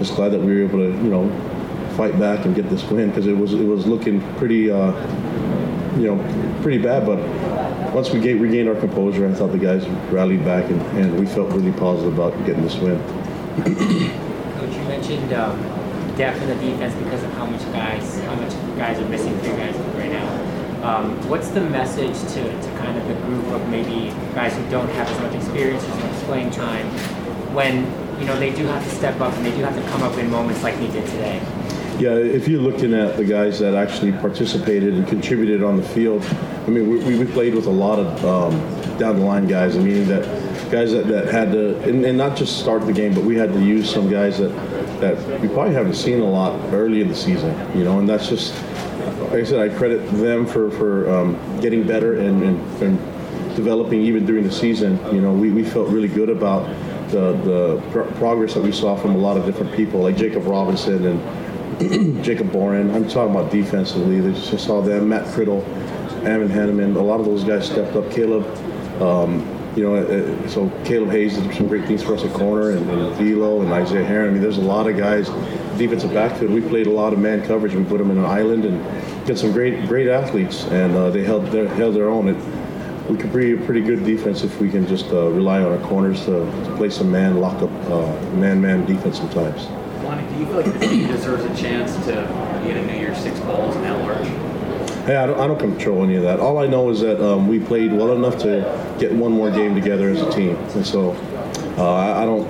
just 0.00 0.16
glad 0.16 0.30
that 0.30 0.40
we 0.40 0.54
were 0.54 0.64
able 0.64 0.78
to, 0.78 0.88
you 1.04 1.10
know, 1.10 1.28
fight 1.96 2.18
back 2.18 2.46
and 2.46 2.56
get 2.56 2.68
this 2.70 2.82
win 2.84 3.10
because 3.10 3.26
it 3.26 3.36
was 3.36 3.52
it 3.52 3.66
was 3.66 3.86
looking 3.86 4.20
pretty, 4.36 4.70
uh, 4.70 4.92
you 5.96 6.06
know, 6.08 6.60
pretty 6.62 6.78
bad. 6.78 7.06
But 7.06 7.18
once 7.94 8.10
we 8.10 8.18
get, 8.18 8.40
regained 8.40 8.68
our 8.68 8.74
composure, 8.74 9.28
I 9.28 9.34
thought 9.34 9.52
the 9.52 9.58
guys 9.58 9.86
rallied 10.10 10.44
back 10.44 10.70
and, 10.70 10.80
and 10.96 11.20
we 11.20 11.26
felt 11.26 11.52
really 11.52 11.72
positive 11.72 12.14
about 12.18 12.32
getting 12.46 12.62
this 12.62 12.76
win. 12.76 12.98
Coach, 14.58 14.74
you 14.74 14.82
mentioned 14.88 15.32
um, 15.34 15.60
depth 16.16 16.40
in 16.40 16.48
the 16.48 16.54
defense 16.54 16.94
because 16.94 17.22
of 17.22 17.32
how 17.34 17.44
much 17.46 17.62
guys, 17.72 18.20
how 18.20 18.34
much 18.36 18.52
guys 18.78 18.98
are 18.98 19.08
missing 19.08 19.38
for 19.40 19.46
you 19.46 19.52
guys 19.52 19.76
right 19.96 20.12
now. 20.12 20.60
Um, 20.82 21.28
what's 21.28 21.48
the 21.48 21.60
message 21.60 22.16
to, 22.32 22.42
to 22.42 22.78
kind 22.78 22.96
of 22.96 23.06
the 23.06 23.14
group 23.26 23.44
of 23.48 23.68
maybe 23.68 24.14
guys 24.34 24.56
who 24.56 24.66
don't 24.70 24.88
have 24.88 25.10
as 25.10 25.20
much 25.20 25.34
experience, 25.34 25.84
as 25.84 26.22
playing 26.24 26.50
time, 26.50 26.86
when 27.52 27.84
you 28.20 28.26
know 28.26 28.38
they 28.38 28.54
do 28.54 28.66
have 28.66 28.84
to 28.84 28.90
step 28.90 29.20
up 29.20 29.34
and 29.34 29.46
they 29.46 29.50
do 29.52 29.62
have 29.62 29.74
to 29.74 29.82
come 29.90 30.02
up 30.02 30.16
in 30.18 30.30
moments 30.30 30.62
like 30.62 30.78
they 30.78 30.88
did 30.88 31.06
today? 31.06 31.42
Yeah, 31.98 32.14
if 32.14 32.48
you're 32.48 32.62
looking 32.62 32.94
at 32.94 33.16
the 33.16 33.24
guys 33.24 33.58
that 33.58 33.74
actually 33.74 34.12
participated 34.12 34.94
and 34.94 35.06
contributed 35.06 35.62
on 35.62 35.76
the 35.76 35.82
field, 35.82 36.24
I 36.66 36.70
mean, 36.70 36.88
we, 36.88 37.18
we 37.18 37.30
played 37.30 37.54
with 37.54 37.66
a 37.66 37.70
lot 37.70 37.98
of 37.98 38.24
um, 38.24 38.98
down 38.98 39.18
the 39.18 39.24
line 39.24 39.46
guys. 39.46 39.76
I 39.76 39.80
mean, 39.80 40.06
that 40.08 40.24
guys 40.70 40.92
that, 40.92 41.08
that 41.08 41.26
had 41.26 41.52
to, 41.52 41.78
and, 41.82 42.04
and, 42.04 42.16
not 42.16 42.36
just 42.36 42.58
start 42.58 42.86
the 42.86 42.92
game, 42.92 43.12
but 43.14 43.24
we 43.24 43.36
had 43.36 43.52
to 43.52 43.60
use 43.60 43.92
some 43.92 44.08
guys 44.08 44.38
that, 44.38 44.48
that 45.00 45.40
we 45.40 45.48
probably 45.48 45.74
haven't 45.74 45.94
seen 45.94 46.20
a 46.20 46.24
lot 46.24 46.58
early 46.72 47.00
in 47.00 47.08
the 47.08 47.14
season, 47.14 47.54
you 47.76 47.84
know, 47.84 47.98
and 47.98 48.08
that's 48.08 48.28
just, 48.28 48.54
like 49.20 49.32
I 49.32 49.44
said, 49.44 49.58
I 49.58 49.74
credit 49.74 49.98
them 50.12 50.46
for, 50.46 50.70
for 50.70 51.10
um, 51.10 51.60
getting 51.60 51.86
better 51.86 52.20
and, 52.20 52.42
and, 52.42 52.82
and, 52.82 52.98
developing 53.56 54.00
even 54.00 54.24
during 54.24 54.44
the 54.44 54.52
season. 54.52 54.98
You 55.12 55.20
know, 55.20 55.32
we, 55.32 55.50
we 55.50 55.64
felt 55.64 55.88
really 55.88 56.08
good 56.08 56.30
about 56.30 56.68
the, 57.10 57.32
the 57.32 57.82
pr- 57.90 58.14
progress 58.18 58.54
that 58.54 58.62
we 58.62 58.72
saw 58.72 58.96
from 58.96 59.14
a 59.14 59.18
lot 59.18 59.36
of 59.36 59.44
different 59.44 59.72
people, 59.74 60.00
like 60.00 60.16
Jacob 60.16 60.44
Robinson 60.46 61.06
and 61.06 62.24
Jacob 62.24 62.52
Boren. 62.52 62.94
I'm 62.94 63.08
talking 63.08 63.34
about 63.34 63.50
defensively. 63.50 64.20
They 64.20 64.32
just 64.32 64.64
saw 64.64 64.80
them, 64.80 65.08
Matt 65.08 65.26
Criddle, 65.26 65.64
Ammon 66.24 66.48
Hannemann. 66.48 66.96
A 66.96 67.00
lot 67.00 67.20
of 67.20 67.26
those 67.26 67.44
guys 67.44 67.66
stepped 67.66 67.96
up. 67.96 68.10
Caleb, 68.10 68.44
um, 69.00 69.46
you 69.76 69.84
know, 69.84 69.94
uh, 69.94 70.48
so 70.48 70.68
Kaleb 70.84 71.10
Hayes 71.10 71.36
did 71.36 71.54
some 71.54 71.68
great 71.68 71.86
things 71.86 72.02
for 72.02 72.14
us 72.14 72.24
at 72.24 72.32
corner, 72.32 72.70
and, 72.70 72.90
and 72.90 73.18
and 73.18 73.72
Isaiah 73.72 74.04
Herron. 74.04 74.30
I 74.30 74.32
mean, 74.32 74.42
there's 74.42 74.58
a 74.58 74.62
lot 74.62 74.88
of 74.88 74.96
guys 74.96 75.28
defensive 75.78 76.12
backfield. 76.12 76.50
We 76.50 76.60
played 76.60 76.86
a 76.86 76.92
lot 76.92 77.12
of 77.12 77.18
man 77.18 77.46
coverage. 77.46 77.74
We 77.74 77.84
put 77.84 77.98
them 77.98 78.10
in 78.10 78.18
an 78.18 78.26
island 78.26 78.64
and 78.64 79.26
get 79.26 79.38
some 79.38 79.52
great 79.52 79.86
great 79.86 80.08
athletes, 80.08 80.64
and 80.64 80.94
uh, 80.94 81.10
they 81.10 81.24
held 81.24 81.46
their 81.46 81.68
held 81.68 81.94
their 81.94 82.10
own. 82.10 82.28
It, 82.28 82.59
we 83.10 83.18
could 83.18 83.32
be 83.32 83.52
a 83.52 83.56
pretty 83.56 83.80
good 83.80 84.04
defense 84.04 84.44
if 84.44 84.60
we 84.60 84.70
can 84.70 84.86
just 84.86 85.06
uh, 85.06 85.28
rely 85.30 85.60
on 85.60 85.72
our 85.72 85.88
corners 85.88 86.24
to, 86.26 86.44
to 86.64 86.74
play 86.76 86.88
some 86.88 87.10
man 87.10 87.40
lock 87.40 87.60
up 87.60 87.70
uh, 87.90 88.36
man-man 88.36 88.86
defense 88.86 89.18
sometimes. 89.18 89.64
Lonnie, 90.04 90.26
do 90.32 90.38
you 90.38 90.46
feel 90.46 90.56
like 90.56 90.72
the 90.72 90.86
team 90.86 91.06
deserves 91.08 91.44
a 91.44 91.62
chance 91.62 91.92
to 92.06 92.12
get 92.64 92.76
a 92.76 92.86
New 92.86 92.94
Year's 92.94 93.18
Six 93.18 93.40
bowls 93.40 93.74
in 93.74 93.84
at 93.84 93.98
large? 94.00 94.26
Hey, 95.06 95.16
I 95.16 95.26
don't, 95.26 95.40
I 95.40 95.46
don't 95.48 95.58
control 95.58 96.04
any 96.04 96.14
of 96.16 96.22
that. 96.22 96.38
All 96.38 96.58
I 96.58 96.66
know 96.66 96.88
is 96.90 97.00
that 97.00 97.20
um, 97.20 97.48
we 97.48 97.58
played 97.58 97.92
well 97.92 98.12
enough 98.12 98.38
to 98.42 98.96
get 99.00 99.12
one 99.12 99.32
more 99.32 99.50
game 99.50 99.74
together 99.74 100.08
as 100.10 100.20
a 100.20 100.30
team, 100.30 100.54
and 100.56 100.86
so 100.86 101.12
uh, 101.78 101.92
I, 101.92 102.22
I, 102.22 102.24
don't. 102.24 102.46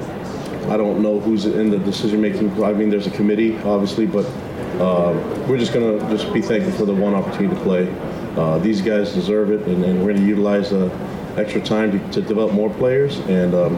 I 0.68 0.76
don't 0.76 1.00
know 1.00 1.20
who's 1.20 1.46
in 1.46 1.70
the 1.70 1.78
decision 1.78 2.20
making. 2.20 2.62
I 2.62 2.72
mean, 2.72 2.90
there's 2.90 3.06
a 3.06 3.10
committee, 3.10 3.56
obviously, 3.58 4.04
but 4.04 4.26
uh, 4.78 5.12
we're 5.48 5.58
just 5.58 5.72
going 5.72 5.98
to 5.98 6.10
just 6.10 6.32
be 6.34 6.42
thankful 6.42 6.72
for 6.72 6.84
the 6.84 6.94
one 6.94 7.14
opportunity 7.14 7.54
to 7.54 7.62
play. 7.62 7.86
Uh, 8.36 8.58
these 8.58 8.80
guys 8.80 9.12
deserve 9.12 9.50
it, 9.50 9.66
and, 9.66 9.84
and 9.84 9.98
we're 9.98 10.12
going 10.12 10.22
to 10.22 10.26
utilize 10.26 10.70
the 10.70 10.90
extra 11.36 11.60
time 11.60 11.90
to, 11.92 12.12
to 12.12 12.22
develop 12.22 12.52
more 12.52 12.70
players 12.70 13.18
and 13.20 13.54
um, 13.54 13.76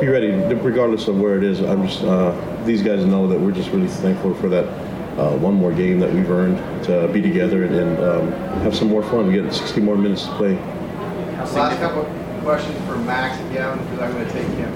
be 0.00 0.08
ready, 0.08 0.30
regardless 0.54 1.08
of 1.08 1.18
where 1.18 1.36
it 1.36 1.44
is. 1.44 1.60
I'm 1.60 1.86
just 1.86 2.02
uh, 2.02 2.32
these 2.64 2.82
guys 2.82 3.04
know 3.04 3.28
that 3.28 3.38
we're 3.38 3.52
just 3.52 3.70
really 3.70 3.88
thankful 3.88 4.34
for 4.34 4.48
that 4.48 4.64
uh, 5.18 5.36
one 5.36 5.54
more 5.54 5.72
game 5.72 6.00
that 6.00 6.12
we've 6.12 6.30
earned 6.30 6.58
to 6.84 7.08
be 7.08 7.22
together 7.22 7.64
and, 7.64 7.74
and 7.74 7.98
um, 7.98 8.32
have 8.62 8.74
some 8.74 8.88
more 8.88 9.02
fun. 9.02 9.26
We 9.26 9.34
get 9.34 9.52
60 9.52 9.80
more 9.80 9.96
minutes 9.96 10.24
to 10.24 10.32
play. 10.34 10.54
Last 10.56 11.78
couple 11.78 12.04
questions 12.42 12.76
for 12.86 12.96
Max 12.98 13.38
again, 13.50 13.78
because 13.78 14.00
I'm 14.00 14.12
going 14.12 14.26
to 14.26 14.32
take 14.32 14.48
him. 14.48 14.72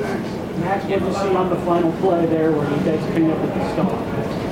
Max. 0.00 0.58
Max, 0.58 0.84
what 0.84 0.98
did 0.98 1.02
you 1.02 1.12
see 1.14 1.36
on 1.36 1.50
the 1.50 1.56
final 1.56 1.92
play 2.00 2.26
there 2.26 2.50
where 2.52 2.68
you 2.68 2.84
guys 2.84 3.14
came 3.14 3.30
up 3.30 3.40
with 3.40 3.54
the 3.54 3.72
stop? 3.72 4.51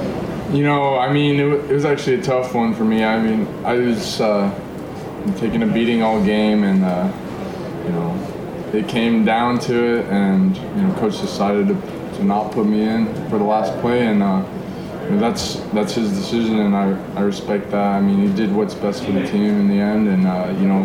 You 0.53 0.64
know, 0.64 0.96
I 0.98 1.12
mean, 1.12 1.38
it, 1.38 1.46
it 1.70 1.72
was 1.72 1.84
actually 1.84 2.16
a 2.16 2.22
tough 2.22 2.57
one 2.57 2.74
for 2.74 2.84
me. 2.84 3.05
I 3.05 3.22
mean, 3.22 3.46
I 3.64 3.74
was 3.74 4.20
uh, 4.20 4.51
taking 5.36 5.62
a 5.62 5.66
beating 5.66 6.03
all 6.03 6.20
game, 6.24 6.64
and 6.64 6.84
uh, 6.84 7.12
you 7.84 7.92
know, 7.92 8.70
it 8.72 8.88
came 8.88 9.24
down 9.24 9.61
to 9.61 9.98
it, 9.98 10.07
and 10.07 10.57
you 10.57 10.82
know, 10.82 10.92
coach 10.94 11.20
decided 11.20 11.68
to, 11.68 11.74
to 12.16 12.24
not 12.24 12.51
put 12.51 12.66
me 12.66 12.82
in 12.82 13.07
for 13.30 13.38
the 13.38 13.44
last 13.44 13.80
play, 13.80 14.09
and 14.09 14.24
uh, 14.24 14.44
you 15.05 15.11
know, 15.11 15.20
that's 15.20 15.61
that's 15.72 15.94
his 15.94 16.11
decision, 16.11 16.59
and 16.59 16.74
I, 16.74 17.01
I 17.14 17.20
respect 17.20 17.70
that. 17.70 17.94
I 17.94 18.01
mean, 18.01 18.28
he 18.28 18.34
did 18.34 18.53
what's 18.53 18.74
best 18.74 19.05
for 19.05 19.12
the 19.12 19.24
team 19.28 19.61
in 19.61 19.68
the 19.68 19.78
end, 19.78 20.09
and 20.09 20.26
uh, 20.26 20.53
you 20.61 20.66
know, 20.66 20.82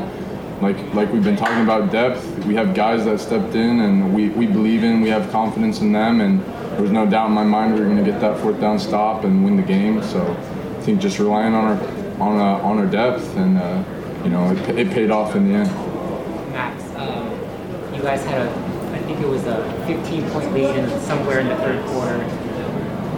like 0.62 0.78
like 0.94 1.12
we've 1.12 1.24
been 1.24 1.38
talking 1.38 1.64
about 1.64 1.92
depth, 1.92 2.24
we 2.46 2.54
have 2.54 2.76
guys 2.76 3.04
that 3.06 3.20
stepped 3.20 3.56
in, 3.56 3.80
and 3.80 4.14
we, 4.14 4.30
we 4.30 4.46
believe 4.46 4.84
in, 4.84 5.02
we 5.02 5.10
have 5.10 5.32
confidence 5.32 5.82
in 5.82 5.92
them, 5.92 6.22
and 6.22 6.44
there 6.76 6.82
was 6.82 6.92
no 6.92 7.06
doubt 7.06 7.28
in 7.28 7.32
my 7.32 7.44
mind 7.44 7.74
we 7.74 7.80
were 7.80 7.86
going 7.86 8.04
to 8.04 8.12
get 8.12 8.20
that 8.20 8.38
fourth 8.40 8.60
down 8.60 8.78
stop 8.78 9.24
and 9.24 9.46
win 9.46 9.56
the 9.56 9.64
game. 9.64 10.04
So 10.04 10.22
I 10.22 10.82
think 10.82 11.00
just 11.00 11.20
relying 11.20 11.54
on 11.54 11.64
our 11.66 12.06
on 12.20 12.38
uh, 12.38 12.68
on 12.68 12.78
our 12.80 12.86
depth, 12.86 13.36
and 13.38 13.58
uh, 13.58 13.84
you 14.24 14.30
know, 14.30 14.52
it, 14.52 14.78
it 14.78 14.92
paid 14.92 15.10
off 15.10 15.36
in 15.36 15.48
the 15.48 15.60
end. 15.60 15.70
Max, 16.52 16.84
um, 16.96 17.32
you 17.96 18.02
guys 18.02 18.24
had 18.26 18.46
a, 18.46 18.50
I 18.94 19.00
think 19.04 19.22
it 19.22 19.28
was 19.28 19.46
a 19.46 19.64
15 19.88 20.30
point 20.32 20.54
lead 20.54 20.76
in 20.76 20.90
somewhere 21.02 21.40
in 21.40 21.48
the 21.48 21.56
third 21.56 21.86
quarter. 21.88 22.20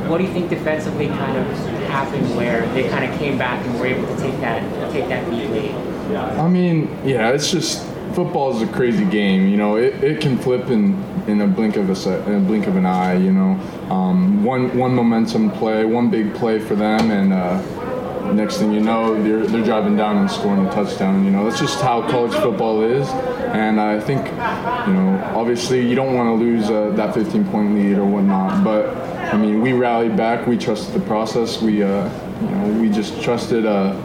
What 0.07 0.19
do 0.19 0.23
you 0.23 0.31
think 0.31 0.49
defensively 0.49 1.07
kind 1.07 1.35
of 1.35 1.57
happened 1.89 2.35
where 2.37 2.65
they 2.73 2.87
kind 2.89 3.11
of 3.11 3.19
came 3.19 3.37
back 3.37 3.65
and 3.65 3.79
were 3.79 3.87
able 3.87 4.07
to 4.07 4.21
take 4.21 4.39
that 4.39 4.91
take 4.91 5.09
that 5.09 5.27
lead 5.31 5.49
lead? 5.49 6.15
I 6.15 6.47
mean, 6.47 6.87
yeah, 7.03 7.31
it's 7.31 7.51
just 7.51 7.85
football 8.17 8.49
is 8.49 8.67
a 8.67 8.73
crazy 8.73 9.05
game. 9.05 9.47
You 9.47 9.57
know, 9.57 9.75
it, 9.75 10.03
it 10.03 10.19
can 10.19 10.39
flip 10.39 10.71
in, 10.71 10.95
in 11.27 11.41
a 11.41 11.47
blink 11.47 11.77
of 11.77 11.87
a 11.87 12.27
in 12.27 12.33
a 12.33 12.39
blink 12.39 12.65
of 12.65 12.75
an 12.75 12.83
eye. 12.87 13.13
You 13.13 13.31
know, 13.31 13.51
um, 13.91 14.43
one 14.43 14.75
one 14.75 14.95
momentum 14.95 15.51
play, 15.51 15.85
one 15.85 16.09
big 16.09 16.33
play 16.33 16.57
for 16.57 16.73
them, 16.73 17.11
and 17.11 17.31
uh, 17.31 18.33
next 18.33 18.57
thing 18.57 18.71
you 18.73 18.79
know, 18.79 19.21
they're 19.21 19.45
they're 19.45 19.63
driving 19.63 19.95
down 19.95 20.17
and 20.17 20.31
scoring 20.31 20.65
a 20.65 20.71
touchdown. 20.71 21.25
You 21.25 21.29
know, 21.29 21.43
that's 21.45 21.59
just 21.59 21.79
how 21.79 22.09
college 22.09 22.33
football 22.33 22.81
is. 22.81 23.07
And 23.53 23.79
I 23.79 23.99
think, 23.99 24.25
you 24.25 24.93
know, 24.93 25.31
obviously 25.35 25.87
you 25.87 25.93
don't 25.93 26.15
want 26.15 26.27
to 26.27 26.43
lose 26.43 26.71
uh, 26.71 26.89
that 26.95 27.13
15 27.13 27.45
point 27.51 27.75
lead 27.75 27.99
or 27.99 28.05
whatnot, 28.05 28.63
but 28.63 28.97
I 29.31 29.37
mean, 29.37 29.61
we 29.61 29.73
rallied 29.73 30.17
back. 30.17 30.47
We 30.47 30.57
trusted 30.57 30.99
the 30.99 31.05
process. 31.05 31.61
We, 31.61 31.83
uh, 31.83 32.09
you 32.41 32.49
know, 32.49 32.81
we 32.81 32.89
just 32.89 33.21
trusted. 33.21 33.67
Uh, 33.67 33.95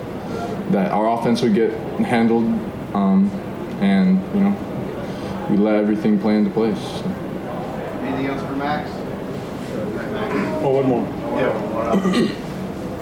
that 0.72 0.90
our 0.90 1.18
offense 1.18 1.42
would 1.42 1.54
get 1.54 1.70
handled, 2.00 2.44
um, 2.94 3.30
and 3.80 4.20
you 4.34 4.40
know, 4.40 5.46
we 5.50 5.56
let 5.56 5.76
everything 5.76 6.18
play 6.18 6.36
into 6.36 6.50
place. 6.50 6.78
So. 6.78 7.04
Anything 8.02 8.26
else 8.26 8.42
for 8.46 8.56
Max? 8.56 8.90
Oh, 10.64 10.70
one 10.70 10.88
more. 10.88 11.06
Yeah. 11.40 12.38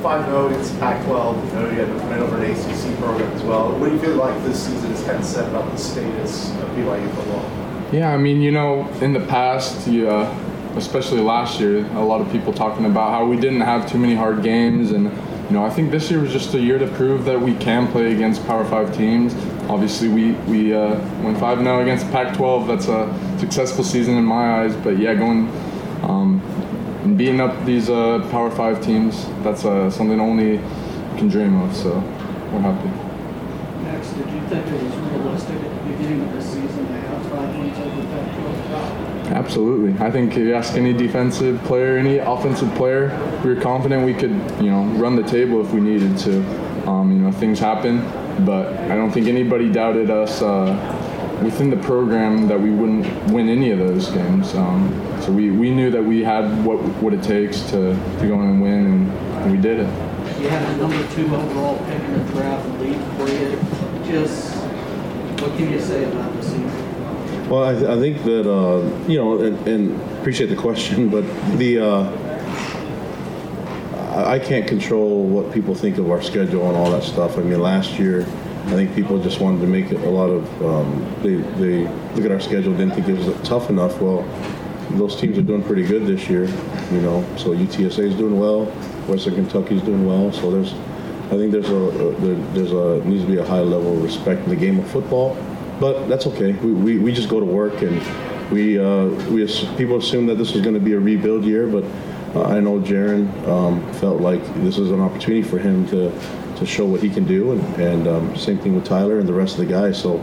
Five 0.03 0.25
zero 0.25 0.47
against 0.49 0.79
Pac-12. 0.81 1.47
You 1.47 1.53
know 1.53 1.71
you 1.71 1.79
had 1.79 1.87
to 1.89 2.07
win 2.07 2.19
over 2.21 2.43
an 2.43 2.51
ACC 2.51 2.99
program 2.99 3.31
as 3.33 3.43
well. 3.43 3.73
What 3.79 3.89
do 3.89 3.95
you 3.95 4.01
feel 4.01 4.17
like 4.17 4.43
this 4.45 4.65
season 4.67 4.91
has 4.91 5.03
kind 5.05 5.19
of 5.19 5.25
set 5.25 5.49
about 5.49 5.71
the 5.71 5.77
status 5.77 6.51
of 6.53 6.69
BYU 6.71 7.15
football? 7.15 7.71
Yeah, 7.93 8.15
I 8.15 8.17
mean, 8.17 8.41
you 8.41 8.51
know, 8.51 8.89
in 9.01 9.13
the 9.13 9.21
past, 9.21 9.89
you, 9.89 10.09
uh, 10.09 10.33
especially 10.77 11.21
last 11.21 11.61
year, 11.61 11.85
a 11.97 12.05
lot 12.05 12.21
of 12.21 12.31
people 12.31 12.53
talking 12.53 12.87
about 12.87 13.11
how 13.11 13.27
we 13.27 13.37
didn't 13.37 13.63
have 13.63 13.91
too 13.91 13.99
many 13.99 14.15
hard 14.15 14.43
games, 14.43 14.93
and 14.93 15.05
you 15.05 15.57
know, 15.57 15.65
I 15.65 15.71
think 15.71 15.91
this 15.91 16.11
year 16.11 16.21
was 16.21 16.33
just 16.33 16.55
a 16.55 16.61
year 16.61 16.79
to 16.79 16.87
prove 16.87 17.25
that 17.25 17.41
we 17.41 17.55
can 17.57 17.89
play 17.89 18.13
against 18.15 18.47
Power 18.47 18.65
Five 18.65 18.97
teams. 18.97 19.35
Obviously, 19.71 20.09
we 20.09 20.33
we 20.51 20.75
uh, 20.75 20.99
went 21.23 21.39
five 21.39 21.59
0 21.59 21.81
against 21.81 22.07
the 22.07 22.11
Pac-12. 22.11 22.67
That's 22.67 22.89
a 22.89 23.39
successful 23.39 23.85
season 23.85 24.17
in 24.17 24.25
my 24.25 24.63
eyes. 24.63 24.75
But 24.75 24.99
yeah, 24.99 25.15
going 25.15 25.49
um, 26.03 26.43
and 27.05 27.17
beating 27.17 27.41
up 27.41 27.65
these 27.65 27.89
uh, 27.89 28.27
Power 28.33 28.51
Five 28.51 28.83
teams, 28.83 29.27
that's 29.45 29.65
uh, 29.65 29.89
something 29.89 30.19
only 30.19 30.55
you 30.55 31.17
can 31.17 31.29
dream 31.29 31.63
of. 31.63 31.77
So 31.77 31.91
we're 32.51 32.67
happy. 32.67 32.89
Max, 33.85 34.09
did 34.11 34.29
you 34.29 34.41
think 34.49 34.67
it 34.67 34.83
was 34.83 34.97
realistic 34.97 35.55
at 35.55 35.63
the 35.63 35.93
beginning 35.93 36.21
of 36.23 36.33
the 36.33 36.43
season 36.43 36.87
to 36.89 36.93
have 36.93 37.27
five 37.27 37.55
points 37.55 37.79
over 37.79 38.03
Pac-12? 38.03 39.37
Absolutely. 39.37 40.05
I 40.05 40.11
think 40.11 40.33
if 40.33 40.39
you 40.39 40.55
ask 40.55 40.75
any 40.75 40.93
defensive 40.93 41.63
player, 41.63 41.97
any 41.97 42.19
offensive 42.19 42.75
player, 42.75 43.17
we 43.45 43.55
were 43.55 43.61
confident 43.61 44.05
we 44.05 44.15
could, 44.15 44.33
you 44.61 44.71
know, 44.71 44.83
run 44.99 45.15
the 45.15 45.23
table 45.23 45.61
if 45.65 45.73
we 45.73 45.81
needed 45.81 46.19
to. 46.19 46.41
Um, 46.89 47.13
you 47.13 47.19
know, 47.19 47.31
things 47.31 47.61
happen, 47.61 47.99
but 48.45 48.67
I 48.91 48.97
don't 48.97 49.11
think 49.11 49.27
anybody 49.27 49.71
doubted 49.71 50.11
us 50.11 50.43
uh, 50.43 50.75
within 51.43 51.71
the 51.71 51.77
program 51.77 52.47
that 52.49 52.61
we 52.61 52.71
wouldn't 52.71 53.07
win 53.33 53.49
any 53.49 53.71
of 53.71 53.79
those 53.79 54.11
games. 54.11 54.55
Um, 54.55 54.91
so 55.23 55.33
we, 55.33 55.51
we 55.51 55.71
knew 55.71 55.91
that 55.91 56.03
we 56.03 56.23
had 56.23 56.65
what 56.65 56.79
what 57.03 57.13
it 57.13 57.23
takes 57.23 57.61
to, 57.71 57.95
to 58.21 58.27
go 58.27 58.41
in 58.43 58.49
and 58.49 58.63
win, 58.63 58.87
and, 58.87 59.11
and 59.13 59.53
we 59.53 59.59
did 59.59 59.81
it. 59.81 59.89
You 60.41 60.49
had 60.49 60.63
a 60.63 60.77
number 60.79 61.07
two 61.15 61.27
overall 61.35 61.79
pick 61.87 62.01
in 62.03 62.13
the 62.13 62.33
draft 62.33 62.67
lead 62.81 62.99
for 63.17 63.29
you. 63.29 63.59
Just, 64.11 64.55
what 65.41 65.57
can 65.57 65.71
you 65.71 65.81
say 65.81 66.05
about 66.05 66.35
the 66.35 66.43
season? 66.43 67.49
Well, 67.49 67.65
I, 67.65 67.73
th- 67.75 67.85
I 67.85 67.99
think 67.99 68.23
that 68.25 68.51
uh, 68.51 68.81
you 69.07 69.19
know, 69.19 69.39
and, 69.43 69.69
and 69.69 70.01
appreciate 70.21 70.47
the 70.49 70.57
question, 70.57 71.09
but 71.11 71.25
the 71.59 71.79
uh, 71.79 72.30
I 74.11 74.39
can't 74.41 74.67
control 74.67 75.25
what 75.25 75.53
people 75.53 75.75
think 75.75 75.99
of 75.99 76.11
our 76.11 76.21
schedule 76.21 76.67
and 76.69 76.77
all 76.77 76.91
that 76.91 77.05
stuff. 77.05 77.39
I 77.39 77.43
mean, 77.43 77.61
last 77.61 77.99
year, 77.99 78.23
I 78.23 78.73
think 78.73 78.95
people 78.95 79.23
just 79.23 79.41
wanted 79.41 79.61
to 79.61 79.67
make 79.67 79.93
it 79.93 80.01
a 80.01 80.11
lot 80.11 80.31
of. 80.31 80.63
Um, 80.63 81.15
they 81.23 81.37
they 81.37 81.89
look 82.15 82.25
at 82.25 82.33
our 82.33 82.41
schedule, 82.41 82.73
didn't 82.77 82.95
think 82.95 83.09
it 83.09 83.17
was 83.17 83.49
tough 83.49 83.71
enough. 83.71 84.01
Well, 84.01 84.23
those 84.91 85.15
teams 85.21 85.39
are 85.39 85.43
doing 85.43 85.63
pretty 85.63 85.85
good 85.85 86.07
this 86.07 86.29
year, 86.29 86.47
you 86.93 87.01
know. 87.01 87.25
So 87.37 87.51
UTSA 87.51 88.01
is 88.01 88.15
doing 88.15 88.39
well, 88.39 88.67
Western 89.07 89.35
Kentucky 89.35 89.77
is 89.77 89.83
doing 89.83 90.05
well. 90.05 90.33
So 90.33 90.51
there's, 90.51 90.73
I 91.27 91.37
think 91.37 91.53
there's 91.53 91.71
a, 91.71 91.75
a 91.75 92.13
there, 92.21 92.35
there's 92.53 92.73
a 92.73 93.05
needs 93.07 93.25
to 93.25 93.31
be 93.31 93.39
a 93.39 93.45
high 93.45 93.61
level 93.61 93.97
of 93.97 94.03
respect 94.03 94.43
in 94.43 94.49
the 94.49 94.57
game 94.57 94.79
of 94.81 94.91
football, 94.91 95.37
but 95.79 96.09
that's 96.09 96.27
okay. 96.27 96.53
We, 96.53 96.73
we, 96.73 96.99
we 96.99 97.13
just 97.13 97.29
go 97.29 97.39
to 97.39 97.47
work 97.47 97.81
and 97.83 98.01
we 98.51 98.79
uh, 98.79 99.07
we 99.31 99.47
people 99.77 99.99
assume 99.99 100.27
that 100.27 100.37
this 100.37 100.53
was 100.53 100.63
going 100.63 100.75
to 100.75 100.81
be 100.81 100.95
a 100.95 101.01
rebuild 101.01 101.45
year, 101.45 101.69
but 101.69 101.85
uh, 102.35 102.45
I 102.45 102.61
know 102.61 102.79
Jaren 102.81 103.29
um, 103.49 103.93
felt 103.95 104.21
like 104.21 104.43
this 104.63 104.77
was 104.77 104.91
an 104.91 105.01
opportunity 105.01 105.43
for 105.43 105.59
him 105.59 105.87
to 105.89 106.11
to 106.57 106.67
show 106.67 106.85
what 106.85 107.03
he 107.03 107.11
can 107.11 107.25
do, 107.25 107.53
and 107.53 107.63
and 107.81 108.09
um, 108.09 108.37
same 108.37 108.59
thing 108.59 108.75
with 108.75 108.85
Tyler 108.85 109.19
and 109.19 109.29
the 109.29 109.35
rest 109.35 109.59
of 109.59 109.67
the 109.67 109.73
guys. 109.73 110.01
So. 110.01 110.21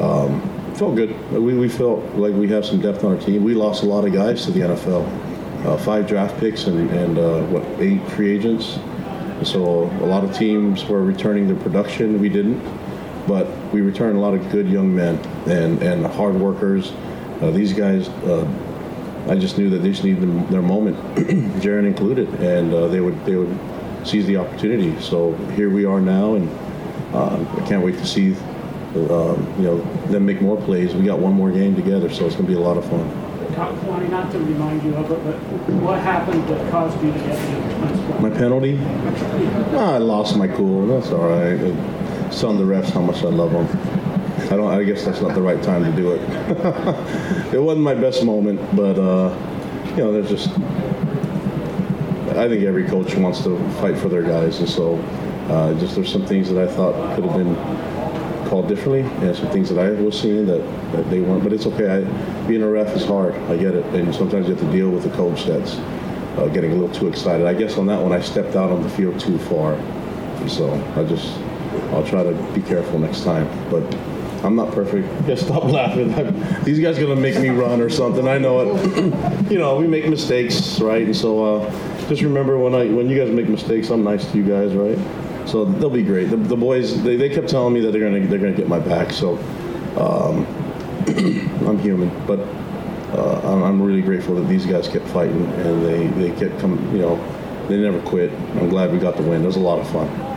Um, 0.00 0.40
felt 0.74 0.96
good. 0.96 1.30
We, 1.30 1.54
we 1.54 1.68
felt 1.68 2.02
like 2.14 2.34
we 2.34 2.48
have 2.48 2.64
some 2.64 2.80
depth 2.80 3.04
on 3.04 3.14
our 3.14 3.20
team. 3.20 3.44
We 3.44 3.54
lost 3.54 3.82
a 3.82 3.86
lot 3.86 4.04
of 4.04 4.12
guys 4.12 4.46
to 4.46 4.50
the 4.50 4.60
NFL, 4.60 5.66
uh, 5.66 5.76
five 5.76 6.06
draft 6.06 6.38
picks 6.38 6.64
and, 6.64 6.90
and 6.90 7.18
uh, 7.18 7.42
what 7.44 7.62
eight 7.78 8.04
free 8.12 8.34
agents. 8.34 8.78
So 9.44 9.84
a 10.00 10.06
lot 10.06 10.24
of 10.24 10.36
teams 10.36 10.84
were 10.84 11.02
returning 11.02 11.46
their 11.46 11.56
production. 11.56 12.20
We 12.20 12.28
didn't, 12.28 12.62
but 13.26 13.48
we 13.72 13.80
returned 13.80 14.16
a 14.16 14.20
lot 14.20 14.34
of 14.34 14.50
good 14.50 14.68
young 14.68 14.94
men 14.94 15.16
and 15.46 15.82
and 15.82 16.06
hard 16.06 16.34
workers. 16.34 16.92
Uh, 17.40 17.50
these 17.50 17.72
guys, 17.72 18.08
uh, 18.08 18.44
I 19.28 19.36
just 19.36 19.56
knew 19.56 19.70
that 19.70 19.78
they 19.78 19.90
just 19.90 20.04
needed 20.04 20.48
their 20.48 20.62
moment, 20.62 20.96
Jaren 21.60 21.86
included, 21.86 22.28
and 22.40 22.74
uh, 22.74 22.88
they 22.88 23.00
would 23.00 23.24
they 23.24 23.36
would 23.36 23.56
seize 24.04 24.26
the 24.26 24.36
opportunity. 24.36 25.00
So 25.00 25.34
here 25.54 25.70
we 25.70 25.84
are 25.84 26.00
now, 26.00 26.34
and 26.34 26.50
uh, 27.14 27.44
I 27.56 27.66
can't 27.68 27.84
wait 27.84 27.98
to 27.98 28.06
see 28.06 28.34
um, 28.94 29.54
you 29.56 29.64
know 29.64 29.80
them 30.06 30.26
make 30.26 30.42
more 30.42 30.60
plays. 30.60 30.94
We 30.94 31.04
got 31.04 31.18
one 31.18 31.34
more 31.34 31.50
game 31.50 31.76
together, 31.76 32.10
so 32.10 32.26
it's 32.26 32.34
going 32.34 32.46
to 32.46 32.52
be 32.52 32.58
a 32.58 32.62
lot 32.62 32.76
of 32.76 32.84
fun. 32.88 33.08
Not, 33.52 34.32
to 34.32 34.38
remind 34.38 34.82
you 34.82 34.94
of 34.96 35.10
it, 35.10 35.24
but 35.24 35.34
what 35.82 36.00
happened 36.00 36.48
that 36.48 36.70
caused 36.70 37.00
you 37.02 37.12
to 37.12 37.18
get 37.18 37.36
the 37.36 38.20
My 38.20 38.30
penalty? 38.30 38.78
Ah, 39.74 39.94
I 39.94 39.98
lost 39.98 40.36
my 40.36 40.48
cool. 40.48 40.86
That's 40.86 41.10
all 41.12 41.28
right. 41.28 41.60
It's 41.60 42.40
telling 42.40 42.58
the 42.58 42.64
refs 42.64 42.90
how 42.90 43.02
much 43.02 43.22
I 43.22 43.28
love 43.28 43.52
them. 43.52 44.01
I 44.52 44.56
don't. 44.56 44.70
I 44.70 44.84
guess 44.84 45.02
that's 45.02 45.22
not 45.22 45.34
the 45.34 45.40
right 45.40 45.62
time 45.62 45.82
to 45.82 45.92
do 45.92 46.12
it. 46.12 46.20
it 47.54 47.58
wasn't 47.58 47.84
my 47.84 47.94
best 47.94 48.22
moment, 48.22 48.60
but 48.76 48.98
uh, 48.98 49.34
you 49.92 49.96
know, 49.96 50.12
there's 50.12 50.28
just. 50.28 50.50
I 52.36 52.48
think 52.48 52.62
every 52.64 52.84
coach 52.84 53.14
wants 53.14 53.42
to 53.44 53.56
fight 53.80 53.96
for 53.96 54.10
their 54.10 54.22
guys, 54.22 54.58
and 54.60 54.68
so 54.68 54.96
uh, 55.48 55.72
just 55.80 55.94
there's 55.94 56.12
some 56.12 56.26
things 56.26 56.50
that 56.50 56.68
I 56.68 56.70
thought 56.70 56.92
could 57.14 57.24
have 57.24 57.34
been 57.34 57.56
called 58.50 58.68
differently, 58.68 59.00
and 59.26 59.34
some 59.34 59.48
things 59.48 59.70
that 59.70 59.78
I 59.78 59.90
was 59.92 60.20
seeing 60.20 60.44
that, 60.44 60.60
that 60.92 61.08
they 61.08 61.20
weren't. 61.22 61.44
But 61.44 61.54
it's 61.54 61.64
okay. 61.64 61.88
I, 61.88 62.46
being 62.46 62.62
a 62.62 62.68
ref 62.68 62.94
is 62.94 63.06
hard. 63.06 63.34
I 63.50 63.56
get 63.56 63.74
it, 63.74 63.86
and 63.94 64.14
sometimes 64.14 64.48
you 64.48 64.54
have 64.54 64.62
to 64.62 64.70
deal 64.70 64.90
with 64.90 65.06
a 65.06 65.16
coach 65.16 65.46
that's 65.46 65.76
uh, 66.36 66.50
getting 66.52 66.72
a 66.72 66.74
little 66.74 66.94
too 66.94 67.08
excited. 67.08 67.46
I 67.46 67.54
guess 67.54 67.78
on 67.78 67.86
that 67.86 68.02
one, 68.02 68.12
I 68.12 68.20
stepped 68.20 68.54
out 68.54 68.70
on 68.70 68.82
the 68.82 68.90
field 68.90 69.18
too 69.18 69.38
far, 69.38 69.76
and 69.76 70.50
so 70.50 70.70
I 70.94 71.04
just 71.04 71.38
I'll 71.94 72.06
try 72.06 72.22
to 72.22 72.32
be 72.52 72.60
careful 72.60 72.98
next 72.98 73.24
time. 73.24 73.48
But 73.70 73.90
I'm 74.44 74.56
not 74.56 74.72
perfect. 74.72 75.08
Yeah, 75.28 75.36
stop 75.36 75.64
laughing. 75.64 76.12
These 76.64 76.80
guys 76.80 76.98
gonna 76.98 77.16
make 77.16 77.38
me 77.38 77.50
run 77.50 77.80
or 77.80 77.88
something. 77.88 78.26
I 78.26 78.38
know 78.38 78.60
it. 78.60 79.50
you 79.50 79.58
know, 79.58 79.76
we 79.76 79.86
make 79.86 80.08
mistakes, 80.08 80.80
right? 80.80 81.02
And 81.02 81.16
so 81.16 81.44
uh, 81.44 82.08
just 82.08 82.22
remember 82.22 82.58
when 82.58 82.74
I 82.74 82.86
when 82.86 83.08
you 83.08 83.16
guys 83.16 83.30
make 83.30 83.48
mistakes, 83.48 83.90
I'm 83.90 84.02
nice 84.02 84.30
to 84.32 84.38
you 84.38 84.44
guys, 84.44 84.74
right? 84.74 84.98
So 85.48 85.64
they'll 85.64 85.90
be 85.90 86.02
great. 86.02 86.30
The, 86.30 86.36
the 86.36 86.56
boys, 86.56 87.02
they, 87.02 87.16
they 87.16 87.28
kept 87.28 87.48
telling 87.48 87.74
me 87.74 87.80
that 87.80 87.92
they're 87.92 88.00
gonna 88.00 88.26
they're 88.26 88.38
gonna 88.38 88.52
get 88.52 88.68
my 88.68 88.80
back. 88.80 89.12
So 89.12 89.36
um, 89.96 90.46
I'm 91.66 91.78
human, 91.78 92.10
but 92.26 92.40
uh, 93.16 93.40
I'm, 93.44 93.62
I'm 93.62 93.82
really 93.82 94.02
grateful 94.02 94.34
that 94.36 94.48
these 94.48 94.66
guys 94.66 94.88
kept 94.88 95.06
fighting 95.08 95.44
and 95.44 95.84
they 95.84 96.06
they 96.28 96.36
kept 96.36 96.58
coming. 96.60 96.84
You 96.92 97.02
know, 97.02 97.66
they 97.68 97.76
never 97.76 98.00
quit. 98.02 98.32
I'm 98.56 98.68
glad 98.68 98.92
we 98.92 98.98
got 98.98 99.16
the 99.16 99.22
win. 99.22 99.42
It 99.42 99.46
was 99.46 99.56
a 99.56 99.60
lot 99.60 99.78
of 99.78 99.88
fun. 99.90 100.31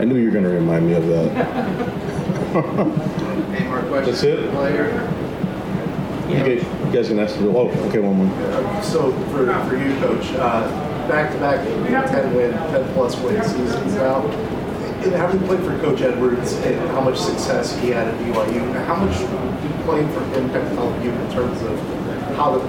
I 0.00 0.04
knew 0.04 0.16
you 0.16 0.30
were 0.30 0.34
gonna 0.34 0.48
remind 0.48 0.86
me 0.86 0.94
of 0.94 1.06
that. 1.08 1.30
Any 3.52 3.68
more 3.68 3.82
questions? 3.82 4.22
That's 4.22 4.22
it? 4.22 4.50
Player? 4.52 4.86
You 6.26 6.36
guys, 6.38 6.64
you 6.86 6.90
guys 6.90 7.08
can 7.08 7.18
ask. 7.18 7.36
The, 7.36 7.48
oh, 7.48 7.68
okay, 7.88 7.98
one 7.98 8.16
more. 8.16 8.82
So 8.82 9.12
for, 9.28 9.44
for 9.68 9.76
you, 9.76 9.94
coach, 10.00 10.32
uh, 10.36 10.66
back-to-back 11.06 11.66
10 11.66 12.34
win, 12.34 12.50
10 12.50 12.94
plus 12.94 13.14
win 13.20 13.44
seasons 13.44 13.94
now. 13.96 14.26
And 15.04 15.12
having 15.12 15.40
played 15.46 15.60
for 15.60 15.78
Coach 15.80 16.00
Edwards 16.00 16.54
and 16.64 16.80
how 16.92 17.02
much 17.02 17.18
success 17.18 17.78
he 17.80 17.88
had 17.88 18.08
at 18.08 18.14
BYU, 18.20 18.72
how 18.86 18.96
much 18.96 19.18
did 19.18 19.84
playing 19.84 20.08
for 20.12 20.24
him 20.32 20.48
kind 20.48 20.66
of 20.66 20.72
help 20.78 21.04
you 21.04 21.10
in 21.10 21.30
terms 21.30 21.60
of 21.60 21.78
how 22.36 22.54
to 22.56 22.60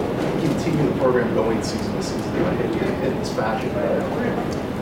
continue 0.46 0.86
the 0.92 1.00
program 1.00 1.34
going 1.34 1.64
season 1.64 1.94
to 1.96 2.04
season 2.04 2.36
in 2.36 3.18
this 3.20 3.34
fashion? 3.34 3.70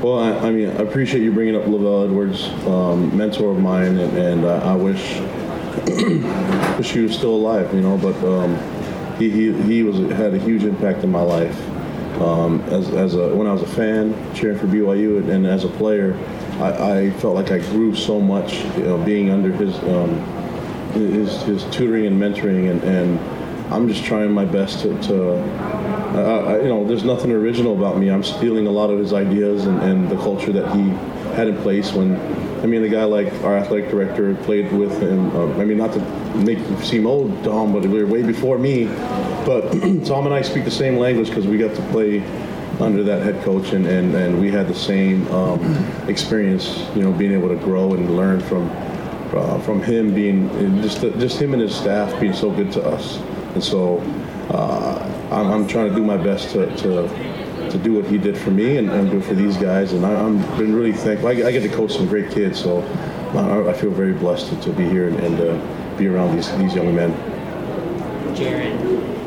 Well, 0.02 0.18
I, 0.18 0.48
I 0.48 0.52
mean, 0.52 0.70
I 0.70 0.76
appreciate 0.76 1.24
you 1.24 1.34
bringing 1.34 1.58
up 1.58 1.64
LaVell 1.64 2.06
Edwards, 2.06 2.46
um, 2.66 3.18
mentor 3.18 3.52
of 3.52 3.60
mine, 3.60 3.98
and, 3.98 4.18
and 4.18 4.46
uh, 4.46 4.62
I 4.64 4.74
wish 4.74 5.20
wish 6.78 6.92
he 6.92 7.02
was 7.02 7.14
still 7.14 7.36
alive, 7.36 7.74
you 7.74 7.82
know. 7.82 7.98
But 7.98 8.16
um, 8.24 8.56
he, 9.18 9.30
he 9.30 9.52
he 9.64 9.84
was 9.84 9.98
had 10.18 10.34
a 10.34 10.40
huge 10.40 10.64
impact 10.64 11.04
in 11.04 11.12
my 11.12 11.22
life. 11.22 11.60
Um, 12.22 12.62
as, 12.70 12.90
as 12.92 13.16
a 13.16 13.36
when 13.36 13.46
I 13.46 13.52
was 13.52 13.62
a 13.62 13.68
fan 13.68 14.16
cheering 14.34 14.58
for 14.58 14.68
BYU 14.68 15.18
and, 15.18 15.30
and 15.32 15.46
as 15.46 15.66
a 15.66 15.70
player, 15.70 16.18
I, 16.62 16.92
I 16.92 17.12
felt 17.12 17.36
like 17.36 17.52
I 17.52 17.60
grew 17.60 17.94
so 17.94 18.22
much, 18.22 18.64
you 18.78 18.84
know, 18.84 18.98
being 19.04 19.30
under 19.30 19.52
his 19.52 19.76
um, 19.80 20.16
his, 20.94 21.42
his 21.44 21.64
tutoring 21.66 22.06
and 22.06 22.22
mentoring, 22.22 22.72
and, 22.72 22.82
and 22.84 23.20
I'm 23.74 23.90
just 23.90 24.06
trying 24.06 24.32
my 24.32 24.46
best 24.46 24.80
to, 24.84 24.98
to 25.04 25.36
you 26.62 26.70
know, 26.70 26.86
there's 26.86 27.04
nothing 27.04 27.32
original 27.32 27.78
about 27.78 27.98
me. 27.98 28.10
I'm 28.10 28.24
stealing 28.24 28.68
a 28.68 28.72
lot 28.72 28.90
of 28.90 29.00
his 29.00 29.14
ideas 29.14 29.66
and, 29.66 29.82
and 29.82 30.10
the 30.10 30.16
culture 30.18 30.52
that 30.52 30.72
he 30.76 30.90
had 31.36 31.48
in 31.48 31.58
place 31.58 31.92
when, 31.94 32.16
I 32.62 32.66
mean, 32.66 32.82
the 32.82 32.90
guy 32.90 33.04
like 33.04 33.32
our 33.44 33.58
athletic 33.58 33.90
director 33.90 34.34
played 34.36 34.72
with 34.72 35.02
him. 35.02 35.36
Uh, 35.36 35.58
I 35.58 35.66
mean, 35.66 35.78
not 35.78 35.94
to 35.94 36.00
make 36.38 36.58
him 36.58 36.84
seem 36.84 37.06
old, 37.06 37.44
Tom, 37.44 37.74
but 37.74 37.84
we 37.84 38.04
were 38.04 38.08
way 38.08 38.24
before 38.24 38.58
me. 38.58 38.86
But 39.46 39.72
Tom 40.06 40.26
and 40.26 40.34
I 40.34 40.42
speak 40.42 40.66
the 40.66 40.72
same 40.72 40.98
language 40.98 41.30
because 41.30 41.48
we 41.48 41.58
got 41.58 41.76
to 41.76 41.82
play 41.90 42.24
under 42.80 43.04
that 43.04 43.22
head 43.22 43.44
coach 43.44 43.74
and, 43.74 43.86
and, 43.86 44.16
and 44.16 44.40
we 44.40 44.50
had 44.50 44.68
the 44.68 44.76
same 44.76 45.28
um, 45.32 45.60
experience, 46.08 46.80
you 46.96 47.02
know, 47.02 47.12
being 47.12 47.34
able 47.34 47.50
to 47.50 47.58
grow 47.58 47.94
and 47.94 48.16
learn 48.16 48.40
from 48.40 48.70
uh, 49.34 49.60
from 49.60 49.82
him 49.82 50.14
being 50.14 50.50
just 50.82 51.02
just 51.02 51.40
him 51.40 51.54
and 51.54 51.62
his 51.62 51.76
staff 51.76 52.20
being 52.20 52.34
so 52.34 52.50
good 52.50 52.72
to 52.72 52.84
us. 52.84 53.18
And 53.54 53.64
so 53.64 54.00
uh, 54.50 55.09
I'm, 55.32 55.52
I'm, 55.52 55.68
trying 55.68 55.90
to 55.90 55.96
do 55.96 56.04
my 56.04 56.18
best 56.18 56.52
to, 56.52 56.66
to, 56.78 57.70
to 57.70 57.78
do 57.78 57.94
what 57.94 58.06
he 58.06 58.18
did 58.18 58.36
for 58.38 58.50
me 58.50 58.78
and, 58.78 58.90
and 58.90 59.12
do 59.12 59.22
for 59.22 59.36
these 59.36 59.58
guys. 59.58 59.94
And 59.94 60.06
I, 60.06 60.12
am 60.12 60.40
been 60.58 60.74
really 60.74 60.94
thankful. 60.94 61.30
I, 61.30 61.32
I, 61.32 61.52
get 61.52 61.62
to 61.62 61.70
coach 61.70 61.94
some 61.94 62.08
great 62.08 62.32
kids, 62.32 62.60
so 62.60 62.82
I, 63.36 63.70
I 63.70 63.74
feel 63.74 63.92
very 63.92 64.14
blessed 64.14 64.50
to, 64.50 64.62
to 64.62 64.72
be 64.72 64.90
here 64.90 65.08
and, 65.08 65.20
and 65.20 65.40
uh, 65.40 65.98
be 65.98 66.08
around 66.08 66.36
these 66.36 66.52
these 66.58 66.74
young 66.74 66.96
men. 66.96 67.14
Jaren, 68.36 68.80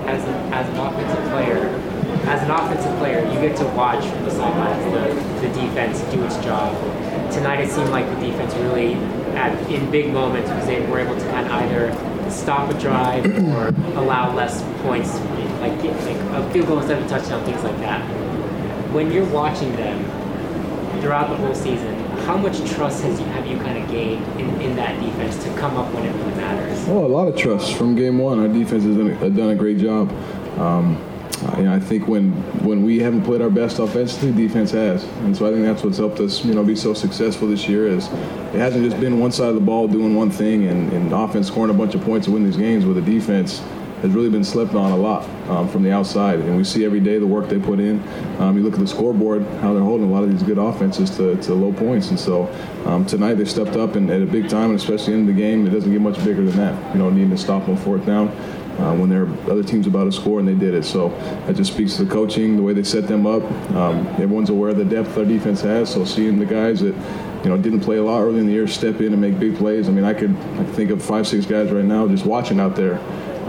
as, 0.06 0.24
as 0.52 0.68
an 0.68 0.76
offensive 0.76 1.30
player, 1.30 1.82
as 2.26 2.42
an 2.42 2.50
offensive 2.50 2.98
player, 2.98 3.20
you 3.32 3.40
get 3.40 3.56
to 3.58 3.64
watch 3.76 4.04
from 4.04 4.24
the 4.24 4.30
sidelines 4.30 4.84
the, 5.42 5.48
the 5.48 5.54
defense 5.60 6.00
do 6.12 6.24
its 6.24 6.36
job. 6.38 6.72
Tonight, 7.32 7.60
it 7.60 7.70
seemed 7.70 7.90
like 7.90 8.06
the 8.06 8.26
defense 8.26 8.54
really, 8.54 8.94
at, 9.34 9.70
in 9.70 9.90
big 9.90 10.12
moments, 10.12 10.50
was 10.50 10.66
they 10.66 10.84
were 10.86 10.98
able 10.98 11.14
to 11.14 11.24
kind 11.26 11.46
of 11.46 11.52
either 11.52 12.30
stop 12.30 12.70
a 12.70 12.78
drive 12.80 13.24
or 13.26 13.68
allow 13.98 14.34
less 14.34 14.62
points, 14.82 15.18
like, 15.62 15.82
like 15.82 16.16
a 16.16 16.50
field 16.52 16.66
goal 16.66 16.78
instead 16.78 16.98
of 16.98 17.06
a 17.06 17.08
touchdown, 17.08 17.44
things 17.44 17.62
like 17.62 17.78
that. 17.78 18.02
When 18.92 19.10
you're 19.10 19.28
watching 19.30 19.74
them 19.76 20.04
throughout 21.00 21.30
the 21.30 21.36
whole 21.36 21.54
season, 21.54 21.94
how 22.26 22.36
much 22.36 22.58
trust 22.70 23.02
has 23.04 23.18
you, 23.18 23.26
have 23.26 23.46
you 23.46 23.56
kind 23.58 23.82
of 23.82 23.90
gained 23.90 24.24
in, 24.40 24.60
in 24.60 24.76
that 24.76 25.00
defense 25.00 25.42
to 25.44 25.54
come 25.56 25.76
up 25.76 25.92
when 25.94 26.04
it 26.04 26.14
really 26.14 26.34
matters? 26.34 26.88
Oh, 26.88 27.04
a 27.04 27.08
lot 27.08 27.28
of 27.28 27.36
trust 27.36 27.74
from 27.74 27.94
game 27.94 28.18
one. 28.18 28.38
Our 28.38 28.48
defense 28.48 28.84
has 28.84 28.96
done 28.96 29.10
a, 29.10 29.30
done 29.30 29.50
a 29.50 29.54
great 29.54 29.78
job. 29.78 30.10
Um, 30.58 31.02
I, 31.46 31.76
I 31.76 31.80
think 31.80 32.06
when 32.06 32.30
when 32.62 32.84
we 32.84 33.00
haven't 33.00 33.22
played 33.22 33.40
our 33.40 33.50
best 33.50 33.80
offensively, 33.80 34.30
defense 34.30 34.70
has, 34.70 35.02
and 35.24 35.36
so 35.36 35.48
I 35.48 35.50
think 35.50 35.64
that's 35.64 35.82
what's 35.82 35.98
helped 35.98 36.20
us, 36.20 36.44
you 36.44 36.54
know, 36.54 36.62
be 36.62 36.76
so 36.76 36.94
successful 36.94 37.48
this 37.48 37.66
year. 37.66 37.88
Is 37.88 38.06
it 38.06 38.58
hasn't 38.58 38.84
just 38.84 39.00
been 39.00 39.18
one 39.18 39.32
side 39.32 39.48
of 39.48 39.56
the 39.56 39.60
ball 39.60 39.88
doing 39.88 40.14
one 40.14 40.30
thing 40.30 40.68
and, 40.68 40.92
and 40.92 41.12
offense 41.12 41.48
scoring 41.48 41.70
a 41.70 41.74
bunch 41.74 41.96
of 41.96 42.02
points 42.02 42.26
to 42.26 42.32
win 42.32 42.44
these 42.44 42.56
games, 42.56 42.86
with 42.86 42.94
the 43.04 43.10
defense 43.10 43.60
has 44.02 44.12
really 44.12 44.28
been 44.28 44.44
slept 44.44 44.74
on 44.74 44.90
a 44.90 44.96
lot 44.96 45.28
um, 45.48 45.68
from 45.68 45.82
the 45.82 45.92
outside, 45.92 46.40
and 46.40 46.56
we 46.56 46.64
see 46.64 46.84
every 46.84 47.00
day 47.00 47.18
the 47.18 47.26
work 47.26 47.48
they 47.48 47.58
put 47.58 47.78
in. 47.78 48.02
Um, 48.38 48.56
you 48.56 48.62
look 48.62 48.74
at 48.74 48.80
the 48.80 48.86
scoreboard, 48.86 49.42
how 49.60 49.72
they're 49.72 49.82
holding 49.82 50.08
a 50.08 50.12
lot 50.12 50.24
of 50.24 50.30
these 50.30 50.42
good 50.42 50.58
offenses 50.58 51.08
to, 51.16 51.36
to 51.42 51.54
low 51.54 51.72
points, 51.72 52.10
and 52.10 52.18
so 52.18 52.52
um, 52.84 53.06
tonight 53.06 53.34
they 53.34 53.44
stepped 53.44 53.76
up 53.76 53.94
and 53.94 54.10
at 54.10 54.20
a 54.20 54.26
big 54.26 54.48
time, 54.48 54.70
and 54.70 54.78
especially 54.78 55.14
in 55.14 55.24
the 55.24 55.32
game, 55.32 55.66
it 55.66 55.70
doesn't 55.70 55.90
get 55.90 56.00
much 56.00 56.16
bigger 56.24 56.44
than 56.44 56.56
that. 56.56 56.94
You 56.94 56.98
know, 56.98 57.10
needing 57.10 57.30
to 57.30 57.38
stop 57.38 57.68
on 57.68 57.76
fourth 57.76 58.04
down 58.04 58.28
uh, 58.78 58.94
when 58.96 59.08
there 59.08 59.24
are 59.24 59.50
other 59.50 59.62
teams 59.62 59.86
about 59.86 60.04
to 60.04 60.12
score, 60.12 60.40
and 60.40 60.48
they 60.48 60.54
did 60.54 60.74
it. 60.74 60.84
So 60.84 61.10
that 61.46 61.54
just 61.54 61.72
speaks 61.72 61.96
to 61.96 62.04
the 62.04 62.12
coaching, 62.12 62.56
the 62.56 62.62
way 62.62 62.72
they 62.72 62.82
set 62.82 63.06
them 63.06 63.26
up. 63.26 63.42
Um, 63.72 64.06
everyone's 64.18 64.50
aware 64.50 64.70
of 64.70 64.78
the 64.78 64.84
depth 64.84 65.16
our 65.16 65.24
defense 65.24 65.60
has, 65.60 65.92
so 65.92 66.04
seeing 66.04 66.38
the 66.38 66.46
guys 66.46 66.80
that 66.80 66.94
you 67.44 67.50
know 67.50 67.56
didn't 67.56 67.80
play 67.80 67.96
a 67.98 68.02
lot 68.02 68.22
early 68.22 68.40
in 68.40 68.46
the 68.46 68.52
year 68.52 68.66
step 68.68 69.00
in 69.00 69.12
and 69.12 69.20
make 69.20 69.38
big 69.38 69.56
plays. 69.56 69.88
I 69.88 69.92
mean, 69.92 70.04
I 70.04 70.14
could 70.14 70.36
I 70.36 70.64
could 70.64 70.74
think 70.74 70.90
of 70.90 71.02
five, 71.02 71.26
six 71.26 71.46
guys 71.46 71.70
right 71.70 71.84
now 71.84 72.08
just 72.08 72.26
watching 72.26 72.60
out 72.60 72.76
there. 72.76 73.00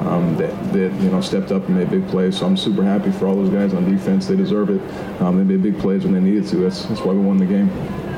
Um, 0.06 0.36
that, 0.38 0.52
that, 0.74 0.92
you 1.02 1.10
know 1.10 1.22
stepped 1.22 1.52
up 1.52 1.66
and 1.68 1.78
made 1.78 1.90
big 1.90 2.08
plays. 2.10 2.38
So 2.40 2.46
I'm 2.46 2.58
super 2.58 2.84
happy 2.84 3.12
for 3.12 3.26
all 3.28 3.36
those 3.36 3.50
guys 3.50 3.74
on 3.74 3.90
defense. 3.90 4.28
They 4.28 4.36
deserve 4.36 4.70
it. 4.70 4.82
Um, 5.22 5.38
they 5.38 5.44
made 5.44 5.64
big 5.64 5.80
plays 5.80 6.04
when 6.04 6.14
they 6.14 6.20
needed 6.20 6.46
to. 6.50 6.58
That's, 6.58 6.84
that's 6.86 7.02
why 7.02 7.14
we 7.14 7.20
won 7.20 7.38
the 7.38 7.46
game. 7.46 7.70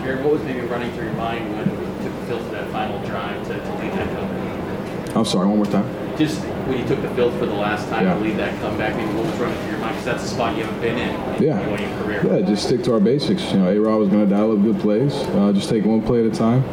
Jaren, 0.02 0.24
what 0.24 0.34
was 0.34 0.44
maybe 0.44 0.62
running 0.62 0.92
through 0.94 1.06
your 1.06 1.14
mind 1.14 1.48
when 1.56 1.60
you 1.70 2.04
took 2.10 2.20
the 2.20 2.26
field 2.28 2.42
for 2.44 2.52
that 2.52 2.70
final 2.72 3.00
drive 3.06 3.42
to, 3.48 3.54
to 3.54 3.72
lead 3.76 3.92
that 3.94 4.08
comeback? 4.16 5.16
I'm 5.16 5.26
sorry, 5.26 5.48
one 5.48 5.58
more 5.58 5.66
time. 5.66 6.18
Just 6.18 6.40
when 6.68 6.80
you 6.80 6.86
took 6.88 7.02
the 7.02 7.10
field 7.10 7.34
for 7.38 7.46
the 7.46 7.54
last 7.54 7.88
time 7.90 8.06
Yeah. 8.06 8.14
to 8.16 8.20
lead 8.20 8.38
that 8.38 8.60
comeback, 8.62 8.96
maybe 8.96 9.14
what 9.14 9.26
was 9.26 9.36
running 9.36 9.58
through 9.60 9.72
your 9.72 9.80
mind? 9.80 9.92
Because 9.96 10.06
that's 10.06 10.24
a 10.24 10.28
spot 10.28 10.58
you 10.58 10.64
haven't 10.64 10.82
been 10.82 10.98
in 10.98 11.44
Yeah. 11.44 11.60
in 11.60 11.70
your 11.82 12.04
career. 12.04 12.26
Yeah, 12.26 12.48
just 12.48 12.66
stick 12.66 12.84
to 12.84 12.94
our 12.94 13.00
basics. 13.00 13.44
You 13.52 13.60
know, 13.60 13.70
A-Rod 13.70 13.98
was 14.00 14.10
going 14.10 14.28
to 14.28 14.36
dial 14.36 14.52
up 14.54 14.64
good 14.64 14.80
plays. 14.80 15.14
Uh, 15.14 15.52
just 15.54 15.70
take 15.70 15.86
one 15.86 16.02
play 16.02 16.26
at 16.26 16.34
a 16.34 16.36
time. 16.36 16.64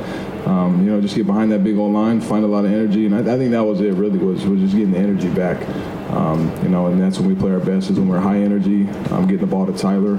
Um, 0.46 0.84
you 0.84 0.90
know, 0.90 1.00
just 1.00 1.14
get 1.14 1.26
behind 1.26 1.52
that 1.52 1.62
big 1.62 1.76
old 1.76 1.92
line, 1.92 2.20
find 2.20 2.44
a 2.44 2.48
lot 2.48 2.64
of 2.64 2.72
energy, 2.72 3.06
and 3.06 3.14
I, 3.14 3.20
I 3.20 3.38
think 3.38 3.52
that 3.52 3.64
was 3.64 3.80
it. 3.80 3.94
Really, 3.94 4.18
was 4.18 4.44
was 4.44 4.60
just 4.60 4.74
getting 4.74 4.92
the 4.92 4.98
energy 4.98 5.28
back. 5.28 5.66
Um, 6.10 6.52
you 6.62 6.68
know, 6.68 6.88
and 6.88 7.00
that's 7.00 7.18
when 7.18 7.28
we 7.28 7.34
play 7.34 7.52
our 7.52 7.60
best 7.60 7.88
is 7.88 7.98
when 7.98 8.08
we're 8.08 8.20
high 8.20 8.38
energy, 8.38 8.86
um, 9.10 9.22
getting 9.22 9.38
the 9.38 9.46
ball 9.46 9.64
to 9.64 9.72
Tyler, 9.72 10.18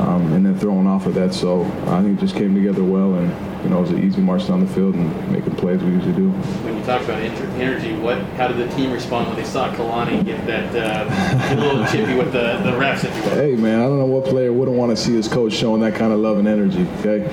um, 0.00 0.32
and 0.32 0.44
then 0.44 0.58
throwing 0.58 0.86
off 0.86 1.06
of 1.06 1.14
that. 1.14 1.32
So 1.32 1.64
I 1.86 2.02
think 2.02 2.18
it 2.18 2.20
just 2.20 2.34
came 2.34 2.54
together 2.54 2.82
well, 2.82 3.14
and 3.14 3.30
you 3.62 3.70
know, 3.70 3.78
it 3.78 3.82
was 3.82 3.90
an 3.90 4.02
easy 4.02 4.20
march 4.20 4.48
down 4.48 4.64
the 4.64 4.72
field 4.72 4.94
and 4.94 5.30
making 5.30 5.54
plays 5.56 5.82
we 5.82 5.92
usually 5.92 6.14
do. 6.14 6.30
When 6.30 6.76
you 6.76 6.84
talk 6.84 7.02
about 7.02 7.20
energy, 7.20 7.94
what? 7.94 8.18
How 8.34 8.48
did 8.48 8.56
the 8.56 8.74
team 8.74 8.90
respond 8.92 9.28
when 9.28 9.36
they 9.36 9.44
saw 9.44 9.72
Kalani 9.74 10.24
get 10.24 10.46
that 10.46 10.74
uh, 10.74 11.48
get 11.48 11.58
little 11.58 11.84
chippy 11.92 12.14
with 12.14 12.32
the, 12.32 12.58
the 12.64 12.70
refs, 12.70 13.04
if 13.04 13.14
you 13.16 13.22
will? 13.22 13.36
Hey 13.36 13.54
man, 13.54 13.80
I 13.80 13.84
don't 13.84 13.98
know 13.98 14.06
what 14.06 14.24
player 14.24 14.52
wouldn't 14.52 14.76
want 14.76 14.90
to 14.90 14.96
see 14.96 15.14
his 15.14 15.28
coach 15.28 15.52
showing 15.52 15.82
that 15.82 15.94
kind 15.94 16.12
of 16.12 16.20
love 16.20 16.38
and 16.38 16.48
energy. 16.48 16.86
Okay, 17.00 17.28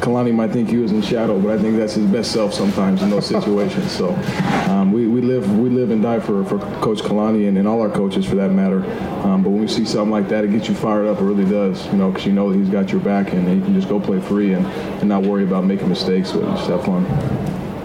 Kalani 0.00 0.34
might 0.34 0.50
think 0.50 0.68
he 0.68 0.78
was 0.78 0.92
in 0.92 1.02
shadow, 1.02 1.38
but 1.38 1.50
I 1.50 1.58
think 1.60 1.76
that's 1.76 1.94
his 1.94 2.06
best 2.06 2.32
self 2.32 2.54
sometimes 2.54 3.02
in 3.02 3.10
those 3.10 3.26
situations. 3.36 3.92
So 3.92 4.14
um, 4.70 4.92
we, 4.92 5.06
we 5.06 5.20
live 5.20 5.58
we 5.58 5.68
live 5.68 5.90
and 5.90 6.02
die 6.02 6.20
for, 6.20 6.44
for 6.44 6.58
Coach 6.80 7.00
Kalani 7.00 7.48
and, 7.48 7.58
and 7.58 7.68
all 7.68 7.80
our 7.82 7.90
coaches 7.90 8.24
for 8.26 8.36
that 8.36 8.50
matter. 8.50 8.82
Um, 9.24 9.42
but 9.42 9.50
when 9.50 9.60
we 9.60 9.68
see 9.68 9.84
something 9.84 10.10
like 10.10 10.28
that, 10.28 10.44
it 10.44 10.52
gets 10.52 10.68
you 10.68 10.74
fired 10.74 11.06
up. 11.06 11.20
It 11.20 11.24
really 11.24 11.48
does, 11.48 11.86
you 11.86 11.92
know, 11.94 12.10
because 12.10 12.26
you 12.26 12.32
know 12.32 12.50
that 12.50 12.58
he's 12.58 12.70
got 12.70 12.90
your 12.90 13.00
back 13.00 13.32
and 13.32 13.48
you 13.48 13.62
can 13.62 13.74
just 13.74 13.88
go 13.88 14.00
play 14.00 14.20
free 14.20 14.54
and, 14.54 14.66
and 14.66 15.08
not 15.08 15.22
worry 15.22 15.44
about 15.44 15.64
making 15.64 15.88
mistakes, 15.88 16.32
but 16.32 16.42
just 16.56 16.70
have 16.70 16.84
fun. 16.84 17.04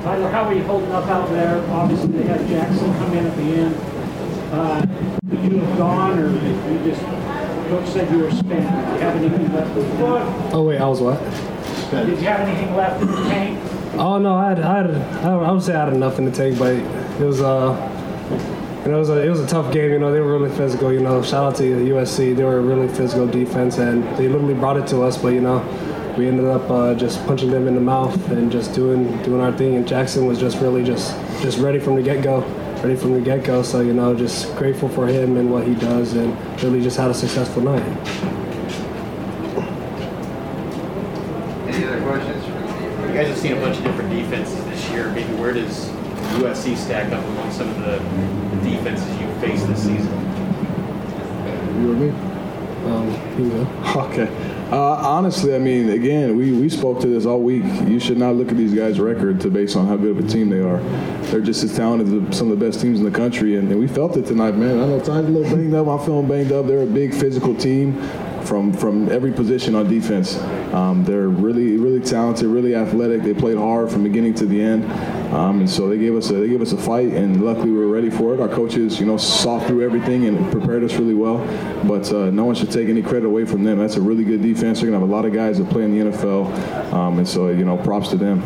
Tyler, 0.03 0.29
how 0.29 0.43
are 0.43 0.53
you 0.53 0.63
holding 0.63 0.91
up 0.91 1.07
out 1.07 1.29
there? 1.29 1.59
Obviously, 1.71 2.07
they 2.09 2.23
had 2.23 2.47
Jackson 2.47 2.93
come 2.97 3.13
in 3.13 3.25
at 3.25 3.35
the 3.35 3.43
end. 3.43 3.75
Uh, 4.53 4.85
Would 5.25 5.51
you 5.51 5.59
have 5.59 5.77
gone, 5.77 6.19
or 6.19 6.29
you 6.31 6.79
just, 6.85 7.01
coach 7.01 7.87
said 7.89 8.11
you 8.11 8.19
were 8.19 8.31
spent? 8.31 8.47
Do 8.49 8.55
you 8.55 8.99
have 9.01 9.15
anything 9.15 9.51
left? 9.51 9.71
Oh 10.53 10.63
wait, 10.63 10.79
I 10.79 10.87
was 10.87 11.01
what? 11.01 11.19
Suspense. 11.85 12.09
Did 12.09 12.21
you 12.21 12.27
have 12.27 12.47
anything 12.47 12.75
left 12.75 13.01
in 13.01 13.07
the 13.07 13.17
tank? 13.23 13.59
Oh 13.95 14.17
no, 14.17 14.35
I 14.35 14.49
had, 14.49 14.59
I 14.59 14.77
had, 14.77 14.95
I 15.21 15.51
would 15.51 15.63
say 15.63 15.73
I 15.73 15.85
had 15.85 15.93
enough 15.93 16.19
in 16.19 16.25
the 16.25 16.31
tank, 16.31 16.59
but 16.59 16.73
it 16.73 17.25
was 17.25 17.41
uh, 17.41 17.73
you 18.85 18.91
know, 18.91 18.97
it 18.97 18.99
was 18.99 19.09
a 19.09 19.21
it 19.25 19.29
was 19.29 19.39
a 19.39 19.47
tough 19.47 19.71
game. 19.73 19.91
You 19.91 19.99
know, 19.99 20.11
they 20.11 20.19
were 20.19 20.37
really 20.37 20.55
physical. 20.55 20.91
You 20.91 20.99
know, 20.99 21.21
shout 21.21 21.53
out 21.53 21.55
to 21.57 21.63
USC. 21.63 22.35
They 22.35 22.43
were 22.43 22.59
a 22.59 22.61
really 22.61 22.87
physical 22.87 23.27
defense, 23.27 23.77
and 23.77 24.03
they 24.17 24.27
literally 24.27 24.53
brought 24.53 24.77
it 24.77 24.87
to 24.87 25.01
us. 25.01 25.17
But 25.17 25.29
you 25.29 25.41
know, 25.41 25.59
we 26.17 26.27
ended 26.27 26.45
up 26.45 26.69
uh, 26.69 26.93
just 26.95 27.25
punching 27.25 27.51
them 27.51 27.67
in 27.67 27.75
the 27.75 27.81
mouth 27.81 28.15
and 28.31 28.51
just 28.51 28.73
doing 28.73 29.21
doing 29.23 29.41
our 29.41 29.51
thing. 29.51 29.75
And 29.75 29.87
Jackson 29.87 30.25
was 30.25 30.39
just 30.39 30.59
really 30.59 30.83
just 30.83 31.15
just 31.41 31.57
ready 31.59 31.79
from 31.79 31.95
the 31.95 32.03
get 32.03 32.21
go, 32.23 32.41
ready 32.83 32.95
from 32.95 33.13
the 33.13 33.21
get 33.21 33.43
go. 33.43 33.63
So 33.63 33.81
you 33.81 33.93
know, 33.93 34.13
just 34.13 34.55
grateful 34.55 34.89
for 34.89 35.07
him 35.07 35.37
and 35.37 35.51
what 35.51 35.65
he 35.65 35.75
does, 35.75 36.13
and 36.13 36.37
really 36.61 36.81
just 36.81 36.97
had 36.97 37.09
a 37.09 37.13
successful 37.13 37.61
night. 37.63 37.83
Any 41.67 41.85
other 41.85 42.01
questions? 42.03 42.45
You 42.45 43.04
guys 43.15 43.29
have 43.29 43.37
seen 43.37 43.53
a 43.53 43.61
bunch 43.61 43.77
of 43.77 43.83
different 43.85 44.09
defenses 44.09 44.61
this 44.65 44.89
year. 44.89 45.09
Maybe 45.11 45.33
where 45.35 45.53
does 45.53 45.87
USC 46.35 46.75
stack 46.75 47.13
up 47.13 47.23
among 47.23 47.49
some 47.49 47.69
of 47.69 47.79
the 47.79 47.97
defenses 48.69 49.09
you 49.21 49.27
faced 49.39 49.65
this 49.67 49.83
season? 49.83 50.11
You 51.81 51.91
or 51.91 51.95
me? 51.95 52.09
Um, 52.85 53.39
you 53.39 53.49
go. 53.51 54.01
Okay. 54.11 54.51
Uh, 54.69 54.95
honestly, 54.95 55.55
I 55.55 55.59
mean, 55.59 55.91
again, 55.91 56.35
we, 56.35 56.51
we 56.51 56.67
spoke 56.67 56.99
to 57.01 57.07
this 57.07 57.25
all 57.25 57.39
week. 57.39 57.63
You 57.87 57.99
should 58.01 58.17
not 58.17 58.35
look 58.35 58.49
at 58.49 58.57
these 58.57 58.73
guys' 58.73 58.99
record 58.99 59.39
to 59.41 59.49
base 59.49 59.77
on 59.77 59.87
how 59.87 59.95
good 59.95 60.17
of 60.17 60.25
a 60.25 60.27
team 60.27 60.49
they 60.49 60.59
are. 60.59 60.79
They're 61.29 61.39
just 61.39 61.63
as 61.63 61.73
talented 61.73 62.07
as 62.29 62.37
some 62.37 62.51
of 62.51 62.59
the 62.59 62.65
best 62.65 62.81
teams 62.81 62.99
in 62.99 63.05
the 63.05 63.17
country, 63.17 63.55
and, 63.55 63.71
and 63.71 63.79
we 63.79 63.87
felt 63.87 64.17
it 64.17 64.25
tonight, 64.25 64.55
man. 64.55 64.79
I 64.81 64.87
know 64.87 64.99
Ty's 64.99 65.23
a 65.23 65.29
little 65.29 65.55
banged 65.55 65.73
up. 65.73 65.87
I'm 65.87 66.05
feeling 66.05 66.27
banged 66.27 66.51
up. 66.51 66.65
They're 66.65 66.83
a 66.83 66.87
big 66.87 67.13
physical 67.13 67.55
team 67.55 67.93
from 68.45 68.73
from 68.73 69.09
every 69.09 69.31
position 69.31 69.75
on 69.75 69.89
defense. 69.89 70.37
Um, 70.73 71.03
they're 71.03 71.29
really 71.29 71.77
really 71.77 71.99
talented, 71.99 72.47
really 72.47 72.75
athletic. 72.75 73.23
They 73.23 73.33
played 73.33 73.57
hard 73.57 73.91
from 73.91 74.03
beginning 74.03 74.33
to 74.35 74.45
the 74.45 74.61
end, 74.61 74.85
um, 75.33 75.59
and 75.59 75.69
so 75.69 75.89
they 75.89 75.97
gave 75.97 76.15
us 76.15 76.29
a, 76.29 76.33
they 76.33 76.47
gave 76.47 76.61
us 76.61 76.71
a 76.71 76.77
fight, 76.77 77.09
and 77.09 77.43
luckily 77.43 77.71
we 77.71 77.77
were 77.77 77.87
ready 77.87 78.09
for 78.09 78.33
it. 78.33 78.39
Our 78.39 78.49
coaches, 78.49 78.99
you 78.99 79.05
know, 79.05 79.17
saw 79.17 79.59
through 79.59 79.83
everything 79.83 80.25
and 80.25 80.51
prepared 80.51 80.83
us 80.83 80.93
really 80.95 81.13
well. 81.13 81.37
But 81.85 82.11
uh, 82.11 82.29
no 82.31 82.45
one 82.45 82.55
should 82.55 82.71
take 82.71 82.89
any 82.89 83.01
credit 83.01 83.25
away 83.25 83.45
from 83.45 83.63
them. 83.63 83.79
That's 83.79 83.95
a 83.95 84.01
really 84.01 84.23
good 84.23 84.41
defense. 84.41 84.79
They're 84.79 84.89
gonna 84.89 84.99
have 84.99 85.09
a 85.09 85.11
lot 85.11 85.25
of 85.25 85.33
guys 85.33 85.57
that 85.57 85.69
play 85.69 85.83
in 85.83 85.97
the 85.97 86.11
NFL, 86.11 86.93
um, 86.93 87.17
and 87.17 87.27
so 87.27 87.49
you 87.49 87.65
know, 87.65 87.77
props 87.77 88.09
to 88.09 88.17
them. 88.17 88.41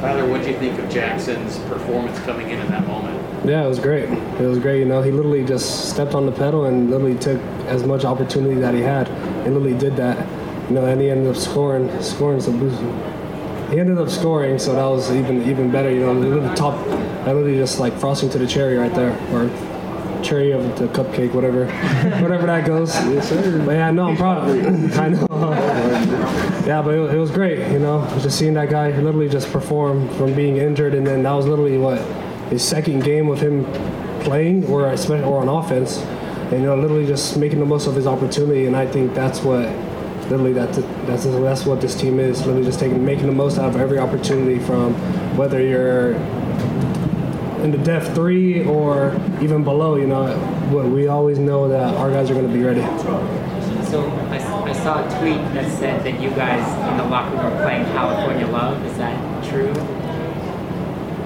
Tyler, 0.00 0.28
what 0.30 0.42
do 0.42 0.48
you 0.48 0.58
think 0.58 0.78
of 0.78 0.88
Jackson's 0.90 1.58
performance 1.60 2.18
coming 2.20 2.48
in 2.48 2.58
in 2.58 2.68
that 2.68 2.86
moment? 2.86 3.19
Yeah, 3.44 3.64
it 3.64 3.68
was 3.68 3.78
great. 3.78 4.04
It 4.04 4.46
was 4.46 4.58
great. 4.58 4.80
You 4.80 4.84
know, 4.84 5.00
he 5.00 5.10
literally 5.10 5.44
just 5.44 5.88
stepped 5.88 6.14
on 6.14 6.26
the 6.26 6.32
pedal 6.32 6.66
and 6.66 6.90
literally 6.90 7.16
took 7.16 7.40
as 7.66 7.84
much 7.84 8.04
opportunity 8.04 8.60
that 8.60 8.74
he 8.74 8.80
had. 8.80 9.08
He 9.44 9.50
literally 9.50 9.78
did 9.78 9.96
that. 9.96 10.28
You 10.68 10.74
know, 10.74 10.84
and 10.84 11.00
he 11.00 11.08
ended 11.08 11.34
up 11.34 11.36
scoring, 11.36 12.02
scoring 12.02 12.40
some 12.40 12.58
boost. 12.58 12.78
He 13.72 13.80
ended 13.80 13.98
up 13.98 14.10
scoring, 14.10 14.58
so 14.58 14.74
that 14.74 14.84
was 14.84 15.10
even 15.12 15.48
even 15.48 15.70
better. 15.70 15.90
You 15.90 16.00
know, 16.00 16.40
the 16.40 16.54
top, 16.54 16.74
I 17.26 17.32
literally 17.32 17.56
just 17.56 17.80
like 17.80 17.94
frosting 17.94 18.28
to 18.30 18.38
the 18.38 18.46
cherry 18.46 18.76
right 18.76 18.94
there, 18.94 19.12
or 19.32 19.48
cherry 20.22 20.50
of 20.52 20.78
the 20.78 20.86
cupcake, 20.88 21.32
whatever, 21.32 21.66
whatever 22.20 22.46
that 22.46 22.66
goes. 22.66 22.94
Yes, 22.94 23.28
sir. 23.30 23.64
But 23.64 23.72
yeah, 23.72 23.90
no, 23.90 24.08
I'm 24.10 24.16
proud. 24.16 24.48
I 24.98 25.08
know. 25.08 25.26
yeah, 26.66 26.82
but 26.82 26.94
it, 26.94 27.14
it 27.14 27.18
was 27.18 27.30
great. 27.30 27.72
You 27.72 27.78
know, 27.78 28.06
just 28.20 28.38
seeing 28.38 28.54
that 28.54 28.68
guy 28.68 28.90
literally 28.90 29.28
just 29.28 29.50
perform 29.50 30.08
from 30.16 30.34
being 30.34 30.58
injured, 30.58 30.94
and 30.94 31.06
then 31.06 31.22
that 31.22 31.32
was 31.32 31.46
literally 31.46 31.78
what 31.78 32.00
his 32.50 32.62
second 32.62 33.04
game 33.04 33.28
with 33.28 33.40
him 33.40 33.64
playing 34.22 34.66
or 34.66 34.82
or 34.82 35.40
on 35.40 35.48
offense, 35.48 35.98
and 36.52 36.60
you 36.60 36.66
know, 36.66 36.76
literally 36.76 37.06
just 37.06 37.36
making 37.36 37.60
the 37.60 37.64
most 37.64 37.86
of 37.86 37.94
his 37.94 38.06
opportunity. 38.06 38.66
And 38.66 38.76
I 38.76 38.86
think 38.86 39.14
that's 39.14 39.40
what 39.40 39.68
literally 40.30 40.52
that 40.52 40.72
that's 41.06 41.24
that's 41.24 41.64
what 41.64 41.80
this 41.80 41.94
team 41.94 42.18
is. 42.18 42.40
Literally 42.40 42.64
just 42.64 42.80
taking 42.80 43.04
making 43.04 43.26
the 43.26 43.32
most 43.32 43.58
out 43.58 43.70
of 43.70 43.80
every 43.80 43.98
opportunity 43.98 44.58
from 44.58 44.94
whether 45.36 45.60
you're 45.62 46.12
in 47.62 47.70
the 47.70 47.78
depth 47.78 48.14
three 48.14 48.64
or 48.64 49.14
even 49.40 49.64
below. 49.64 49.96
You 49.96 50.06
know, 50.06 50.36
what 50.70 50.86
we 50.86 51.08
always 51.08 51.38
know 51.38 51.68
that 51.68 51.94
our 51.96 52.10
guys 52.10 52.30
are 52.30 52.34
going 52.34 52.48
to 52.48 52.52
be 52.52 52.62
ready. 52.62 52.82
So 53.90 54.08
I, 54.30 54.36
I 54.36 54.72
saw 54.72 55.04
a 55.04 55.18
tweet 55.18 55.38
that 55.54 55.70
said 55.78 56.04
that 56.04 56.22
you 56.22 56.30
guys 56.30 56.90
in 56.90 56.96
the 56.96 57.04
locker 57.04 57.36
room 57.36 57.46
are 57.46 57.62
playing 57.62 57.84
California 57.86 58.46
Love. 58.46 58.84
Is 58.86 58.96
that 58.98 59.44
true? 59.44 59.99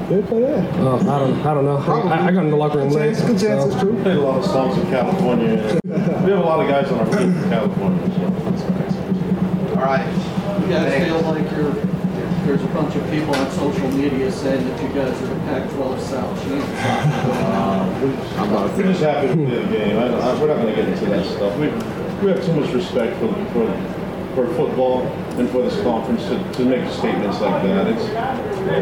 They 0.09 0.21
play 0.21 0.43
that? 0.43 0.75
Oh, 0.81 0.99
I 0.99 1.19
don't, 1.19 1.47
I 1.47 1.55
don't 1.55 1.65
know. 1.65 1.79
I, 1.79 2.27
I 2.27 2.31
got 2.31 2.45
in 2.45 2.51
the 2.51 2.57
locker 2.57 2.77
room 2.77 2.91
late. 2.91 3.17
Good 3.17 3.41
chance 3.41 3.43
so. 3.43 3.71
it's 3.71 3.81
true. 3.81 4.03
Played 4.03 4.19
a 4.19 4.21
lot 4.21 4.39
of 4.39 4.45
songs 4.45 4.77
in 4.77 4.87
California. 4.91 5.81
we 5.83 5.91
have 6.31 6.41
a 6.41 6.45
lot 6.45 6.61
of 6.61 6.69
guys 6.69 6.93
on 6.93 7.01
our 7.01 7.19
team 7.19 7.33
from 7.33 7.49
California. 7.49 8.15
So. 8.15 9.81
All 9.81 9.85
right. 9.87 10.05
You 10.61 10.69
guys 10.69 11.05
feel 11.07 11.21
like 11.23 11.51
you're, 11.53 11.73
there's 12.45 12.63
a 12.63 12.67
bunch 12.75 12.95
of 12.97 13.11
people 13.11 13.35
on 13.35 13.51
social 13.53 13.91
media 13.93 14.31
saying 14.31 14.69
that 14.69 14.83
you 14.83 14.89
guys 14.89 15.23
are 15.23 15.27
the 15.27 15.41
Pac-12 15.47 16.01
South 16.01 16.43
champions. 16.43 16.69
Uh, 18.37 18.73
we're 18.77 18.83
just 18.83 19.01
happy 19.01 19.29
to 19.29 19.35
play 19.35 19.65
the 19.65 19.73
game. 19.73 19.97
I, 19.97 20.09
I, 20.09 20.39
we're 20.39 20.49
not 20.49 20.61
going 20.61 20.67
to 20.67 20.75
get 20.75 20.87
into 20.87 21.07
that 21.07 21.25
stuff. 21.25 21.57
We, 21.59 21.69
we 22.23 22.31
have 22.31 22.45
too 22.45 22.61
much 22.61 22.71
respect 22.75 23.19
for, 23.21 23.33
for 23.53 24.04
for 24.35 24.47
football 24.55 25.03
and 25.39 25.49
for 25.51 25.63
this 25.63 25.81
conference 25.83 26.23
to, 26.25 26.53
to 26.53 26.65
make 26.65 26.91
statements 26.91 27.41
like 27.41 27.63
that. 27.63 27.87
It's 27.87 28.05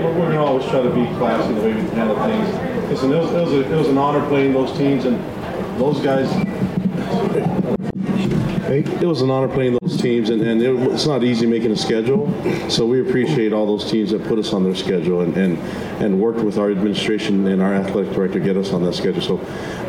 we're, 0.03 0.15
going 0.15 0.33
to 0.33 0.39
always 0.39 0.65
try 0.67 0.83
to 0.83 0.91
be 0.91 1.07
classy 1.17 1.53
the 1.55 1.61
way 1.61 1.75
we 1.75 1.81
handle 1.91 2.17
things. 2.27 2.91
Listen, 2.91 3.13
it 3.13 3.19
was, 3.19 3.33
it 3.33 3.41
was, 3.41 3.53
a, 3.53 3.73
it 3.73 3.77
was 3.77 3.89
an 3.89 3.99
honor 3.99 4.27
playing 4.29 4.53
those 4.53 4.73
teams 4.77 5.05
and 5.05 5.19
those 5.79 6.01
guys. 6.01 6.29
It 8.79 9.07
was 9.07 9.21
an 9.21 9.31
honor 9.31 9.49
playing 9.49 9.79
those 9.83 10.01
teams, 10.01 10.31
and, 10.31 10.41
and 10.41 10.63
it, 10.63 10.75
it's 10.93 11.07
not 11.07 11.23
easy 11.23 11.47
making 11.47 11.73
a 11.73 11.77
schedule. 11.77 12.27
So 12.71 12.87
we 12.87 13.01
appreciate 13.03 13.53
all 13.53 13.67
those 13.67 13.91
teams 13.91 14.13
that 14.13 14.25
put 14.25 14.39
us 14.39 14.55
on 14.55 14.65
their 14.65 14.75
schedule 14.75 15.21
and, 15.21 15.37
and, 15.37 15.59
and 16.03 16.19
worked 16.19 16.41
with 16.41 16.57
our 16.57 16.71
administration 16.71 17.47
and 17.47 17.61
our 17.61 17.75
athletic 17.75 18.15
director 18.15 18.39
to 18.39 18.45
get 18.45 18.57
us 18.57 18.73
on 18.73 18.83
that 18.85 18.95
schedule. 18.95 19.21
So 19.21 19.39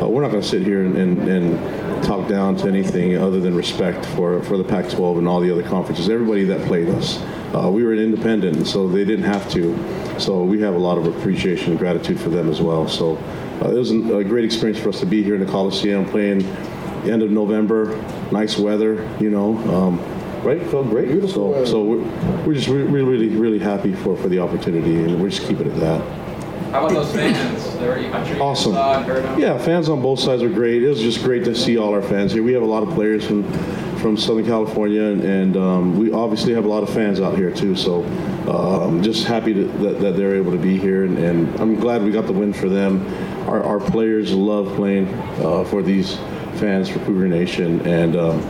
uh, 0.02 0.08
we're 0.08 0.20
not 0.20 0.30
going 0.30 0.42
to 0.42 0.48
sit 0.48 0.62
here 0.62 0.84
and, 0.84 0.96
and, 0.98 1.28
and 1.28 2.04
talk 2.04 2.28
down 2.28 2.56
to 2.56 2.68
anything 2.68 3.16
other 3.16 3.40
than 3.40 3.54
respect 3.54 4.04
for, 4.04 4.42
for 4.42 4.58
the 4.58 4.64
Pac-12 4.64 5.18
and 5.18 5.26
all 5.26 5.40
the 5.40 5.50
other 5.50 5.62
conferences. 5.62 6.10
Everybody 6.10 6.44
that 6.44 6.66
played 6.66 6.90
us, 6.90 7.22
uh, 7.54 7.70
we 7.72 7.84
were 7.84 7.94
an 7.94 8.00
independent, 8.00 8.66
so 8.66 8.86
they 8.86 9.04
didn't 9.06 9.24
have 9.24 9.50
to. 9.52 10.20
So 10.20 10.44
we 10.44 10.60
have 10.60 10.74
a 10.74 10.78
lot 10.78 10.98
of 10.98 11.06
appreciation 11.06 11.70
and 11.70 11.78
gratitude 11.78 12.20
for 12.20 12.28
them 12.28 12.50
as 12.50 12.60
well. 12.60 12.86
So 12.86 13.16
uh, 13.62 13.70
it 13.70 13.78
was 13.78 13.92
a 13.92 14.24
great 14.24 14.44
experience 14.44 14.78
for 14.78 14.90
us 14.90 15.00
to 15.00 15.06
be 15.06 15.22
here 15.22 15.36
in 15.36 15.40
the 15.40 15.50
Coliseum 15.50 16.04
playing 16.04 16.42
end 17.10 17.22
of 17.22 17.30
November, 17.30 17.96
nice 18.32 18.58
weather, 18.58 19.08
you 19.20 19.30
know. 19.30 19.56
Um, 19.74 20.42
right, 20.42 20.62
felt 20.70 20.88
great. 20.88 21.08
Beautiful. 21.08 21.52
So, 21.54 21.64
so 21.64 21.82
we're, 21.84 22.44
we're 22.44 22.54
just 22.54 22.68
we're 22.68 22.84
really 22.84 23.28
really 23.28 23.58
happy 23.58 23.94
for 23.94 24.16
for 24.16 24.28
the 24.28 24.38
opportunity, 24.38 25.02
and 25.04 25.20
we're 25.20 25.30
just 25.30 25.46
keeping 25.46 25.66
it 25.66 25.72
at 25.74 25.80
that. 25.80 26.24
How 26.70 26.84
about 26.86 26.94
those 26.94 27.12
fans? 27.12 27.72
They 27.78 27.86
were, 27.86 27.98
I'm 27.98 28.26
sure 28.26 28.36
you 28.36 28.42
Awesome. 28.42 28.72
saw 28.72 29.00
heard. 29.02 29.38
Yeah, 29.38 29.56
fans 29.58 29.88
on 29.88 30.02
both 30.02 30.18
sides 30.18 30.42
are 30.42 30.48
great. 30.48 30.82
It 30.82 30.88
was 30.88 31.00
just 31.00 31.22
great 31.22 31.44
to 31.44 31.54
see 31.54 31.78
all 31.78 31.94
our 31.94 32.02
fans 32.02 32.32
here. 32.32 32.42
We 32.42 32.52
have 32.52 32.62
a 32.64 32.66
lot 32.66 32.82
of 32.82 32.90
players 32.94 33.24
from 33.24 33.44
from 34.04 34.18
Southern 34.18 34.44
California, 34.44 35.02
and, 35.02 35.22
and 35.22 35.56
um, 35.56 35.96
we 35.96 36.12
obviously 36.12 36.52
have 36.52 36.66
a 36.66 36.68
lot 36.68 36.82
of 36.82 36.90
fans 36.90 37.20
out 37.22 37.38
here 37.38 37.50
too. 37.50 37.74
So 37.74 38.04
uh, 38.46 38.86
I'm 38.86 39.02
just 39.02 39.24
happy 39.24 39.54
to, 39.54 39.64
that, 39.64 40.00
that 40.00 40.16
they're 40.16 40.34
able 40.36 40.52
to 40.52 40.58
be 40.58 40.76
here, 40.76 41.04
and, 41.04 41.16
and 41.16 41.58
I'm 41.58 41.76
glad 41.76 42.02
we 42.02 42.10
got 42.10 42.26
the 42.26 42.32
win 42.34 42.52
for 42.52 42.68
them. 42.68 43.06
Our, 43.48 43.62
our 43.62 43.80
players 43.80 44.30
love 44.34 44.74
playing 44.76 45.08
uh, 45.40 45.64
for 45.64 45.80
these 45.80 46.18
fans 46.54 46.88
for 46.88 46.98
Cougar 47.00 47.28
Nation, 47.28 47.80
and 47.86 48.16
um, 48.16 48.40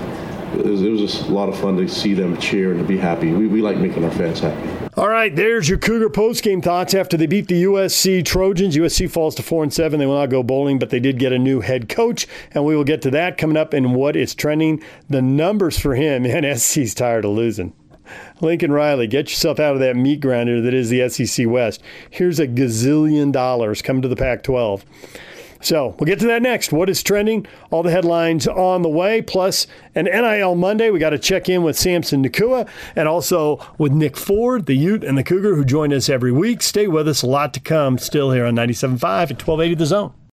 it, 0.59 0.65
was, 0.65 0.83
it 0.83 0.91
was 0.91 1.01
just 1.01 1.29
a 1.29 1.33
lot 1.33 1.49
of 1.49 1.59
fun 1.59 1.77
to 1.77 1.89
see 1.89 2.15
them 2.15 2.37
cheer 2.39 2.71
and 2.71 2.81
to 2.81 2.87
be 2.87 2.97
happy. 2.97 3.33
We, 3.33 3.47
we 3.47 3.61
like 3.61 3.77
making 3.77 4.05
our 4.05 4.11
fans 4.11 4.41
happy. 4.41 4.91
All 4.97 5.09
right, 5.09 5.35
there's 5.35 5.69
your 5.69 5.79
Cougar 5.79 6.11
postgame 6.11 6.63
thoughts 6.63 6.95
after 6.95 7.17
they 7.17 7.27
beat 7.27 7.49
the 7.49 7.65
USC 7.65 8.25
Trojans. 8.25 8.77
USC 8.77 9.11
falls 9.11 9.35
to 9.35 9.43
four 9.43 9.65
and 9.65 9.73
seven. 9.73 9.99
They 9.99 10.07
will 10.07 10.19
not 10.19 10.31
go 10.31 10.43
bowling, 10.43 10.79
but 10.79 10.91
they 10.91 11.01
did 11.01 11.19
get 11.19 11.33
a 11.33 11.39
new 11.39 11.61
head 11.61 11.89
coach, 11.89 12.29
and 12.53 12.65
we 12.65 12.77
will 12.77 12.85
get 12.85 13.03
to 13.03 13.11
that 13.11 13.37
coming 13.37 13.57
up 13.57 13.75
in 13.75 13.95
what 13.95 14.15
is 14.15 14.35
trending. 14.35 14.83
The 15.09 15.23
numbers 15.23 15.79
for 15.79 15.95
him, 15.95 16.25
and 16.27 16.61
SC's 16.61 16.95
tired 16.95 17.25
of 17.25 17.33
losing. 17.33 17.73
Lincoln 18.41 18.73
Riley, 18.73 19.07
get 19.07 19.31
yourself 19.31 19.59
out 19.59 19.75
of 19.75 19.81
that 19.81 19.97
meat 19.97 20.21
grinder 20.21 20.61
that 20.61 20.75
is 20.75 20.91
the 20.91 21.09
SEC 21.09 21.47
West. 21.49 21.83
Here's 22.11 22.39
a 22.39 22.47
gazillion 22.47 23.33
dollars 23.33 23.83
coming 23.83 24.03
to 24.03 24.09
the 24.09 24.17
Pac 24.17 24.43
12. 24.43 24.85
So 25.65 25.97
we'll 25.99 26.07
get 26.07 26.19
to 26.21 26.27
that 26.27 26.43
next. 26.43 26.73
What 26.73 26.89
is 26.89 27.03
trending? 27.03 27.47
All 27.71 27.83
the 27.83 27.91
headlines 27.91 28.47
on 28.47 28.83
the 28.83 28.89
way, 28.89 29.23
plus 29.23 29.67
an 29.95 30.05
NIL 30.05 30.55
Monday. 30.55 30.91
We 30.91 30.99
got 30.99 31.11
to 31.11 31.19
check 31.19 31.49
in 31.49 31.63
with 31.63 31.79
Samson 31.79 32.25
Nacua 32.25 32.69
and 32.95 33.09
also 33.09 33.65
with 33.79 33.93
Nick 33.93 34.17
Ford, 34.17 34.67
the 34.67 34.77
Ute 34.77 35.05
and 35.05 35.17
the 35.17 35.25
Cougar, 35.25 35.55
who 35.55 35.65
join 35.65 35.93
us 35.93 36.09
every 36.09 36.33
week. 36.33 36.63
Stay 36.63 36.87
with 36.87 37.09
us. 37.09 37.23
A 37.23 37.27
lot 37.27 37.55
to 37.55 37.61
come 37.61 37.99
still 37.99 38.31
here 38.31 38.47
on 38.47 38.55
97.5 38.55 39.03
at 39.03 39.47
1280 39.47 39.75
The 39.75 39.87
Zone. 39.87 40.15